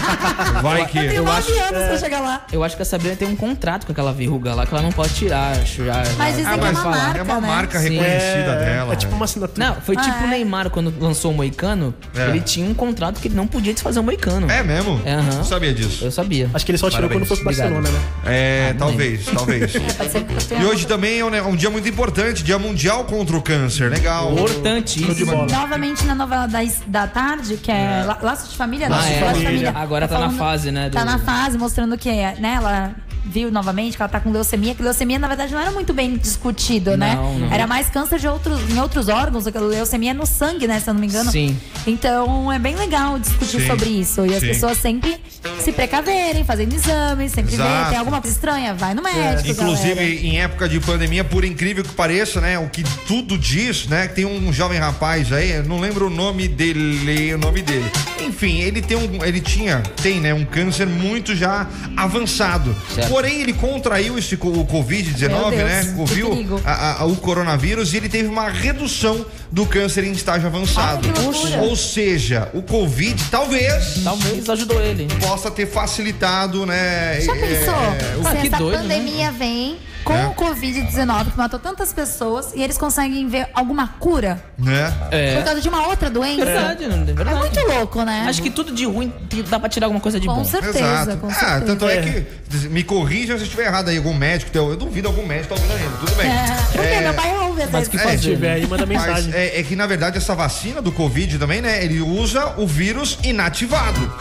Vai 0.62 0.86
que... 0.86 0.98
Eu 0.98 1.08
tenho 1.08 1.24
9 1.24 1.38
acho... 1.38 1.74
anos 1.74 1.88
pra 1.88 1.98
chegar 1.98 2.20
lá. 2.20 2.46
Eu 2.52 2.64
acho 2.64 2.76
que 2.76 2.82
a 2.82 2.86
Sabrina 2.86 3.16
tem 3.16 3.28
um 3.28 3.36
contrato 3.36 3.86
com 3.86 3.92
aquela 3.92 4.12
verruga 4.12 4.54
lá 4.54 4.66
que 4.66 4.72
ela 4.72 4.82
não 4.82 4.92
pode 4.92 5.14
tirar. 5.14 5.52
Acho, 5.52 5.84
já, 5.84 6.02
mas 6.16 6.36
dizem 6.36 6.52
ah, 6.52 6.58
que 6.58 6.64
é 6.64 6.70
uma 6.70 6.82
falar. 6.82 6.96
marca, 6.96 7.18
É 7.18 7.22
uma 7.22 7.40
né? 7.40 7.48
marca 7.48 7.78
reconhecida 7.78 8.56
dela. 8.56 8.92
É 8.92 8.96
tipo 8.96 9.12
né? 9.12 9.16
uma 9.16 9.24
assinatura. 9.24 9.66
Não, 9.66 9.80
foi 9.80 9.96
ah, 9.98 10.00
tipo 10.00 10.24
o 10.24 10.26
Neymar 10.26 10.70
quando 10.70 10.94
lançou 10.98 11.32
o 11.32 11.34
Moicano. 11.34 11.94
Ele 12.14 12.40
tinha 12.40 12.68
um 12.68 12.74
contrato 12.74 13.20
que 13.20 13.28
ele 13.28 13.34
não 13.34 13.46
podia 13.46 13.72
desfazer 13.72 14.00
o 14.00 14.02
Moicano. 14.02 14.50
É 14.50 14.62
mesmo? 14.62 15.00
É, 15.04 15.42
sabia 15.44 15.72
disso. 15.72 16.04
Eu 16.04 16.10
sabia. 16.10 16.50
Acho 16.54 16.64
que 16.64 16.70
ele 16.70 16.78
só 16.78 16.88
tirou 16.88 17.10
quando 17.10 17.26
foi 17.26 17.36
pro 17.36 17.46
Barcelona. 17.46 17.73
Barcelona, 17.80 17.90
né? 17.90 18.00
É, 18.26 18.72
não 18.72 18.86
talvez, 18.88 19.24
talvez. 19.26 19.72
Tenha- 20.48 20.62
E 20.62 20.64
hoje 20.64 20.86
também 20.86 21.20
é 21.20 21.24
um, 21.24 21.30
né, 21.30 21.42
um 21.42 21.56
dia 21.56 21.70
muito 21.70 21.88
importante, 21.88 22.42
Dia 22.42 22.58
Mundial 22.58 23.04
contra 23.04 23.36
o 23.36 23.42
Câncer. 23.42 23.90
Legal. 23.90 24.32
Importantíssimo. 24.32 25.46
Novamente 25.46 26.04
na 26.04 26.14
novela 26.14 26.46
da, 26.46 26.60
da 26.86 27.06
tarde, 27.06 27.56
que 27.56 27.70
é, 27.70 28.02
La- 28.06 28.18
Laços 28.22 28.50
de 28.50 28.56
Família, 28.56 28.86
Ah, 28.86 28.90
Laços 28.90 29.10
é. 29.10 29.14
de 29.14 29.24
Família. 29.44 29.72
Agora 29.74 30.08
tá 30.08 30.18
na 30.18 30.30
fase, 30.30 30.70
né, 30.70 30.90
Tá 30.90 31.00
do- 31.00 31.06
na 31.06 31.18
fase, 31.18 31.58
mostrando 31.58 31.96
que 31.98 32.08
né, 32.10 32.54
ela 32.56 32.92
viu 33.24 33.50
novamente 33.50 33.96
que 33.96 34.02
ela 34.02 34.08
tá 34.08 34.20
com 34.20 34.30
leucemia, 34.30 34.74
que 34.74 34.82
leucemia, 34.82 35.18
na 35.18 35.28
verdade, 35.28 35.52
não 35.52 35.60
era 35.60 35.70
muito 35.70 35.92
bem 35.92 36.16
discutido, 36.16 36.96
né? 36.96 37.14
Não, 37.14 37.38
não. 37.38 37.52
Era 37.52 37.66
mais 37.66 37.88
câncer 37.88 38.18
de 38.18 38.28
outros, 38.28 38.60
em 38.70 38.78
outros 38.78 39.08
órgãos, 39.08 39.46
leucemia 39.46 40.10
é 40.10 40.14
no 40.14 40.26
sangue, 40.26 40.66
né? 40.66 40.80
Se 40.80 40.90
eu 40.90 40.94
não 40.94 41.00
me 41.00 41.06
engano. 41.06 41.30
Sim. 41.30 41.56
Então 41.86 42.52
é 42.52 42.58
bem 42.58 42.76
legal 42.76 43.18
discutir 43.18 43.60
Sim, 43.60 43.66
sobre 43.66 43.88
isso. 43.88 44.26
E 44.26 44.34
as 44.34 44.40
sim. 44.40 44.48
pessoas 44.48 44.78
sempre 44.78 45.18
se 45.60 45.72
precaverem, 45.72 46.44
fazendo 46.44 46.74
exames, 46.74 47.32
sempre 47.32 47.54
Exato. 47.54 47.84
ver, 47.84 47.90
tem 47.90 47.98
alguma 47.98 48.20
coisa 48.20 48.36
estranha, 48.36 48.74
vai 48.74 48.94
no 48.94 49.02
médico. 49.02 49.48
Inclusive, 49.48 49.94
galera. 49.94 50.26
em 50.26 50.40
época 50.40 50.68
de 50.68 50.80
pandemia, 50.80 51.24
por 51.24 51.44
incrível 51.44 51.82
que 51.82 51.92
pareça, 51.92 52.40
né? 52.40 52.58
O 52.58 52.68
que 52.68 52.82
tudo 53.06 53.38
diz, 53.38 53.86
né? 53.86 54.08
Que 54.08 54.16
tem 54.16 54.26
um 54.26 54.52
jovem 54.52 54.78
rapaz 54.78 55.32
aí, 55.32 55.52
eu 55.52 55.64
não 55.64 55.80
lembro 55.80 56.06
o 56.06 56.10
nome 56.10 56.48
dele, 56.48 57.34
o 57.34 57.38
nome 57.38 57.62
dele. 57.62 57.90
Enfim, 58.20 58.60
ele 58.60 58.82
tem 58.82 58.96
um. 58.96 59.24
Ele 59.24 59.40
tinha, 59.40 59.82
tem, 60.02 60.20
né? 60.20 60.34
Um 60.34 60.44
câncer 60.44 60.86
muito 60.86 61.34
já 61.34 61.66
avançado. 61.96 62.74
Certo. 62.94 63.13
Porém, 63.14 63.42
ele 63.42 63.52
contraiu 63.52 64.18
esse, 64.18 64.34
o 64.34 64.38
Covid-19, 64.66 65.28
Meu 65.28 65.50
Deus, 65.50 65.52
né? 65.52 65.94
perigo. 66.08 66.60
a- 66.64 67.02
a- 67.02 67.04
o 67.04 67.14
coronavírus 67.14 67.94
e 67.94 67.96
ele 67.98 68.08
teve 68.08 68.28
uma 68.28 68.48
redução 68.48 69.24
do 69.52 69.64
câncer 69.66 70.02
em 70.02 70.10
estágio 70.10 70.48
avançado. 70.48 71.06
Loucura. 71.22 71.58
Ou 71.60 71.76
seja, 71.76 72.48
o 72.52 72.60
Covid 72.60 73.22
talvez 73.30 74.00
Talvez 74.02 74.48
ajudou 74.48 74.80
ele. 74.80 75.06
possa 75.20 75.48
ter 75.48 75.64
facilitado, 75.66 76.66
né? 76.66 77.20
Já 77.20 77.36
é, 77.36 77.38
pensou? 77.38 77.74
Ah, 77.74 78.30
Se 78.32 78.36
que 78.40 78.46
essa 78.48 78.56
doido, 78.56 78.82
né? 78.82 78.94
pandemia 78.96 79.30
vem 79.30 79.76
com 80.04 80.12
É. 80.14 80.26
o 80.26 80.34
Covid-19, 80.34 81.32
que 81.32 81.36
matou 81.38 81.58
tantas 81.58 81.92
pessoas, 81.92 82.52
e 82.54 82.62
eles 82.62 82.76
conseguem 82.78 83.26
ver 83.28 83.48
alguma 83.54 83.88
cura 83.98 84.42
né? 84.58 84.92
É. 85.10 85.36
por 85.36 85.44
causa 85.44 85.60
de 85.60 85.68
uma 85.68 85.86
outra 85.88 86.10
doença. 86.10 86.44
Verdade, 86.44 86.86
não 86.86 86.96
é 86.98 87.00
É 87.00 87.04
verdade. 87.04 87.38
muito 87.38 87.60
louco, 87.60 88.02
né? 88.04 88.24
Acho 88.28 88.42
que 88.42 88.50
tudo 88.50 88.72
de 88.72 88.84
ruim 88.84 89.12
dá 89.48 89.58
pra 89.58 89.68
tirar 89.68 89.86
alguma 89.86 90.00
coisa 90.00 90.20
de 90.20 90.26
Com 90.26 90.34
bom. 90.36 90.44
certeza, 90.44 90.78
Exato. 90.78 91.16
com 91.18 91.28
Ah, 91.28 91.32
certeza. 91.34 91.66
tanto 91.66 91.88
é 91.88 91.96
que 92.02 92.68
me 92.68 92.84
corrija 92.84 93.34
se 93.34 93.40
eu 93.40 93.44
estiver 93.44 93.66
errado 93.66 93.88
aí, 93.88 93.96
algum 93.96 94.14
médico, 94.14 94.50
teu- 94.50 94.68
eu 94.70 94.76
duvido 94.76 95.08
algum 95.08 95.26
médico 95.26 95.54
tá 95.54 95.60
ouvindo 95.60 95.76
ainda, 95.76 95.96
tudo 95.98 96.14
bem. 96.16 96.26
É, 96.30 96.56
porque 96.72 96.86
É, 96.86 97.00
meu 97.00 97.14
pai 97.14 97.38
ouve 97.38 97.62
às 97.62 97.70
mas 97.70 97.88
que 97.88 97.98
Se 97.98 98.04
fazer, 98.04 98.18
tiver 98.18 98.48
né? 98.48 98.54
aí, 98.54 98.66
manda 98.66 98.86
Mas 98.86 98.88
mensagem. 99.06 99.32
é, 99.34 99.58
é 99.58 99.62
que 99.62 99.74
na 99.74 99.86
verdade 99.86 100.18
essa 100.18 100.34
vacina 100.34 100.82
do 100.82 100.92
Covid 100.92 101.38
também, 101.38 101.60
né? 101.62 101.82
Ele 101.84 102.00
usa 102.00 102.52
o 102.58 102.66
vírus 102.66 103.18
inativado. 103.22 104.12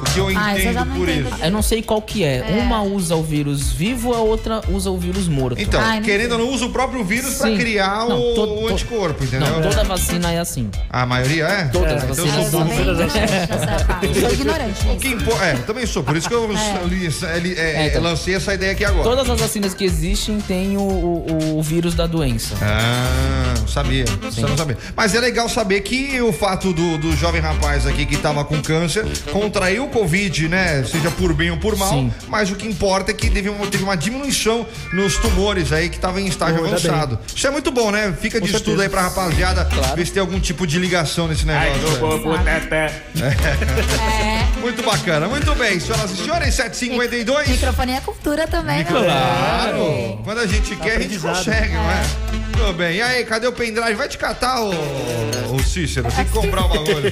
O 0.00 0.04
que 0.04 0.18
eu 0.18 0.28
Ah, 0.36 0.52
eu 0.56 0.58
entendo 0.70 0.84
não 0.86 0.96
por 0.96 1.08
entendo 1.08 1.28
isso. 1.34 1.44
Eu 1.44 1.50
não 1.50 1.62
sei 1.62 1.82
qual 1.82 2.00
que 2.02 2.22
é. 2.24 2.44
Uma 2.60 2.82
usa 2.82 3.16
o 3.16 3.22
vírus 3.22 3.72
vivo, 3.72 4.14
a 4.14 4.18
outra 4.18 4.60
usa 4.70 4.90
o 4.90 4.98
vírus 4.98 5.26
morto. 5.28 5.60
Então, 5.60 5.80
querendo 6.02 6.32
ou 6.32 6.38
não, 6.38 6.50
usa 6.50 6.66
o 6.66 6.70
próprio 6.70 7.04
vírus 7.04 7.34
pra 7.34 7.48
Sim. 7.48 7.56
criar 7.56 8.06
Não, 8.08 8.18
o, 8.20 8.34
to- 8.34 8.42
o 8.42 8.46
to- 8.62 8.68
anticorpo, 8.68 9.24
entendeu? 9.24 9.48
Não, 9.50 9.62
toda 9.62 9.84
vacina 9.84 10.32
é 10.32 10.38
assim. 10.38 10.70
A 10.90 11.04
maioria 11.06 11.44
é? 11.46 11.64
Todas 11.64 11.92
É, 11.92 11.96
as 11.96 12.02
então 12.18 12.24
eu 12.26 12.30
Ah, 12.30 12.34
sou 12.34 12.42
eu 12.44 12.50
sou 12.50 12.64
burro. 12.64 12.94
nessa 12.94 13.84
parte. 13.84 14.20
Sou 14.20 14.30
ignorante 14.32 14.86
O 14.88 14.96
que 14.96 15.08
impo- 15.08 15.42
É, 15.42 15.54
também 15.66 15.86
sou, 15.86 16.02
por 16.02 16.16
isso 16.16 16.28
que 16.28 16.34
eu 16.34 16.48
li- 16.86 17.08
li- 17.42 17.54
é, 17.58 17.84
É, 17.84 17.86
então. 17.88 18.02
lancei 18.02 18.34
essa 18.34 18.54
ideia 18.54 18.72
aqui 18.72 18.84
agora. 18.84 19.02
Todas 19.04 19.28
as 19.30 19.40
vacinas 19.40 19.74
que 19.74 19.84
existem 19.84 20.40
têm 20.40 20.76
o, 20.76 20.80
o- 20.80 21.58
o 21.58 21.62
vírus 21.62 21.94
da 21.94 22.06
doença. 22.06 22.54
Ah, 22.62 23.54
sabia. 23.66 24.04
Você 24.22 24.40
não 24.42 24.56
sabia. 24.56 24.76
Mas 24.96 25.14
é 25.14 25.20
legal 25.20 25.48
saber 25.48 25.80
que 25.80 26.20
o 26.20 26.32
fato 26.32 26.72
do, 26.72 26.98
do 26.98 27.16
jovem 27.16 27.40
rapaz 27.40 27.86
aqui 27.86 28.06
que 28.06 28.16
tava 28.16 28.44
com 28.44 28.60
câncer 28.62 29.04
contraiu 29.32 29.87
o 29.88 29.90
Covid, 29.90 30.48
né? 30.48 30.84
Seja 30.84 31.10
por 31.10 31.32
bem 31.34 31.50
ou 31.50 31.56
por 31.56 31.76
mal. 31.76 31.90
Sim. 31.90 32.12
Mas 32.28 32.50
o 32.50 32.54
que 32.54 32.66
importa 32.66 33.10
é 33.10 33.14
que 33.14 33.28
teve 33.30 33.48
uma, 33.48 33.66
teve 33.66 33.82
uma 33.82 33.96
diminuição 33.96 34.66
nos 34.92 35.16
tumores 35.16 35.72
aí 35.72 35.88
que 35.88 35.96
estavam 35.96 36.20
em 36.20 36.26
estágio 36.26 36.64
avançado. 36.64 37.18
Isso 37.34 37.46
é 37.46 37.50
muito 37.50 37.70
bom, 37.70 37.90
né? 37.90 38.14
Fica 38.20 38.40
de 38.40 38.50
Com 38.50 38.56
estudo 38.56 38.78
certeza. 38.78 38.82
aí 38.82 38.88
pra 38.88 39.02
rapaziada 39.02 39.68
ver 39.96 40.06
se 40.06 40.12
tem 40.12 40.20
algum 40.20 40.38
tipo 40.38 40.66
de 40.66 40.78
ligação 40.78 41.26
nesse 41.28 41.44
negócio. 41.46 41.72
É. 43.16 44.60
Muito 44.60 44.82
bacana. 44.82 45.28
Muito 45.28 45.54
bem, 45.54 45.80
senhoras 45.80 46.10
e 46.12 46.16
senhores, 46.16 46.54
752. 46.54 47.48
Microfone 47.48 47.92
é 47.92 48.00
cultura 48.00 48.46
também, 48.46 48.78
né? 48.78 48.84
Claro! 48.84 50.20
Quando 50.24 50.38
a 50.40 50.46
gente 50.46 50.76
quer, 50.76 50.96
a 50.96 51.00
gente 51.00 51.18
consegue, 51.18 51.74
não 51.74 51.90
é? 51.90 52.02
Tudo 52.52 52.72
bem. 52.74 52.96
E 52.96 53.02
aí, 53.02 53.24
cadê 53.24 53.46
o 53.46 53.52
pendrive? 53.52 53.94
Vai 53.94 54.08
te 54.08 54.18
catar, 54.18 54.60
ô, 54.60 54.70
ô 54.70 55.47
Cícero. 55.86 56.10
Tem 56.10 56.24
que 56.24 56.30
comprar 56.32 56.64
o 56.64 56.68
bagulho. 56.68 57.10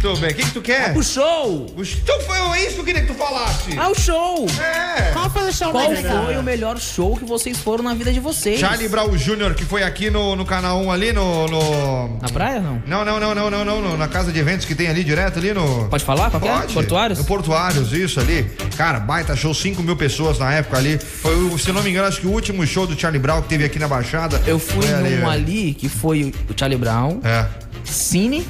Tudo 0.00 0.20
bem. 0.20 0.30
O 0.30 0.34
que, 0.34 0.42
que 0.44 0.50
tu 0.52 0.60
quer? 0.60 0.96
O 0.96 1.02
show! 1.02 1.66
O- 1.76 1.82
Então 1.82 2.20
foi 2.20 2.60
isso 2.60 2.74
que 2.74 2.80
eu 2.80 2.84
queria 2.84 3.00
que 3.02 3.08
tu 3.08 3.14
falasse. 3.14 3.76
Ah, 3.78 3.88
o 3.90 3.94
show! 3.98 4.46
É. 4.60 5.10
Qual 5.12 5.28
foi 5.30 5.48
o 5.48 5.52
show 5.52 5.70
Qual 5.72 5.84
mais 5.90 6.02
legal? 6.02 6.24
foi 6.24 6.36
o 6.36 6.42
melhor 6.42 6.78
show 6.78 7.16
que 7.16 7.24
vocês 7.24 7.58
foram 7.58 7.82
na 7.82 7.94
vida 7.94 8.12
de 8.12 8.20
vocês? 8.20 8.60
Charlie 8.60 8.88
Brown 8.88 9.10
Jr., 9.16 9.54
que 9.54 9.64
foi 9.64 9.82
aqui 9.82 10.10
no, 10.10 10.36
no 10.36 10.44
canal 10.44 10.80
1 10.82 10.90
ali, 10.92 11.12
no. 11.12 11.46
no... 11.48 12.18
Na 12.20 12.28
praia, 12.28 12.60
não? 12.60 12.82
Não, 12.86 13.04
não, 13.04 13.18
não, 13.20 13.34
não, 13.34 13.50
não, 13.50 13.64
não, 13.64 13.80
no- 13.82 13.96
Na 13.96 14.08
casa 14.08 14.30
de 14.30 14.38
eventos 14.38 14.66
que 14.66 14.74
tem 14.74 14.88
ali 14.88 15.02
direto 15.02 15.38
ali 15.38 15.52
no. 15.52 15.88
Pode 15.88 16.04
falar? 16.04 16.30
Qual 16.30 16.40
que 16.40 16.48
é? 16.48 16.52
Pode. 16.58 16.74
Portuários? 16.74 17.18
No 17.18 17.24
Portuários, 17.24 17.92
isso 17.92 18.20
ali. 18.20 18.44
Cara, 18.76 19.00
baita 19.00 19.34
show, 19.34 19.52
5 19.54 19.82
mil 19.82 19.96
pessoas 19.96 20.38
na 20.38 20.52
época 20.52 20.76
ali. 20.76 20.98
Foi, 20.98 21.34
o- 21.36 21.58
se 21.58 21.72
não 21.72 21.82
me 21.82 21.90
engano, 21.90 22.06
acho 22.06 22.20
que 22.20 22.26
o 22.26 22.30
último 22.30 22.64
show 22.66 22.86
do 22.86 22.98
Charlie 22.98 23.20
Brown 23.20 23.42
que 23.42 23.48
teve 23.48 23.64
aqui 23.64 23.78
na 23.78 23.88
Baixada. 23.88 24.40
Eu 24.46 24.58
fui 24.58 24.76
foi 24.86 24.96
num 24.96 25.02
velho. 25.02 25.28
ali 25.28 25.74
que 25.74 25.88
foi 25.88 26.32
o 26.48 26.58
Charlie 26.58 26.78
Brown, 26.78 27.20
É. 27.24 27.46
Cine 27.90 28.44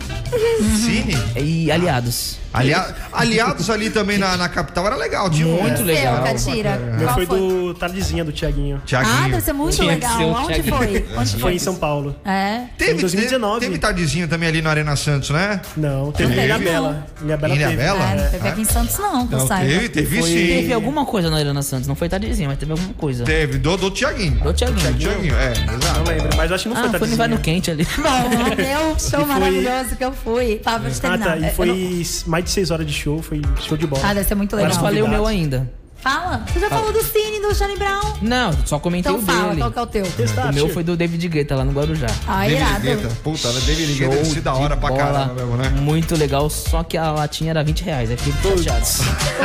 Cine? 0.85 1.15
e 1.37 1.71
Aliados. 1.71 2.39
Alia- 2.57 2.95
aliados 3.13 3.69
ali 3.71 3.91
também 3.91 4.19
na, 4.19 4.37
na 4.37 4.49
capital 4.49 4.87
era 4.87 4.97
legal. 4.97 5.31
Tinha 5.31 5.47
um- 5.47 5.63
Muito 5.63 5.83
legal. 5.83 6.23
Catira. 6.23 6.77
Meu 6.99 7.09
foi 7.11 7.27
foi? 7.27 7.39
do 7.39 7.75
Tardezinha, 7.75 8.25
do 8.25 8.33
Tiaguinho. 8.33 8.77
Ah, 8.83 8.87
Tiaguinho. 8.87 9.31
deve 9.31 9.41
ser 9.43 9.53
muito 9.53 9.77
Tinha 9.77 9.89
que 9.89 9.95
legal. 10.07 10.17
ser 10.19 10.25
o 10.25 10.29
Onde 10.29 10.47
Thiaguinho. 10.63 10.77
foi? 10.77 11.07
Onde 11.19 11.37
Foi 11.37 11.55
em 11.55 11.59
São 11.59 11.75
Paulo. 11.77 12.17
É. 12.25 12.63
Teve, 12.79 12.93
em 12.93 12.97
2019. 12.97 13.61
Teve, 13.61 13.73
teve 13.73 13.79
tardezinho 13.81 14.27
também 14.29 14.49
ali 14.49 14.63
na 14.63 14.71
Arena 14.71 14.97
Santos, 14.97 15.31
né? 15.31 15.61
Não, 15.77 16.13
teve 16.13 16.31
Teve. 16.35 16.45
Ilha 16.47 16.59
Bela. 16.59 17.07
Ilha 17.23 17.37
Bela 17.37 17.55
Ilha 17.55 17.69
teve. 17.69 17.83
Bela? 17.83 18.11
É, 18.11 18.15
não 18.23 18.31
teve 18.31 18.49
aqui 18.49 18.61
em 18.61 18.65
Santos, 18.65 18.99
não, 18.99 19.27
que 19.27 19.35
eu 19.35 19.39
Não, 19.39 19.47
saiba. 19.47 19.69
teve, 19.71 19.89
teve 19.89 20.19
Foi- 20.21 20.29
sim. 20.29 20.47
Teve 20.47 20.73
alguma 20.73 21.05
coisa 21.05 21.31
na 21.31 21.41
Irana 21.41 21.63
Santos, 21.63 21.87
não 21.87 21.95
foi 21.95 22.09
tardezinha, 22.09 22.49
mas 22.49 22.59
teve 22.59 22.73
alguma 22.73 22.95
coisa. 22.95 23.25
Teve, 23.25 23.59
do, 23.59 23.77
do 23.77 23.91
Tiaguinho. 23.91 24.41
Do 24.41 24.53
Thiaguinho. 24.53 24.95
Tiaguinho, 24.95 25.35
é, 25.35 25.53
exato. 25.53 25.99
Não 25.99 26.05
lembro, 26.05 26.37
mas 26.37 26.53
acho 26.53 26.63
que 26.65 26.69
não 26.71 26.77
Ah, 26.77 26.81
foi 26.81 26.99
foi 26.99 27.09
no 27.09 27.17
Tardezinha. 27.17 27.27
Inverno 27.27 27.39
Quente 27.39 27.71
ali. 27.71 27.87
Bom, 27.97 28.57
meu 28.57 28.81
show 28.99 29.21
foi- 29.21 29.25
maravilhoso 29.25 29.97
que 29.97 30.05
eu 30.05 30.13
fui. 30.13 30.57
Tá, 30.57 30.79
vou 30.79 30.91
te 30.91 30.97
Ah, 30.99 31.01
terminar. 31.01 31.25
tá. 31.27 31.37
Eu 31.39 31.45
E 31.47 31.51
foi 31.55 31.67
não- 31.67 32.31
mais 32.31 32.45
de 32.47 32.51
seis 32.53 32.71
horas 32.71 32.87
de 32.87 32.93
show, 32.93 33.21
foi 33.23 33.43
show 33.61 33.77
de 33.77 33.87
bola. 33.87 34.03
Ah, 34.05 34.15
deve 34.15 34.27
ser 34.27 34.35
muito 34.35 34.55
Eu 34.55 34.59
legal. 34.59 34.75
não 34.75 34.81
falei 34.83 35.03
o 35.03 35.09
meu 35.09 35.27
ainda. 35.27 35.71
Fala. 35.99 36.45
Você 36.53 36.61
já 36.61 36.69
falou 36.69 36.93
do 36.93 37.03
Cine, 37.03 37.41
do 37.41 37.53
Charlie 37.53 37.77
Brown? 37.79 38.01
Não, 38.23 38.53
só 38.65 38.79
comentei 38.79 39.11
Então 39.11 39.21
o 39.25 39.27
fala, 39.27 39.49
dele. 39.49 39.61
qual 39.63 39.73
que 39.73 39.79
é 39.79 39.83
o 39.83 39.87
teu? 39.87 40.07
Testar, 40.13 40.51
O 40.51 40.55
meu 40.55 40.69
foi 40.69 40.85
do 40.85 40.97
David 40.97 41.27
Guetta 41.27 41.57
lá 41.57 41.65
no 41.65 41.73
Guarujá. 41.73 42.07
Ah, 42.29 42.43
David 42.43 42.57
irado. 42.63 42.81
Guetta. 42.83 43.09
Puta, 43.25 43.51
né? 43.53 43.61
David 43.67 43.95
Guetta 43.99 44.15
deve 44.15 44.25
ser 44.27 44.41
da 44.43 44.55
hora 44.55 44.77
pra 44.77 44.93
caramba 44.97 45.35
mesmo, 45.35 45.57
né? 45.57 45.69
Muito 45.71 46.15
legal, 46.15 46.49
só 46.49 46.85
que 46.85 46.97
a 46.97 47.11
latinha 47.11 47.51
era 47.51 47.65
20 47.65 47.81
reais. 47.83 48.11
Aí 48.11 48.17
fiquei 48.17 48.57
chateado. 48.63 48.87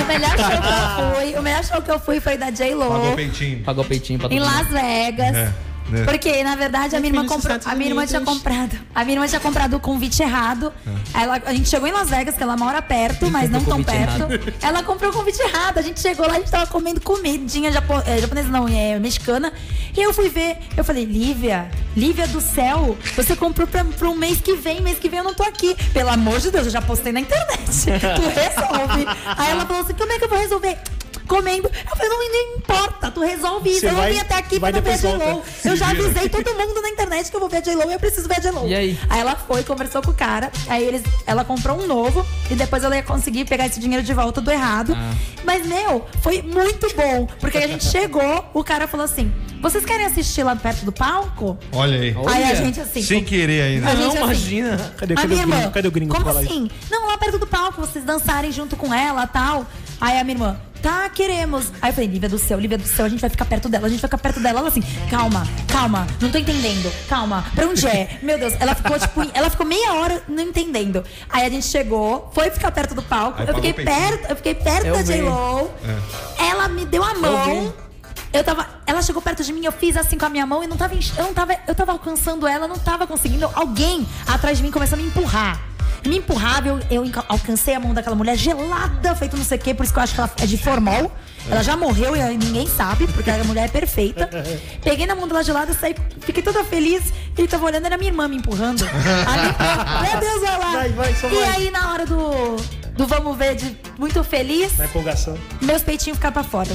O 0.04 0.06
melhor 0.08 0.38
show 0.38 0.50
que 0.62 0.68
eu 0.68 1.16
fui, 1.16 1.40
o 1.40 1.42
melhor 1.42 1.64
show 1.64 1.82
que 1.82 1.92
eu 1.92 2.00
fui 2.00 2.20
foi 2.20 2.38
da 2.38 2.52
J-Lo. 2.52 2.90
Pagou 2.90 3.14
peitinho. 3.16 3.64
Pagou 3.64 3.86
peitinho 3.86 4.20
pra 4.20 4.30
todo 4.30 4.38
Em. 4.38 4.42
Las 4.42 4.68
Vegas. 4.68 5.36
É, 5.36 5.54
né? 5.92 6.04
Porque, 6.06 6.44
na 6.44 6.56
verdade, 6.56 6.96
a 6.96 7.00
minha 7.00 7.10
irmã 7.12 7.22
comprou. 7.28 7.58
A 7.66 7.76
minha 7.76 7.90
irmã 7.90 8.06
tinha 8.06 8.22
comprado. 8.22 8.78
A 8.96 9.04
minha 9.04 9.16
irmã 9.18 9.28
tinha 9.28 9.40
comprado 9.42 9.76
o 9.76 9.80
convite 9.80 10.22
errado. 10.22 10.72
Aí 11.14 11.24
ela- 11.24 11.42
a 11.46 11.54
gente 11.54 11.70
chegou 11.70 11.88
em 11.88 11.92
Las 11.92 12.10
Vegas, 12.10 12.36
que 12.36 12.44
ela 12.44 12.56
mora 12.58 12.82
perto, 12.82 13.30
mas 13.30 13.50
não 13.50 13.64
tão 13.64 13.84
perto. 13.84 14.28
Ela 14.62 14.84
comprou 14.84 15.12
o 15.12 15.14
convite 15.14 15.40
errado. 15.42 15.78
A 15.78 15.82
gente 15.82 16.00
chegou 16.00 16.26
lá, 16.28 16.34
a 16.34 16.40
gente 16.40 16.50
tava 16.52 16.68
comendo 16.68 17.00
comidinha 17.02 17.72
japo, 17.72 17.94
é, 18.06 18.18
japonesa, 18.20 18.50
não, 18.50 18.68
é 18.68 18.98
mexicana. 19.00 19.52
E 19.96 20.02
eu 20.02 20.14
fui 20.14 20.30
ver, 20.30 20.58
eu 20.78 20.84
falei, 20.84 21.04
Lívia, 21.06 21.70
Lívia 21.96 22.26
do 22.28 22.40
céu, 22.40 22.98
você 23.16 23.36
comprou 23.36 23.68
pra, 23.68 23.84
pra 23.84 24.10
um 24.10 24.16
mês 24.16 24.40
que 24.40 24.56
vem, 24.56 24.80
mês 24.82 24.98
que 24.98 25.10
vem 25.10 25.20
eu 25.20 25.26
não 25.26 25.34
tô 25.34 25.44
aqui. 25.44 25.76
Pelo 25.94 26.10
amor 26.10 26.40
de 26.40 26.50
Deus, 26.52 26.66
eu 26.68 26.72
já 26.72 26.82
postei 26.82 27.12
na 27.12 27.20
internet. 27.20 27.62
Tu 28.16 28.22
resolve. 28.22 29.06
Aí 29.38 29.52
ela 29.52 29.66
falou 29.66 29.82
assim: 29.84 29.94
como 29.94 30.12
é 30.12 30.18
que 30.18 30.24
eu 30.26 30.30
vou 30.30 30.38
resolver? 30.40 30.78
Comendo. 31.32 31.70
Eu 31.90 31.96
falei, 31.96 32.10
não, 32.10 32.18
não 32.18 32.58
importa, 32.58 33.10
tu 33.10 33.22
resolve 33.22 33.70
isso. 33.70 33.80
Você 33.80 33.88
eu 33.88 33.94
não 33.94 34.00
vai- 34.02 34.12
vim 34.12 34.20
até 34.20 34.36
aqui 34.36 34.60
pra 34.60 34.72
não 34.72 34.82
ver 34.82 34.92
a 34.92 34.98
J-Lo. 34.98 35.44
Eu 35.64 35.76
já 35.78 35.90
avisei 35.90 36.28
todo 36.28 36.54
mundo 36.54 36.82
na 36.82 36.90
internet 36.90 37.30
que 37.30 37.36
eu 37.36 37.40
vou 37.40 37.48
ver 37.48 37.58
a 37.58 37.62
J-Lo 37.62 37.90
e 37.90 37.94
eu 37.94 38.00
preciso 38.00 38.28
ver 38.28 38.38
a 38.38 38.40
J-Lo. 38.40 38.68
E 38.68 38.76
aí? 38.76 39.00
Aí 39.10 39.22
ela 39.22 39.36
foi, 39.36 39.64
conversou 39.64 40.02
com 40.02 40.12
o 40.12 40.14
cara, 40.14 40.52
aí 40.68 40.84
eles, 40.84 41.02
ela 41.26 41.46
comprou 41.46 41.82
um 41.82 41.88
novo 41.88 42.26
e 42.50 42.56
depois 42.56 42.84
ela 42.84 42.96
ia 42.98 43.04
conseguir 43.04 43.46
pegar 43.46 43.66
esse 43.66 43.80
dinheiro 43.80 44.04
de 44.04 44.14
volta 44.14 44.42
do 44.42 44.52
errado. 44.52 44.94
Ah. 44.96 45.14
Mas, 45.46 45.66
meu, 45.66 46.06
foi 46.22 46.42
muito 46.42 46.94
bom, 46.96 47.28
porque 47.40 47.58
a 47.58 47.68
gente 47.68 47.86
chegou, 47.90 48.46
o 48.54 48.64
cara 48.64 48.86
falou 48.88 49.06
assim: 49.06 49.32
vocês 49.62 49.86
querem 49.86 50.06
assistir 50.06 50.44
lá 50.44 50.56
perto 50.56 50.84
do 50.84 50.92
palco? 50.92 51.58
Olha 51.72 51.98
aí. 51.98 52.16
Aí 52.28 52.44
a 52.44 52.56
gente 52.56 52.80
assim. 52.82 53.02
Sem 53.02 53.24
querer 53.24 53.62
aí, 53.62 53.80
né? 53.80 53.92
A 53.92 53.96
gente, 53.96 54.18
assim, 54.18 54.62
Cadê, 54.98 55.14
a 55.14 55.16
cadê, 55.16 55.28
minha 55.28 55.44
o 55.44 55.48
gringo, 55.48 55.58
irmã, 55.62 55.72
cadê 55.72 55.88
o 55.88 55.92
gringo 55.92 56.16
como 56.16 56.30
assim? 56.30 56.70
Não, 56.90 57.08
lá 57.08 57.18
perto 57.18 57.38
do 57.38 57.48
palco, 57.48 57.80
vocês 57.80 58.04
dançarem 58.04 58.52
junto 58.52 58.76
com 58.76 58.94
ela 58.94 59.26
tal. 59.28 59.66
Aí 60.00 60.20
a 60.20 60.24
minha 60.24 60.36
irmã, 60.36 60.60
tá, 60.82 61.10
queremos. 61.10 61.72
Aí 61.82 61.90
eu 61.90 61.94
falei, 61.94 62.10
Lívia 62.10 62.30
do 62.30 62.38
céu, 62.38 62.60
Lívia 62.60 62.78
do 62.78 62.86
céu, 62.88 63.06
a 63.06 63.10
gente 63.10 63.20
vai 63.22 63.30
ficar 63.30 63.46
perto 63.46 63.70
dela, 63.70 63.88
a 63.88 63.90
gente 63.90 64.02
vai 64.02 64.08
ficar 64.08 64.18
perto 64.18 64.40
dela. 64.40 64.60
Ela 64.60 64.68
assim, 64.70 64.84
calma, 65.10 65.48
calma, 65.68 66.08
não 66.20 66.30
tô 66.30 66.38
entendendo, 66.38 66.92
calma, 67.08 67.46
pra 67.56 67.68
onde 67.68 67.86
é? 67.88 68.20
Meu 68.24 68.38
Deus, 68.38 68.54
ela 68.60 68.76
ficou 68.76 69.00
tipo, 69.00 69.22
ela 69.34 69.50
ficou 69.50 69.66
meia 69.66 69.94
hora 69.94 70.24
não 70.28 70.44
entendendo. 70.44 71.04
Aí 71.30 71.46
a 71.46 71.50
gente 71.50 71.66
chegou, 71.66 72.30
foi 72.34 72.50
ficar 72.52 72.72
perto 72.72 72.96
do 72.96 73.02
palco, 73.04 73.42
Aí 73.42 73.48
eu 73.48 73.56
fiquei 73.56 73.74
peitinho. 73.74 73.98
perto, 73.98 74.30
eu 74.30 74.36
fiquei 74.36 74.56
perto 74.56 74.86
Eu 74.86 74.96
da 74.96 75.02
vi. 75.02 75.14
J-Lo. 75.14 75.72
É. 76.38 76.46
Ela 76.50 76.68
me 76.68 76.86
deu 76.86 77.04
a 77.04 77.14
mão. 77.16 77.74
Eu 78.34 78.46
tava, 78.46 78.66
ela 78.86 79.02
chegou 79.02 79.22
perto 79.22 79.44
de 79.44 79.52
mim, 79.52 79.66
eu 79.66 79.74
fiz 79.74 79.98
assim 79.98 80.18
com 80.18 80.26
a 80.26 80.30
minha 80.30 80.46
mão 80.46 80.64
e 80.64 80.68
não 80.68 80.78
tava, 80.78 80.96
eu 80.96 81.24
não 81.26 81.34
tava, 81.34 81.54
eu 81.68 81.76
tava 81.76 81.92
alcançando 81.92 82.48
ela, 82.48 82.66
não 82.66 82.78
tava 82.78 83.06
conseguindo. 83.06 83.50
Alguém 83.54 84.08
atrás 84.26 84.58
de 84.58 84.64
mim 84.64 84.72
começou 84.72 84.98
a 84.98 85.02
me 85.02 85.08
empurrar. 85.08 85.60
Me 86.06 86.18
empurrava, 86.18 86.68
eu, 86.68 86.80
eu 86.90 87.04
alcancei 87.28 87.76
a 87.76 87.80
mão 87.80 87.94
daquela 87.94 88.16
mulher 88.16 88.36
gelada, 88.36 89.16
feito 89.16 89.38
não 89.38 89.44
sei 89.44 89.58
o 89.58 89.62
quê, 89.62 89.74
por 89.74 89.84
isso 89.84 89.94
que 89.94 90.00
eu 90.00 90.04
acho 90.04 90.14
que 90.16 90.20
ela 90.20 90.32
é 90.42 90.46
de 90.46 90.58
formol. 90.58 91.12
Ela 91.50 91.64
já 91.64 91.76
morreu 91.76 92.16
e 92.16 92.38
ninguém 92.38 92.68
sabe, 92.68 93.08
porque 93.08 93.30
a 93.30 93.44
mulher 93.44 93.66
é 93.66 93.68
perfeita. 93.68 94.30
Peguei 94.84 95.08
na 95.08 95.16
mão 95.16 95.28
dela 95.28 95.44
gelada, 95.44 95.74
saí, 95.74 95.96
fiquei 96.20 96.44
toda 96.44 96.64
feliz. 96.64 97.12
Ele 97.38 97.48
tava 97.48 97.66
olhando, 97.66 97.86
era 97.86 97.98
minha 97.98 98.12
irmã 98.12 98.28
me 98.28 98.38
empurrando. 98.38 98.84
Aí, 99.28 100.12
meu 100.12 100.20
Deus, 100.20 100.44
olha 100.44 100.58
lá. 100.58 100.72
Vai, 100.72 100.90
vai, 100.90 101.12
e 101.12 101.14
vai. 101.14 101.44
aí, 101.56 101.72
na 101.72 101.92
hora 101.92 102.06
do, 102.06 102.58
do 102.98 103.08
vamos 103.08 103.38
ver, 103.38 103.56
de 103.56 103.76
muito 103.98 104.24
feliz, 104.24 104.78
Na 104.78 104.86
empolgação. 104.86 105.38
meus 105.62 105.82
peitinhos 105.82 106.18
ficaram 106.18 106.34
pra 106.34 106.44
fora. 106.44 106.68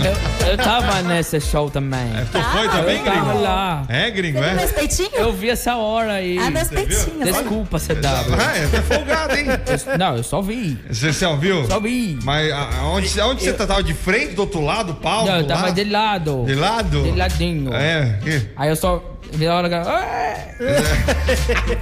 Eu 0.48 0.56
tava 0.56 1.02
nesse 1.02 1.40
show 1.40 1.70
também. 1.70 2.06
Tu 2.32 2.40
foi 2.42 2.68
também, 2.68 2.98
Eu 2.98 3.04
tava 3.04 3.20
gringo? 3.32 3.42
lá. 3.42 3.84
É, 3.88 4.10
gringo, 4.10 4.38
Você 4.38 4.44
viu 4.46 4.56
meus 4.56 4.70
é? 4.70 4.72
peitinhos? 4.74 5.12
Eu 5.14 5.32
vi 5.32 5.50
essa 5.50 5.76
hora 5.76 6.12
aí. 6.14 6.38
Ah, 6.38 6.50
meus 6.50 6.68
peitinhos. 6.68 7.24
Desculpa, 7.24 7.78
CW. 7.78 8.34
Ah, 8.40 8.56
é, 8.56 8.66
tá 8.66 8.82
folgado, 8.82 9.36
hein? 9.36 9.46
Eu- 9.48 9.98
Não, 9.98 10.16
eu 10.16 10.22
só 10.22 10.40
vi. 10.40 10.78
Você, 10.90 11.12
você 11.12 11.26
ouviu? 11.26 11.66
Só 11.66 11.78
vi. 11.80 12.18
Mas 12.22 12.50
a- 12.52 12.70
aonde, 12.80 13.20
aonde 13.20 13.42
você 13.44 13.52
tá? 13.52 13.66
Tava 13.66 13.82
de 13.82 13.94
frente, 13.94 14.34
do 14.34 14.40
outro 14.42 14.60
lado, 14.60 14.92
do 14.92 14.94
palco? 15.00 15.26
Não, 15.28 15.38
eu 15.38 15.46
tava 15.46 15.62
lá? 15.66 15.70
de 15.70 15.84
lado. 15.84 16.44
De 16.46 16.54
lado? 16.54 17.02
De 17.02 17.10
ladinho. 17.12 17.74
É. 17.74 18.18
e- 18.26 18.50
Aí 18.56 18.68
eu 18.68 18.76
só. 18.76 19.02
Vi 19.32 19.46
a 19.46 19.54
hora 19.54 19.68
que. 19.68 19.74
"Ué!" 19.74 20.54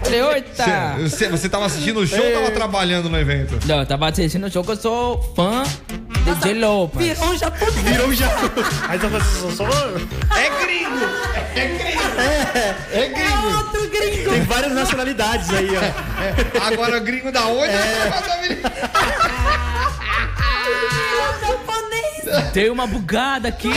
Falei, 0.02 0.22
oita! 0.22 0.96
Você, 1.00 1.28
você, 1.28 1.48
tava 1.48 1.66
assistindo 1.66 2.00
o 2.00 2.06
show 2.06 2.24
ou 2.24 2.32
tava 2.32 2.50
trabalhando 2.50 3.08
no 3.08 3.18
evento? 3.18 3.58
Não, 3.66 3.80
eu 3.80 3.86
tava 3.86 4.08
assistindo 4.08 4.46
o 4.46 4.50
show 4.50 4.64
que 4.64 4.72
eu 4.72 4.76
sou 4.76 5.22
fã 5.36 5.62
de 6.24 6.34
J-Lo. 6.42 6.90
Virou 6.94 7.24
um 7.30 7.38
japonês. 7.38 7.74
Virou 7.76 8.12
já. 8.14 8.28
Aí 8.88 8.98
tá 8.98 9.08
falando, 9.08 9.56
só, 9.56 9.64
só, 9.64 9.64
É 10.36 10.64
gringo! 10.64 11.04
É 11.54 11.66
gringo! 11.66 12.02
É 12.92 13.08
gringo! 13.08 13.56
Outro 13.58 13.90
gringo. 13.90 14.30
Tem 14.30 14.42
várias 14.42 14.72
nacionalidades 14.72 15.50
aí, 15.50 15.68
ó. 15.76 16.64
Agora 16.66 16.98
gringo 16.98 17.30
da 17.30 17.46
onde? 17.46 17.72
japonês. 21.40 22.52
Dei 22.52 22.70
uma 22.70 22.86
bugada 22.86 23.48
aqui. 23.48 23.70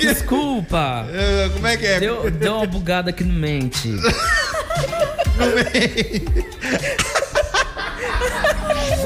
Desculpa. 0.00 1.06
É, 1.12 1.48
Como 1.52 1.66
é 1.66 1.76
que 1.76 1.86
é? 1.86 2.00
Deu, 2.00 2.30
deu 2.30 2.56
uma 2.56 2.66
bugada 2.66 3.10
aqui 3.10 3.24
no 3.24 3.32
mente. 3.34 3.90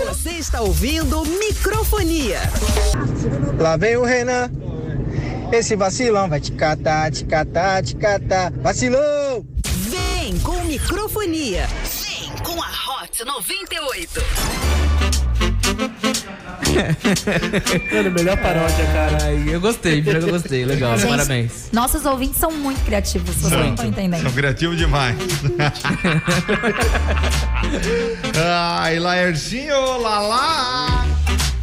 Você 0.06 0.30
está 0.30 0.60
ouvindo 0.60 1.24
Microfonia. 1.24 2.40
Lá 3.58 3.76
vem 3.76 3.96
o 3.96 4.04
Renan. 4.04 4.50
Esse 5.52 5.76
vacilão 5.76 6.28
vai 6.28 6.40
te 6.40 6.52
catar, 6.52 7.10
te 7.10 7.24
catar, 7.24 7.82
te 7.82 7.94
catar. 7.96 8.52
Vacilão! 8.56 9.46
Vem 9.64 10.38
com 10.40 10.60
Microfonia. 10.64 11.66
Vem 12.02 12.30
com 12.42 12.60
a 12.60 12.66
Hot 13.02 13.24
98. 13.24 14.20
Mano, 17.92 18.10
melhor 18.10 18.36
paródia, 18.38 18.86
cara. 18.92 19.18
Ai, 19.22 19.44
eu 19.48 19.60
gostei, 19.60 20.02
pior 20.02 20.18
que 20.18 20.24
eu 20.28 20.32
gostei. 20.32 20.64
Legal, 20.64 20.98
Gente, 20.98 21.08
parabéns. 21.08 21.68
Nossos 21.72 22.04
ouvintes 22.04 22.38
são 22.38 22.50
muito 22.50 22.84
criativos, 22.84 23.34
vocês 23.36 23.52
não 23.52 23.70
estão 23.70 23.86
entendendo. 23.86 24.22
São 24.22 24.32
criativos 24.32 24.76
demais. 24.76 25.16
Ai, 28.78 28.98
Laercinho, 28.98 29.98
Lala. 29.98 31.05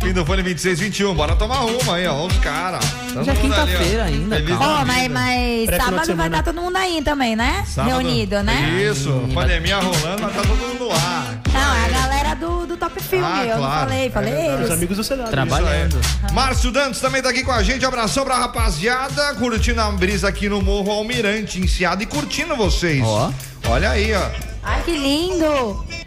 Fim 0.04 0.12
do 0.12 0.26
fone 0.26 0.44
2621. 0.44 1.14
Bora 1.16 1.34
tomar 1.36 1.62
uma 1.62 1.96
aí, 1.96 2.06
ó. 2.06 2.26
Os 2.26 2.38
caras. 2.40 2.84
Já 3.24 3.32
é 3.32 3.36
quinta-feira 3.36 4.04
ainda. 4.04 4.36
Ó, 4.36 4.58
da 4.80 4.86
mas, 4.86 5.10
mas 5.10 5.70
sábado 5.70 6.16
vai 6.16 6.28
estar 6.28 6.44
todo 6.44 6.62
mundo 6.62 6.76
aí 6.76 7.02
também, 7.02 7.36
né? 7.38 7.64
Sábado- 7.66 7.90
Reunido, 8.00 8.44
né? 8.44 8.84
Isso, 8.92 9.10
pandemia 9.34 9.78
rolando, 9.78 10.22
mas 10.22 10.36
tá 10.36 10.42
todo 10.42 10.58
mundo 10.58 10.88
lá. 10.90 11.34
Não, 11.54 11.76
é 11.76 11.86
a 11.86 11.90
galera 11.90 12.36
do, 12.36 12.66
do 12.66 12.76
Top 12.76 13.02
Filme. 13.02 13.26
Ah, 13.26 13.46
eu 13.46 13.56
não 13.56 13.64
claro. 13.64 13.90
falei, 13.90 14.10
falei 14.10 14.34
É 14.34 14.54
eles. 14.54 14.66
Os 14.66 14.72
amigos 14.72 14.98
do 14.98 15.04
Senado. 15.06 15.32
Trabalhando. 15.32 16.02
Márcio 16.34 16.72
Dantas 16.72 17.00
também 17.00 17.22
tá 17.22 17.30
aqui 17.30 17.44
com 17.44 17.52
a 17.54 17.64
gente. 17.64 17.86
Abração 17.86 18.26
pra 18.26 18.36
rapaziada, 18.38 19.34
curtindo 19.36 19.80
a 19.80 19.90
brisa 19.92 20.28
aqui 20.28 20.50
no 20.50 20.62
Morro 20.62 20.92
Almirante, 20.92 21.60
enseado 21.62 22.02
e 22.02 22.06
curtindo 22.06 22.56
vocês. 22.58 23.02
Ó. 23.06 23.32
Olha 23.70 23.92
aí, 23.92 24.14
ó. 24.14 24.30
Ai, 24.64 24.82
que 24.84 24.92
lindo! 24.98 26.03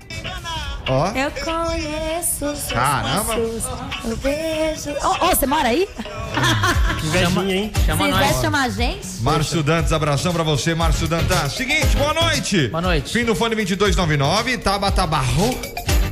Ó. 0.88 1.08
Eu 1.08 1.30
conheço 1.32 2.38
seus 2.38 2.72
Caramba. 2.72 3.24
passos, 3.24 3.64
eu 4.04 4.16
vejo... 4.16 4.90
Ô, 5.04 5.24
ô, 5.26 5.28
você 5.28 5.46
mora 5.46 5.68
aí? 5.68 5.88
Invejinha, 7.04 7.54
hein? 7.56 7.72
Chama 7.84 8.04
Vocês 8.04 8.16
nós. 8.16 8.30
vão 8.32 8.42
chamar 8.42 8.62
a 8.62 8.68
gente? 8.68 9.06
Márcio 9.20 9.62
Dantas, 9.64 9.92
abração 9.92 10.32
pra 10.32 10.42
você, 10.44 10.74
Márcio 10.76 11.08
Dantas. 11.08 11.52
Seguinte, 11.54 11.96
boa 11.96 12.14
noite. 12.14 12.68
Boa 12.68 12.80
noite. 12.82 13.12
Fim 13.12 13.24
do 13.24 13.34
fone 13.34 13.56
2299, 13.56 14.58
Tabata 14.58 15.06
Barro. 15.06 15.50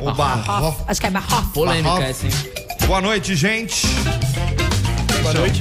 O 0.01 0.13
Barro. 0.13 0.77
Acho 0.89 1.01
que 1.01 1.07
é 1.07 1.11
Barrof. 1.11 1.47
Polêmica, 1.53 1.89
Barrof. 1.91 2.11
assim. 2.11 2.29
Boa 2.87 3.01
noite, 3.01 3.37
gente. 3.37 3.87
Boa 5.23 5.35
noite. 5.35 5.61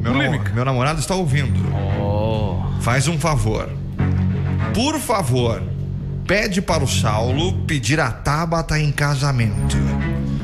Meu, 0.00 0.12
namo- 0.14 0.44
meu 0.54 0.64
namorado 0.64 1.00
está 1.00 1.14
ouvindo. 1.14 1.58
Oh. 2.00 2.58
Faz 2.82 3.08
um 3.08 3.18
favor. 3.18 3.68
Por 4.74 4.98
favor, 5.00 5.62
pede 6.28 6.60
para 6.60 6.84
o 6.84 6.86
Saulo 6.86 7.54
pedir 7.66 7.98
a 7.98 8.10
Tabata 8.12 8.78
em 8.78 8.92
casamento. 8.92 9.76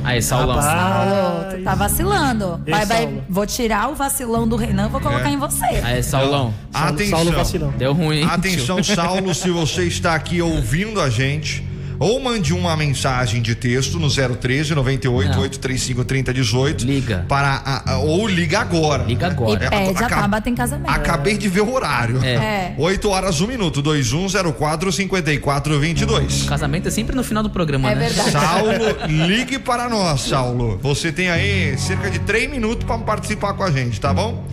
Aí, 0.03 0.20
Saulão. 0.20 0.59
Paulo, 0.61 1.45
tu 1.57 1.62
tá 1.62 1.74
vacilando. 1.74 2.61
Ei, 2.66 2.72
Vai, 2.72 2.85
vai, 2.87 3.03
Saulo. 3.05 3.24
vou 3.28 3.47
tirar 3.47 3.91
o 3.91 3.95
vacilão 3.95 4.47
do 4.49 4.57
Renan, 4.57 4.89
vou 4.89 5.01
colocar 5.01 5.28
É. 5.28 5.32
em 5.32 5.37
você. 5.39 5.64
Aí, 5.82 6.03
Saulão. 6.03 6.53
Saulo, 6.72 6.89
Atenção. 6.89 7.18
Saulo 7.18 7.32
vacilão. 7.32 7.70
Deu 7.78 7.93
ruim, 7.95 8.18
hein? 8.18 8.28
Atenção, 8.30 8.82
Saulo, 8.85 9.35
se 9.35 9.51
você 9.51 9.85
está 9.85 10.14
aqui 10.14 10.41
ouvindo 10.43 11.01
a 11.01 11.09
gente, 11.09 11.66
ou 11.99 12.20
mande 12.20 12.53
uma 12.53 12.76
mensagem 12.76 13.40
de 13.42 13.55
texto 13.55 13.99
no 13.99 14.09
013 14.09 14.74
98 14.74 15.30
Não. 15.32 15.40
835 15.42 16.05
3018. 16.05 16.84
Liga. 16.84 17.24
Para 17.28 17.62
a- 17.64 17.92
a- 17.92 17.99
ou 17.99 18.26
liga 18.28 18.59
agora. 18.61 19.05
Liga 19.05 19.26
E 19.26 19.30
agora. 19.30 19.70
pede 19.70 20.03
a 20.03 20.07
aca- 20.07 20.16
Tabata 20.16 20.49
em 20.51 20.55
casamento. 20.55 20.90
Acabei 20.90 21.36
de 21.36 21.49
ver 21.49 21.61
o 21.62 21.72
horário. 21.72 22.22
É. 22.24 22.34
É. 22.34 22.74
8 22.78 23.09
horas, 23.11 23.40
1 23.40 23.47
minuto. 23.47 23.82
2104 23.82 24.90
5422. 24.92 26.42
Casamento 26.45 26.88
é 26.88 26.90
sempre 26.90 27.14
no 27.16 27.22
final 27.24 27.42
do 27.42 27.51
programa, 27.51 27.90
É 27.90 27.95
né? 27.95 28.07
verdade. 28.09 28.30
Saulo, 28.30 28.97
ligue 29.26 29.59
para 29.59 29.88
nós, 29.88 30.22
Saulo. 30.22 30.78
Você 30.82 31.12
tem 31.12 31.30
aí 31.30 31.76
cerca 31.78 32.11
de 32.11 32.18
3 32.20 32.51
minutos 32.51 32.84
para 32.84 32.99
participar 32.99 33.55
com 33.55 33.62
a 33.62 33.70
gente, 33.70 34.01
tá 34.01 34.12
bom? 34.12 34.45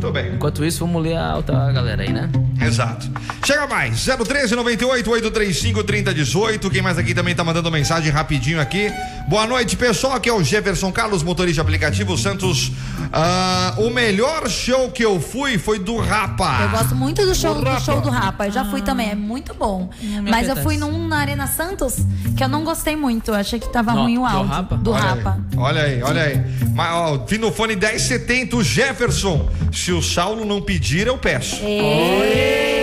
Muito 0.00 0.12
bem. 0.14 0.34
Enquanto 0.34 0.64
isso, 0.64 0.86
vamos 0.86 1.02
ler 1.02 1.18
a 1.18 1.36
outra 1.36 1.70
galera 1.72 2.02
aí, 2.02 2.10
né? 2.10 2.30
Exato. 2.58 3.06
Chega 3.44 3.66
mais, 3.66 4.02
013 4.06 4.56
98 4.56 5.10
835 5.10 5.84
3018. 5.84 6.70
Quem 6.70 6.80
mais 6.80 6.96
aqui 6.96 7.12
também 7.12 7.34
tá 7.34 7.44
mandando 7.44 7.70
mensagem 7.70 8.10
rapidinho 8.10 8.58
aqui. 8.60 8.90
Boa 9.28 9.46
noite, 9.46 9.76
pessoal. 9.76 10.14
Aqui 10.14 10.30
é 10.30 10.32
o 10.32 10.42
Jefferson 10.42 10.90
Carlos, 10.90 11.22
motorista 11.22 11.60
aplicativo 11.60 12.16
Santos. 12.16 12.72
Ah, 13.12 13.74
o 13.78 13.90
melhor 13.90 14.48
show 14.48 14.90
que 14.90 15.04
eu 15.04 15.20
fui 15.20 15.58
foi 15.58 15.78
do 15.78 15.98
Rapa. 15.98 16.60
Eu 16.62 16.70
gosto 16.70 16.94
muito 16.94 17.24
do 17.26 17.34
show, 17.34 17.54
Do 17.54 17.60
do 17.60 17.66
Rapa. 17.68 17.80
show 17.80 18.00
do 18.00 18.08
Rapa. 18.08 18.46
Eu 18.46 18.52
já 18.52 18.64
fui 18.64 18.80
também, 18.82 19.10
é 19.10 19.14
muito 19.14 19.52
bom. 19.52 19.90
Mas 20.28 20.48
eu 20.48 20.56
fui 20.56 20.76
num 20.78 21.08
na 21.08 21.18
Arena 21.18 21.46
Santos 21.46 21.96
que 22.36 22.42
eu 22.42 22.48
não 22.48 22.64
gostei 22.64 22.96
muito. 22.96 23.32
Eu 23.32 23.34
achei 23.34 23.58
que 23.60 23.68
tava 23.70 23.92
No- 23.92 24.02
ruim 24.04 24.16
o 24.16 24.20
do 24.22 24.26
áudio. 24.26 24.46
Rapa? 24.52 24.76
Do 24.76 24.90
Olha 24.92 25.02
Rapa. 25.02 25.38
Aí, 25.52 25.58
olha 25.58 25.82
aí, 25.82 26.02
olha 26.02 26.22
aí. 26.22 26.40
Mas, 26.74 26.92
ó, 26.94 27.16
do 27.18 27.52
fone 27.52 27.74
1070, 27.76 28.56
o 28.56 28.62
Jefferson. 28.62 29.48
Se 29.72 29.89
o 29.92 30.02
Saulo 30.02 30.44
não 30.44 30.60
pedir, 30.60 31.06
eu 31.06 31.16
peço. 31.18 31.60
É. 31.64 32.80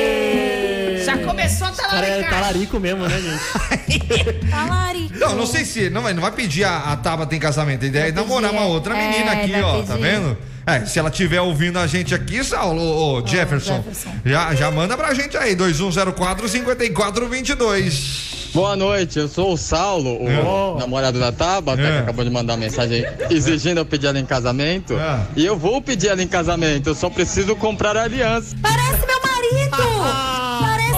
Saco 1.05 1.23
começou 1.25 1.67
a 1.67 1.71
é 1.71 1.73
talaricar. 1.73 2.29
talarico 2.29 2.79
mesmo, 2.79 3.07
né, 3.07 3.19
gente? 3.21 4.33
Talarico. 4.49 5.17
Não, 5.17 5.35
não 5.35 5.45
sei 5.47 5.63
se. 5.65 5.89
Não, 5.89 6.01
vai- 6.01 6.13
não 6.13 6.21
vai 6.21 6.31
pedir 6.31 6.63
a, 6.65 6.77
a 6.91 6.97
Tabata 6.97 7.35
em 7.35 7.39
casamento. 7.39 7.85
A 7.85 7.87
ideia 7.87 8.09
é 8.09 8.11
namorar 8.11 8.51
uma 8.51 8.65
outra 8.65 8.95
É, 8.97 9.09
menina 9.09 9.31
aqui, 9.31 9.53
ó. 9.61 9.81
Tá 9.83 9.93
pedir. 9.95 10.01
vendo? 10.01 10.37
É, 10.67 10.83
se 10.85 10.99
ela 10.99 11.07
estiver 11.09 11.39
ouvindo 11.39 11.79
a 11.79 11.87
gente 11.87 12.13
aqui, 12.13 12.43
Saulo, 12.43 12.81
ô, 12.81 13.21
ô, 13.21 13.25
Jefferson, 13.25 13.77
Jefferson. 13.77 14.09
Já, 14.25 14.53
já 14.53 14.69
manda 14.69 14.97
pra 14.97 15.13
gente 15.13 15.37
aí, 15.37 15.55
2104-5422. 15.55 18.27
Boa 18.53 18.75
noite, 18.75 19.17
eu 19.19 19.27
sou 19.29 19.53
o 19.53 19.57
Saulo, 19.57 20.17
o 20.21 20.77
namorado 20.79 21.17
da 21.19 21.31
Tabata, 21.31 21.81
É. 21.81 21.91
que 21.91 21.97
acabou 21.99 22.25
de 22.25 22.31
mandar 22.31 22.57
mensagem 22.57 23.05
exigindo 23.29 23.77
eu 23.77 23.85
pedir 23.85 24.07
ela 24.07 24.19
em 24.19 24.25
casamento. 24.25 24.93
É. 24.93 25.19
E 25.37 25.45
eu 25.45 25.57
vou 25.57 25.81
pedir 25.81 26.09
ela 26.09 26.21
em 26.21 26.27
casamento, 26.27 26.89
eu 26.89 26.95
só 26.95 27.09
preciso 27.09 27.55
comprar 27.55 27.95
a 27.95 28.03
aliança. 28.03 28.53
Parece 28.61 29.05
meu 29.05 29.21
marido! 29.21 29.71
Parece 29.71 30.26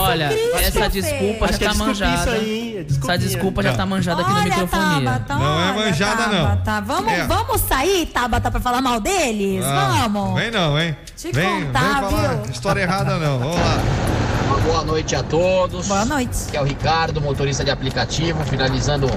Olha, 0.09 0.29
essa 0.61 0.89
desculpa 0.89 1.47
já 1.47 1.55
é 1.55 1.57
tá 1.59 1.67
desculpinha 1.69 1.73
manjada. 1.87 2.15
isso 2.15 2.29
aí, 2.29 2.67
hein? 2.69 2.77
É 2.77 2.93
Essa 3.03 3.17
desculpa 3.17 3.63
já 3.63 3.73
tá 3.73 3.85
manjada 3.85 4.21
aqui 4.21 4.31
microfonia. 4.43 5.11
Tabata, 5.11 5.35
Não 5.35 5.69
é 5.69 5.73
manjada, 5.73 6.27
não. 6.27 6.81
Vamos, 6.85 7.11
É. 7.13 7.23
vamos 7.25 7.61
sair, 7.61 8.05
Tabata, 8.07 8.51
pra 8.51 8.59
falar 8.59 8.81
mal 8.81 8.99
deles? 8.99 9.63
Ah, 9.65 10.07
Vamos. 10.11 10.39
Vem 10.39 10.51
não, 10.51 10.79
hein? 10.79 10.95
Te 11.15 11.31
vem, 11.31 11.65
contar, 11.65 12.01
vem 12.01 12.09
falar 12.11 12.33
viu? 12.35 12.51
história 12.51 12.81
errada 12.81 13.17
não. 13.17 13.39
Vamos 13.39 13.55
lá. 13.55 13.77
Uma 14.47 14.57
boa 14.61 14.83
noite 14.83 15.15
a 15.15 15.23
todos. 15.23 15.87
Boa 15.87 16.05
noite. 16.05 16.37
Aqui 16.47 16.57
é 16.57 16.61
o 16.61 16.65
Ricardo, 16.65 17.21
motorista 17.21 17.63
de 17.63 17.69
aplicativo, 17.71 18.43
finalizando 18.45 19.07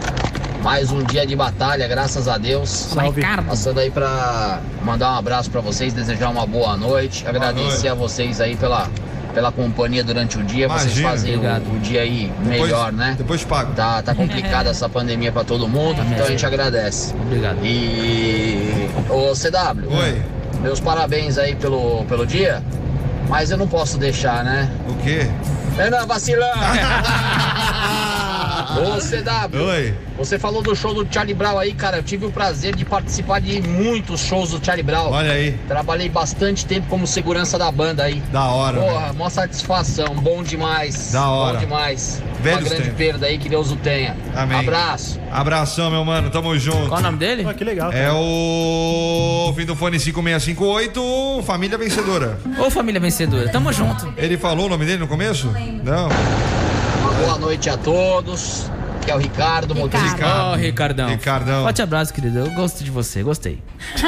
mais 0.62 0.90
um 0.93 1.03
dia 1.03 1.26
de 1.26 1.34
batalha, 1.34 1.88
graças 1.88 2.28
a 2.28 2.36
Deus. 2.38 2.68
Salve. 2.68 3.22
Passando 3.49 3.80
aí 3.80 3.90
pra 3.90 4.61
mandar 4.84 5.12
um 5.14 5.16
abraço 5.18 5.51
pra 5.51 5.61
vocês, 5.61 5.93
desejar 5.93 6.28
uma 6.30 6.47
boa 6.47 6.76
noite, 6.76 7.26
agradecer 7.26 7.62
noite. 7.70 7.88
a 7.88 7.95
vocês 7.95 8.40
aí 8.40 8.57
pela, 8.57 8.88
pela 9.33 9.51
companhia 9.51 10.05
durante 10.05 10.39
o 10.39 10.43
dia. 10.43 10.68
vocês 10.68 10.99
Imagina, 10.99 11.09
fazem 11.09 11.37
o, 11.37 11.76
o 11.76 11.78
dia 11.80 12.03
aí 12.03 12.33
melhor, 12.45 12.93
né? 12.93 13.14
Depois 13.18 13.45
pago. 13.45 13.72
Tá, 13.74 14.03
tá 14.03 14.14
complicada 14.14 14.70
essa 14.70 14.89
pandemia 14.89 15.33
pra 15.33 15.45
todo 15.45 15.68
mundo, 15.68 16.01
então 16.11 16.26
a 16.26 16.28
gente 16.28 16.45
agradece. 16.45 17.14
Obrigado. 17.14 17.59
E. 17.64 18.89
Ô 19.09 19.33
CW, 19.33 19.95
Oi. 19.97 20.22
meus 20.61 20.80
parabéns 20.80 21.39
aí 21.39 21.55
pelo, 21.55 22.05
pelo 22.05 22.26
dia, 22.26 22.62
mas 23.28 23.51
eu 23.51 23.57
não 23.57 23.66
posso 23.68 23.99
deixar, 23.99 24.45
né? 24.45 24.70
O 24.89 24.95
quê? 24.97 25.28
Renan 25.76 26.07
vacilão! 26.07 26.53
Ô 28.81 28.99
CW, 28.99 29.62
Oi. 29.64 29.95
você 30.16 30.39
falou 30.39 30.62
do 30.62 30.75
show 30.75 30.95
do 30.95 31.07
Charlie 31.12 31.35
Brown 31.35 31.59
aí, 31.59 31.73
cara. 31.75 31.99
Eu 31.99 32.03
tive 32.03 32.27
o 32.27 32.31
prazer 32.31 32.75
de 32.75 32.85
participar 32.85 33.41
de 33.41 33.61
muitos 33.62 34.20
shows 34.20 34.51
do 34.51 34.64
Charlie 34.64 34.83
Brown. 34.83 35.11
Olha 35.11 35.33
aí. 35.33 35.53
Trabalhei 35.68 36.09
bastante 36.09 36.64
tempo 36.64 36.87
como 36.89 37.07
segurança 37.07 37.59
da 37.59 37.70
banda 37.70 38.05
aí. 38.05 38.23
Da 38.33 38.45
hora. 38.47 38.81
Porra, 38.81 39.12
mó 39.12 39.29
satisfação, 39.29 40.14
bom 40.14 40.43
demais. 40.43 41.12
Da 41.12 41.29
hora. 41.29 41.55
Bom 41.55 41.61
demais. 41.61 42.23
Velhos 42.41 42.61
Uma 42.62 42.68
grande 42.68 42.83
tempos. 42.85 42.99
perda 42.99 43.27
aí, 43.27 43.39
que 43.39 43.49
Deus 43.49 43.70
o 43.70 43.77
tenha. 43.77 44.16
Amém. 44.35 44.59
Abraço. 44.59 45.20
Abração, 45.31 45.91
meu 45.91 46.05
mano. 46.05 46.29
Tamo 46.31 46.59
junto. 46.59 46.89
Qual 46.89 46.99
o 47.01 47.03
nome 47.03 47.18
dele? 47.18 47.45
Pô, 47.45 47.55
que 47.55 47.62
legal. 47.64 47.93
É 47.93 48.07
cara. 48.07 48.14
o 48.14 49.53
fim 49.57 49.64
do 49.64 49.77
fone 49.77 49.99
5658, 50.01 51.43
Família 51.45 51.79
Vencedora. 51.79 52.39
Ô, 52.59 52.70
família 52.70 53.01
vencedora, 53.01 53.49
tamo 53.49 53.73
junto. 53.73 54.12
Ele 54.16 54.37
falou 54.37 54.66
o 54.66 54.68
nome 54.68 54.85
dele 54.85 54.99
no 54.99 55.09
começo? 55.09 55.53
Não. 55.85 56.09
Boa 57.23 57.39
noite 57.39 57.70
a 57.70 57.77
todos. 57.77 58.68
Aqui 59.01 59.11
é 59.12 59.14
o 59.14 59.18
Ricardo, 59.18 59.77
motorista. 59.77 60.27
Ó, 60.27 60.55
Ricardão. 60.57 61.09
Ricardão. 61.09 61.62
Forte 61.62 61.81
abraço, 61.81 62.12
querido. 62.12 62.41
Eu 62.41 62.51
gosto 62.51 62.83
de 62.83 62.91
você, 62.91 63.23
gostei. 63.23 63.62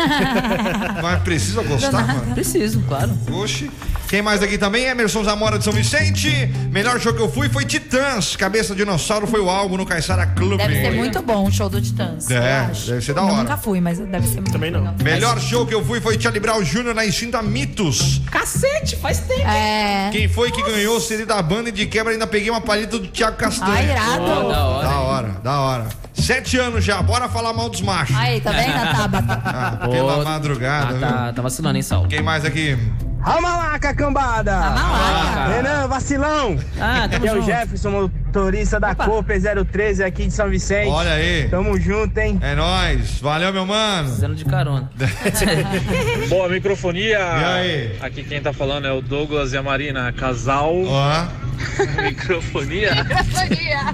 Mas 1.01 1.23
precisa 1.23 1.63
gostar, 1.63 2.07
mano? 2.07 2.35
Preciso, 2.35 2.81
claro. 2.83 3.17
Oxi. 3.33 3.71
Quem 4.09 4.23
mais 4.23 4.43
aqui 4.43 4.57
também? 4.57 4.85
Emerson 4.85 5.25
Zamora 5.25 5.59
de 5.59 5.65
São 5.65 5.73
Vicente. 5.73 6.29
Melhor 6.71 7.01
show 7.01 7.13
que 7.13 7.21
eu 7.21 7.29
fui 7.29 7.49
foi 7.49 7.65
Titãs. 7.65 8.37
Cabeça 8.37 8.75
Dinossauro 8.75 9.27
foi 9.27 9.41
o 9.41 9.51
álbum 9.51 9.77
no 9.77 9.85
Caixara 9.87 10.25
Clube. 10.27 10.57
Deve 10.59 10.75
ser 10.81 10.93
muito 10.93 11.21
bom 11.23 11.47
o 11.49 11.51
show 11.51 11.69
do 11.69 11.81
Titãs. 11.81 12.31
É, 12.31 12.69
eu 12.71 12.87
deve 12.87 13.01
ser 13.05 13.13
da 13.15 13.23
Eu 13.23 13.27
hora. 13.27 13.37
nunca 13.39 13.57
fui, 13.57 13.81
mas 13.81 13.99
deve 13.99 14.27
ser 14.29 14.37
muito 14.37 14.53
Também 14.53 14.71
não. 14.71 14.81
legal. 14.81 14.95
Melhor 15.03 15.41
show 15.41 15.67
que 15.67 15.75
eu 15.75 15.85
fui 15.85 16.01
foi 16.01 16.21
Charlie 16.21 16.39
Brown 16.41 16.63
Jr. 16.63 16.95
na 16.95 17.05
extinta 17.05 17.43
Mitos. 17.43 18.21
Cacete, 18.31 18.95
faz 18.97 19.19
tempo. 19.21 19.49
É. 19.49 20.11
Quem 20.13 20.29
foi 20.29 20.51
que 20.53 20.63
ganhou 20.63 20.97
o 20.97 21.01
CD 21.01 21.25
da 21.25 21.43
banda 21.43 21.71
e 21.71 21.73
de 21.73 21.87
quebra 21.87 22.13
ainda 22.13 22.27
peguei 22.27 22.51
uma 22.51 22.61
palheta 22.61 22.99
do 22.99 23.09
Thiago 23.09 23.37
Castanho. 23.37 23.73
Ai, 23.73 23.91
irado. 23.91 24.23
Ó, 24.23 24.49
da 24.53 24.65
hora. 24.67 24.85
Da 24.89 25.01
hora, 25.01 25.29
da 25.43 25.61
hora. 25.61 25.87
Sete 26.13 26.57
anos 26.57 26.85
já, 26.85 27.03
bora 27.03 27.29
falar 27.29 27.53
mal 27.53 27.69
dos 27.69 27.81
machos. 27.81 28.15
Aí, 28.17 28.41
tá 28.41 28.53
vendo, 28.53 28.73
Tabata? 28.97 29.43
Ah, 29.45 29.89
pela 29.89 30.23
madrugada, 30.25 30.97
Ah, 30.97 31.11
tá, 31.27 31.33
tá 31.35 31.43
vacilando, 31.43 31.77
hein, 31.77 31.83
Saulo? 31.83 32.09
Quem 32.09 32.23
mais 32.23 32.45
aqui? 32.45 32.79
Ramalaca, 33.25 33.95
cambada! 33.95 34.53
Malaca. 34.55 35.55
Renan, 35.55 35.89
vacilão! 35.89 36.59
Ah, 36.79 37.09
tamo 37.11 37.17
Aqui 37.17 37.27
é 37.29 37.33
o 37.33 37.35
junto. 37.37 37.47
Jefferson, 37.47 37.91
motorista 37.91 38.79
da 38.79 38.95
Cooper 38.95 39.41
013 39.67 40.05
aqui 40.05 40.27
de 40.27 40.31
São 40.33 40.51
Vicente. 40.51 40.89
Olha 40.91 41.13
aí. 41.15 41.49
Tamo 41.49 41.81
junto, 41.81 42.19
hein? 42.19 42.39
É 42.43 42.55
nóis. 42.55 43.21
Valeu, 43.21 43.51
meu 43.53 43.65
mano. 43.65 44.09
Fazendo 44.11 44.35
de 44.35 44.45
carona. 44.45 44.91
Boa 46.29 46.49
microfonia. 46.51 47.19
E 47.19 47.45
aí? 47.45 47.97
Aqui 48.03 48.23
quem 48.25 48.43
tá 48.43 48.53
falando 48.53 48.87
é 48.87 48.93
o 48.93 49.01
Douglas 49.01 49.53
e 49.55 49.57
a 49.57 49.63
Marina, 49.63 50.13
casal. 50.13 50.75
Ó. 50.85 51.27
microfonia. 52.03 52.93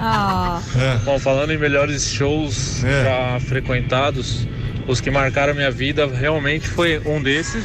Ah, 0.01 0.61
É. 0.76 0.97
Bom, 1.05 1.18
falando 1.20 1.53
em 1.53 1.59
melhores 1.59 2.11
shows 2.11 2.83
É. 2.83 3.05
já 3.05 3.41
frequentados, 3.47 4.47
os 4.89 5.01
que 5.01 5.11
marcaram 5.11 5.55
minha 5.55 5.70
vida 5.70 6.07
realmente 6.09 6.66
foi 6.66 7.01
um 7.07 7.22
desses. 7.22 7.64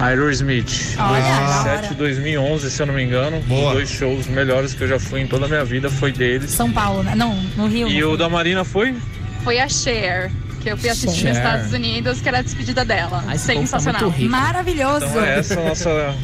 Aerosmith, 0.00 0.94
Olha, 0.96 1.20
da 1.20 1.62
2007 1.64 1.68
hora. 1.68 1.88
e 1.92 1.94
2011, 1.96 2.70
se 2.70 2.82
eu 2.82 2.86
não 2.86 2.94
me 2.94 3.02
engano. 3.02 3.40
Boa. 3.40 3.68
Os 3.70 3.72
dois 3.74 3.90
shows 3.90 4.26
melhores 4.28 4.72
que 4.72 4.84
eu 4.84 4.88
já 4.88 4.98
fui 4.98 5.20
em 5.20 5.26
toda 5.26 5.46
a 5.46 5.48
minha 5.48 5.64
vida 5.64 5.90
foi 5.90 6.12
deles. 6.12 6.50
São 6.52 6.70
Paulo, 6.70 7.02
né? 7.02 7.14
Não, 7.16 7.34
no 7.56 7.66
Rio. 7.66 7.88
E 7.88 8.00
não 8.00 8.12
o 8.12 8.16
da 8.16 8.28
Marina 8.28 8.64
foi? 8.64 8.94
Foi 9.42 9.58
a 9.58 9.68
Cher, 9.68 10.30
que 10.62 10.70
eu 10.70 10.76
fui 10.76 10.88
assistir 10.88 11.20
Cher. 11.22 11.28
nos 11.30 11.38
Estados 11.38 11.72
Unidos, 11.72 12.20
que 12.20 12.28
era 12.28 12.38
a 12.38 12.42
despedida 12.42 12.84
dela. 12.84 13.24
Ah, 13.26 13.32
tá 13.32 13.38
Sensacional. 13.38 14.08
rico. 14.10 14.30
Maravilhoso. 14.30 15.04
Então 15.06 15.24
é 15.24 15.38
essa 15.40 15.58
a 15.58 15.64
nossa 15.64 16.14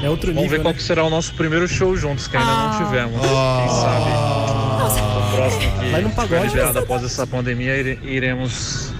É 0.00 0.08
outro 0.08 0.32
Vamos 0.32 0.42
ver 0.50 0.58
nível, 0.58 0.62
qual 0.62 0.72
né? 0.74 0.78
que 0.78 0.82
será 0.84 1.04
o 1.04 1.10
nosso 1.10 1.34
primeiro 1.34 1.66
show 1.66 1.96
juntos, 1.96 2.28
que 2.28 2.36
ainda 2.36 2.50
Ah. 2.50 2.78
não 2.78 2.86
tivemos. 2.86 3.20
Quem 3.20 3.68
sabe 3.80 4.10
o 4.90 5.36
próximo 5.36 5.62
que 5.72 5.78
Vai 5.90 6.02
estiver 6.02 6.14
pagode. 6.14 6.46
liberado 6.48 6.78
após 6.78 7.04
essa 7.04 7.26
pandemia 7.26 7.76
ire- 7.76 7.98
iremos 8.04 8.91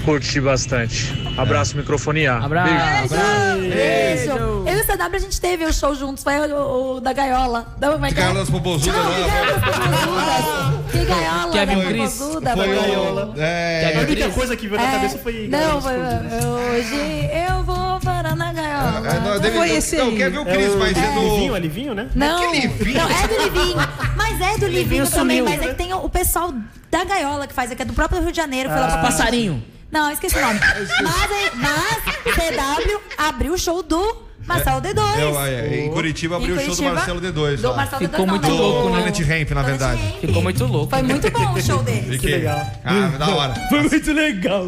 curtir 0.00 0.40
bastante. 0.40 1.12
Abraço, 1.36 1.76
microfonia. 1.76 2.34
Abraço. 2.34 3.14
Beijo. 3.60 4.30
Eu 4.66 4.78
e 4.78 4.80
o 4.80 4.84
CW 4.86 5.16
a 5.16 5.18
gente 5.18 5.40
teve 5.40 5.64
o 5.64 5.72
show 5.72 5.94
juntos, 5.94 6.22
foi 6.22 6.34
o, 6.52 6.96
o 6.96 7.00
da 7.00 7.12
gaiola. 7.12 7.66
Da, 7.78 7.92
como 7.92 8.06
é 8.06 8.08
que 8.12 8.18
é? 8.18 8.22
Gaiola 8.22 8.40
das 8.40 8.50
Popozudas, 8.50 8.94
Não, 8.94 9.10
né? 9.10 10.80
Que 10.90 11.04
gaiola, 11.04 11.52
Kevin 11.52 11.76
né? 11.76 11.84
Chris. 11.86 12.14
Popozuda, 12.14 12.56
Foi 12.56 12.68
gaiola. 12.68 13.34
É. 13.36 13.94
A 13.96 14.00
única 14.00 14.30
coisa 14.30 14.56
que 14.56 14.68
veio 14.68 14.80
na 14.80 14.88
É, 14.88 14.92
cabeça 14.92 15.18
foi. 15.18 15.48
Não, 15.48 15.80
foi. 15.80 15.92
Hoje 15.94 17.30
eu 17.48 17.62
vou 17.64 18.00
parar 18.00 18.36
na 18.36 18.52
gaiola. 18.52 19.08
É, 19.08 19.20
não, 19.20 19.40
deve, 19.40 19.56
foi 19.56 19.70
esse 19.70 19.96
não, 19.96 20.14
quer 20.16 20.30
ver 20.30 20.38
o 20.38 20.48
É 20.48 20.52
Chris, 20.54 20.74
o 20.74 20.78
mas 20.78 20.96
é 20.96 21.00
Livinho, 21.00 21.48
do. 21.50 21.56
é 21.56 21.60
Livinho, 21.60 21.94
né? 21.94 22.08
Não, 22.14 22.38
Que 22.50 22.60
Livinho? 22.60 22.98
não, 22.98 23.10
é 23.10 23.28
do 23.28 23.42
Livinho. 23.42 23.76
Mas 24.16 24.40
é 24.40 24.58
do 24.58 24.66
Livinho 24.66 24.70
Livinho 24.80 25.10
também. 25.10 25.42
Mas 25.42 25.62
é 25.62 25.68
que 25.68 25.74
tem 25.74 25.92
o, 25.92 26.08
pessoal 26.08 26.52
da 26.90 27.04
gaiola 27.04 27.46
que 27.46 27.54
faz, 27.54 27.72
que 27.72 27.82
é 27.82 27.84
do 27.84 27.92
próprio 27.94 28.20
Rio 28.20 28.30
de 28.30 28.36
Janeiro. 28.36 28.68
Foi 28.70 28.78
lá 28.80 28.88
pra 28.88 28.98
Passarinho. 28.98 29.62
Não, 29.90 30.10
esqueci 30.10 30.36
o 30.36 30.40
nome. 30.40 30.60
Mas, 31.02 31.54
mas 31.54 32.34
CW 32.34 33.00
abriu 33.18 33.52
o 33.54 33.58
show 33.58 33.82
do 33.82 34.28
Marcelo 34.46 34.80
D2. 34.80 35.46
É, 35.46 35.50
é, 35.54 35.84
em 35.86 35.90
Curitiba 35.90 36.36
abriu 36.36 36.54
Em 36.54 36.58
o 36.58 36.60
show 36.60 36.68
do 36.74 36.82
Curitiba, 36.82 36.94
Marcelo 36.94 37.20
D2. 37.20 37.56
Do 37.60 37.70
lá. 37.70 37.76
Marcelo 37.76 38.02
Ficou 38.02 38.24
D2, 38.26 38.28
muito 38.30 38.48
não, 38.48 38.56
louco, 38.56 38.82
do- 38.88 38.94
né? 38.94 39.02
Planet 39.02 39.20
Ramp, 39.20 39.50
na 39.50 39.62
verdade. 39.62 40.00
Ramp. 40.02 40.20
Ficou 40.20 40.42
muito 40.42 40.64
louco. 40.66 40.90
Foi 40.90 41.02
muito 41.02 41.30
bom 41.30 41.52
o 41.52 41.62
show 41.62 41.82
deles. 41.82 42.08
Fiquei. 42.14 42.36
legal. 42.36 42.66
Ah, 42.84 43.16
da 43.18 43.28
hora. 43.28 43.54
Foi 43.68 43.82
muito 43.82 44.12
legal. 44.12 44.66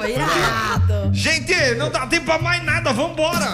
Foi 0.00 0.12
irado. 0.12 1.10
Gente, 1.14 1.54
não 1.76 1.90
dá 1.90 2.06
tempo 2.06 2.26
pra 2.26 2.38
mais 2.38 2.62
nada, 2.64 2.92
vambora! 2.92 3.46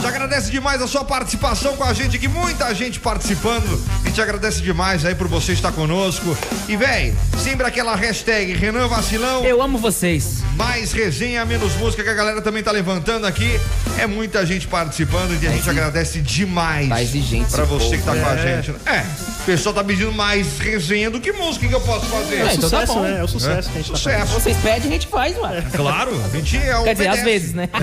Te 0.00 0.06
agradece 0.06 0.50
demais 0.50 0.80
a 0.80 0.86
sua 0.86 1.04
participação 1.04 1.76
com 1.76 1.84
a 1.84 1.92
gente 1.92 2.16
aqui, 2.16 2.26
muita 2.26 2.74
gente 2.74 2.98
participando. 2.98 3.78
A 4.10 4.12
gente 4.12 4.22
agradece 4.22 4.60
demais 4.60 5.04
aí 5.04 5.14
por 5.14 5.28
você 5.28 5.52
estar 5.52 5.70
conosco. 5.70 6.36
E, 6.68 6.76
véi, 6.76 7.14
sempre 7.38 7.64
aquela 7.64 7.94
hashtag 7.94 8.54
Renan 8.54 8.88
Vacilão. 8.88 9.44
Eu 9.44 9.62
amo 9.62 9.78
vocês. 9.78 10.42
Mais 10.56 10.90
resenha, 10.90 11.44
menos 11.44 11.76
música 11.76 12.02
que 12.02 12.08
a 12.08 12.14
galera 12.14 12.42
também 12.42 12.60
tá 12.60 12.72
levantando 12.72 13.24
aqui. 13.24 13.60
É 14.00 14.08
muita 14.08 14.44
gente 14.44 14.66
participando 14.66 15.40
e 15.40 15.46
a 15.46 15.50
gente 15.52 15.70
agradece 15.70 16.20
demais. 16.20 16.88
Tá 16.88 17.00
exigente 17.00 17.52
Pra 17.52 17.62
você 17.62 17.98
que 17.98 18.02
tá 18.02 18.10
povo, 18.10 18.24
com 18.24 18.30
a 18.30 18.34
né? 18.34 18.62
gente. 18.62 18.74
É, 18.84 19.06
o 19.42 19.44
pessoal 19.44 19.76
tá 19.76 19.84
pedindo 19.84 20.10
mais 20.12 20.58
resenha 20.58 21.08
do 21.08 21.20
que 21.20 21.30
música. 21.30 21.66
O 21.66 21.68
que 21.68 21.74
eu 21.76 21.80
posso 21.80 22.06
fazer? 22.06 22.34
É, 22.34 22.54
então 22.54 22.68
tá 22.68 22.80
sucesso, 22.80 22.94
bom. 22.94 23.02
né? 23.02 23.20
É 23.20 23.22
o 23.22 23.28
sucesso 23.28 23.70
que 23.70 23.78
a 23.78 23.80
gente 23.80 23.92
tá 23.92 23.98
fazendo. 23.98 24.18
Sucesso. 24.26 24.40
Vocês 24.40 24.56
pedem, 24.56 24.88
a 24.88 24.92
gente 24.92 25.06
faz, 25.06 25.38
ué. 25.38 25.64
Claro, 25.72 26.20
a 26.24 26.28
gente 26.36 26.56
é 26.56 26.82
Quer 26.82 26.94
dizer, 26.94 27.08
às 27.10 27.22
vezes, 27.22 27.54
né? 27.54 27.68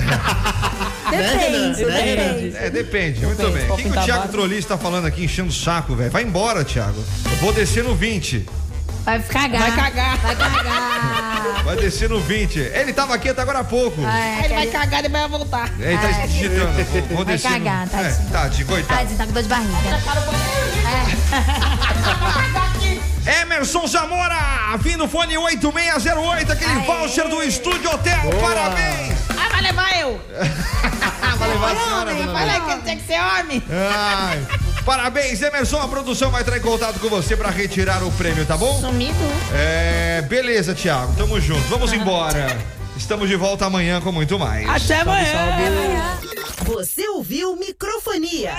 Depende, 1.11 1.85
depende. 1.85 2.57
É, 2.57 2.69
depende. 2.69 3.25
Muito 3.25 3.37
Depende, 3.37 3.59
bem. 3.59 3.71
O 3.71 3.75
que, 3.75 3.81
que 3.83 3.87
o 3.87 3.91
pintar 3.91 4.05
Thiago 4.05 4.19
barba? 4.23 4.33
Trolista 4.37 4.77
tá 4.77 4.83
falando 4.83 5.05
aqui, 5.05 5.23
enchendo 5.25 5.49
o 5.49 5.53
saco, 5.53 5.95
velho? 5.95 6.11
Vai 6.11 6.23
embora, 6.23 6.63
Thiago. 6.63 7.03
Eu 7.29 7.37
vou 7.37 7.53
descer 7.53 7.83
no 7.83 7.95
20. 7.95 8.45
Vai 9.05 9.21
cagar. 9.21 9.61
Vai 9.61 9.71
cagar. 9.75 10.17
Vai 10.17 10.35
cagar. 10.35 11.63
Vai 11.63 11.75
descer 11.77 12.09
no 12.09 12.19
20. 12.19 12.59
Ele 12.59 12.91
tava 12.91 13.17
quieto 13.17 13.39
agora 13.39 13.59
há 13.59 13.63
pouco. 13.63 14.01
É, 14.05 14.41
Ele 14.45 14.53
vai 14.55 14.67
cagar 14.67 15.05
e 15.05 15.07
vai 15.07 15.27
voltar. 15.29 15.71
É, 15.79 15.93
Ele 15.93 15.97
tá 15.97 16.25
digitando. 16.25 16.83
Vou 17.15 17.23
Vai 17.23 17.35
descer 17.37 17.51
no- 17.51 17.57
cagar, 17.57 17.83
É, 17.87 17.89
tadinho. 17.89 18.29
tadinho, 18.31 18.67
coitado. 18.67 18.99
Tadinho, 18.99 19.17
tá 19.17 19.25
com 19.25 19.31
dor 19.31 19.43
de 19.43 19.49
barriga. 19.49 19.77
Emerson 23.41 23.85
Zamora, 23.87 24.77
vindo 24.79 25.07
fone 25.07 25.37
8608, 25.37 26.51
aquele 26.51 26.79
voucher 26.85 27.27
do 27.29 27.43
Estúdio 27.43 27.89
Hotel. 27.91 28.29
Parabéns! 28.41 29.26
Vai 29.57 29.63
levar 29.63 29.99
eu. 29.99 30.21
Vai 31.39 31.49
levar 31.49 31.71
a 31.71 31.75
senhora, 31.75 32.11
Homem, 32.11 32.25
dona 32.25 32.39
falei 32.39 32.59
Maria. 32.59 32.75
que 32.77 32.83
tem 32.83 32.97
que 32.97 33.07
ser 33.07 33.19
homem. 33.19 33.63
Ai, 33.71 34.47
parabéns, 34.85 35.41
Emerson. 35.41 35.79
A 35.81 35.87
produção 35.87 36.29
vai 36.29 36.41
entrar 36.41 36.57
em 36.57 36.61
contato 36.61 36.99
com 36.99 37.09
você 37.09 37.35
pra 37.35 37.49
retirar 37.49 38.03
o 38.03 38.11
prêmio, 38.11 38.45
tá 38.45 38.55
bom? 38.55 38.79
Sumido. 38.79 39.15
É, 39.53 40.23
beleza, 40.29 40.75
Thiago. 40.75 41.13
Tamo 41.15 41.39
junto. 41.41 41.67
Vamos 41.69 41.91
embora. 41.91 42.55
Estamos 42.95 43.27
de 43.29 43.35
volta 43.35 43.65
amanhã 43.65 43.99
com 44.01 44.11
muito 44.11 44.37
mais. 44.37 44.67
Até 44.69 45.01
amanhã. 45.01 46.19
Você 46.65 47.07
ouviu 47.09 47.55
Microfonia. 47.55 48.53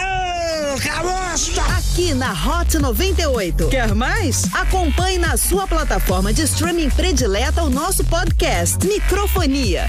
Aqui 1.76 2.14
na 2.14 2.32
Hot 2.32 2.78
98. 2.78 3.68
Quer 3.68 3.94
mais? 3.94 4.44
Acompanhe 4.54 5.18
na 5.18 5.36
sua 5.36 5.66
plataforma 5.66 6.32
de 6.32 6.42
streaming 6.42 6.90
predileta 6.90 7.62
o 7.62 7.70
nosso 7.70 8.02
podcast 8.04 8.84
Microfonia. 8.86 9.86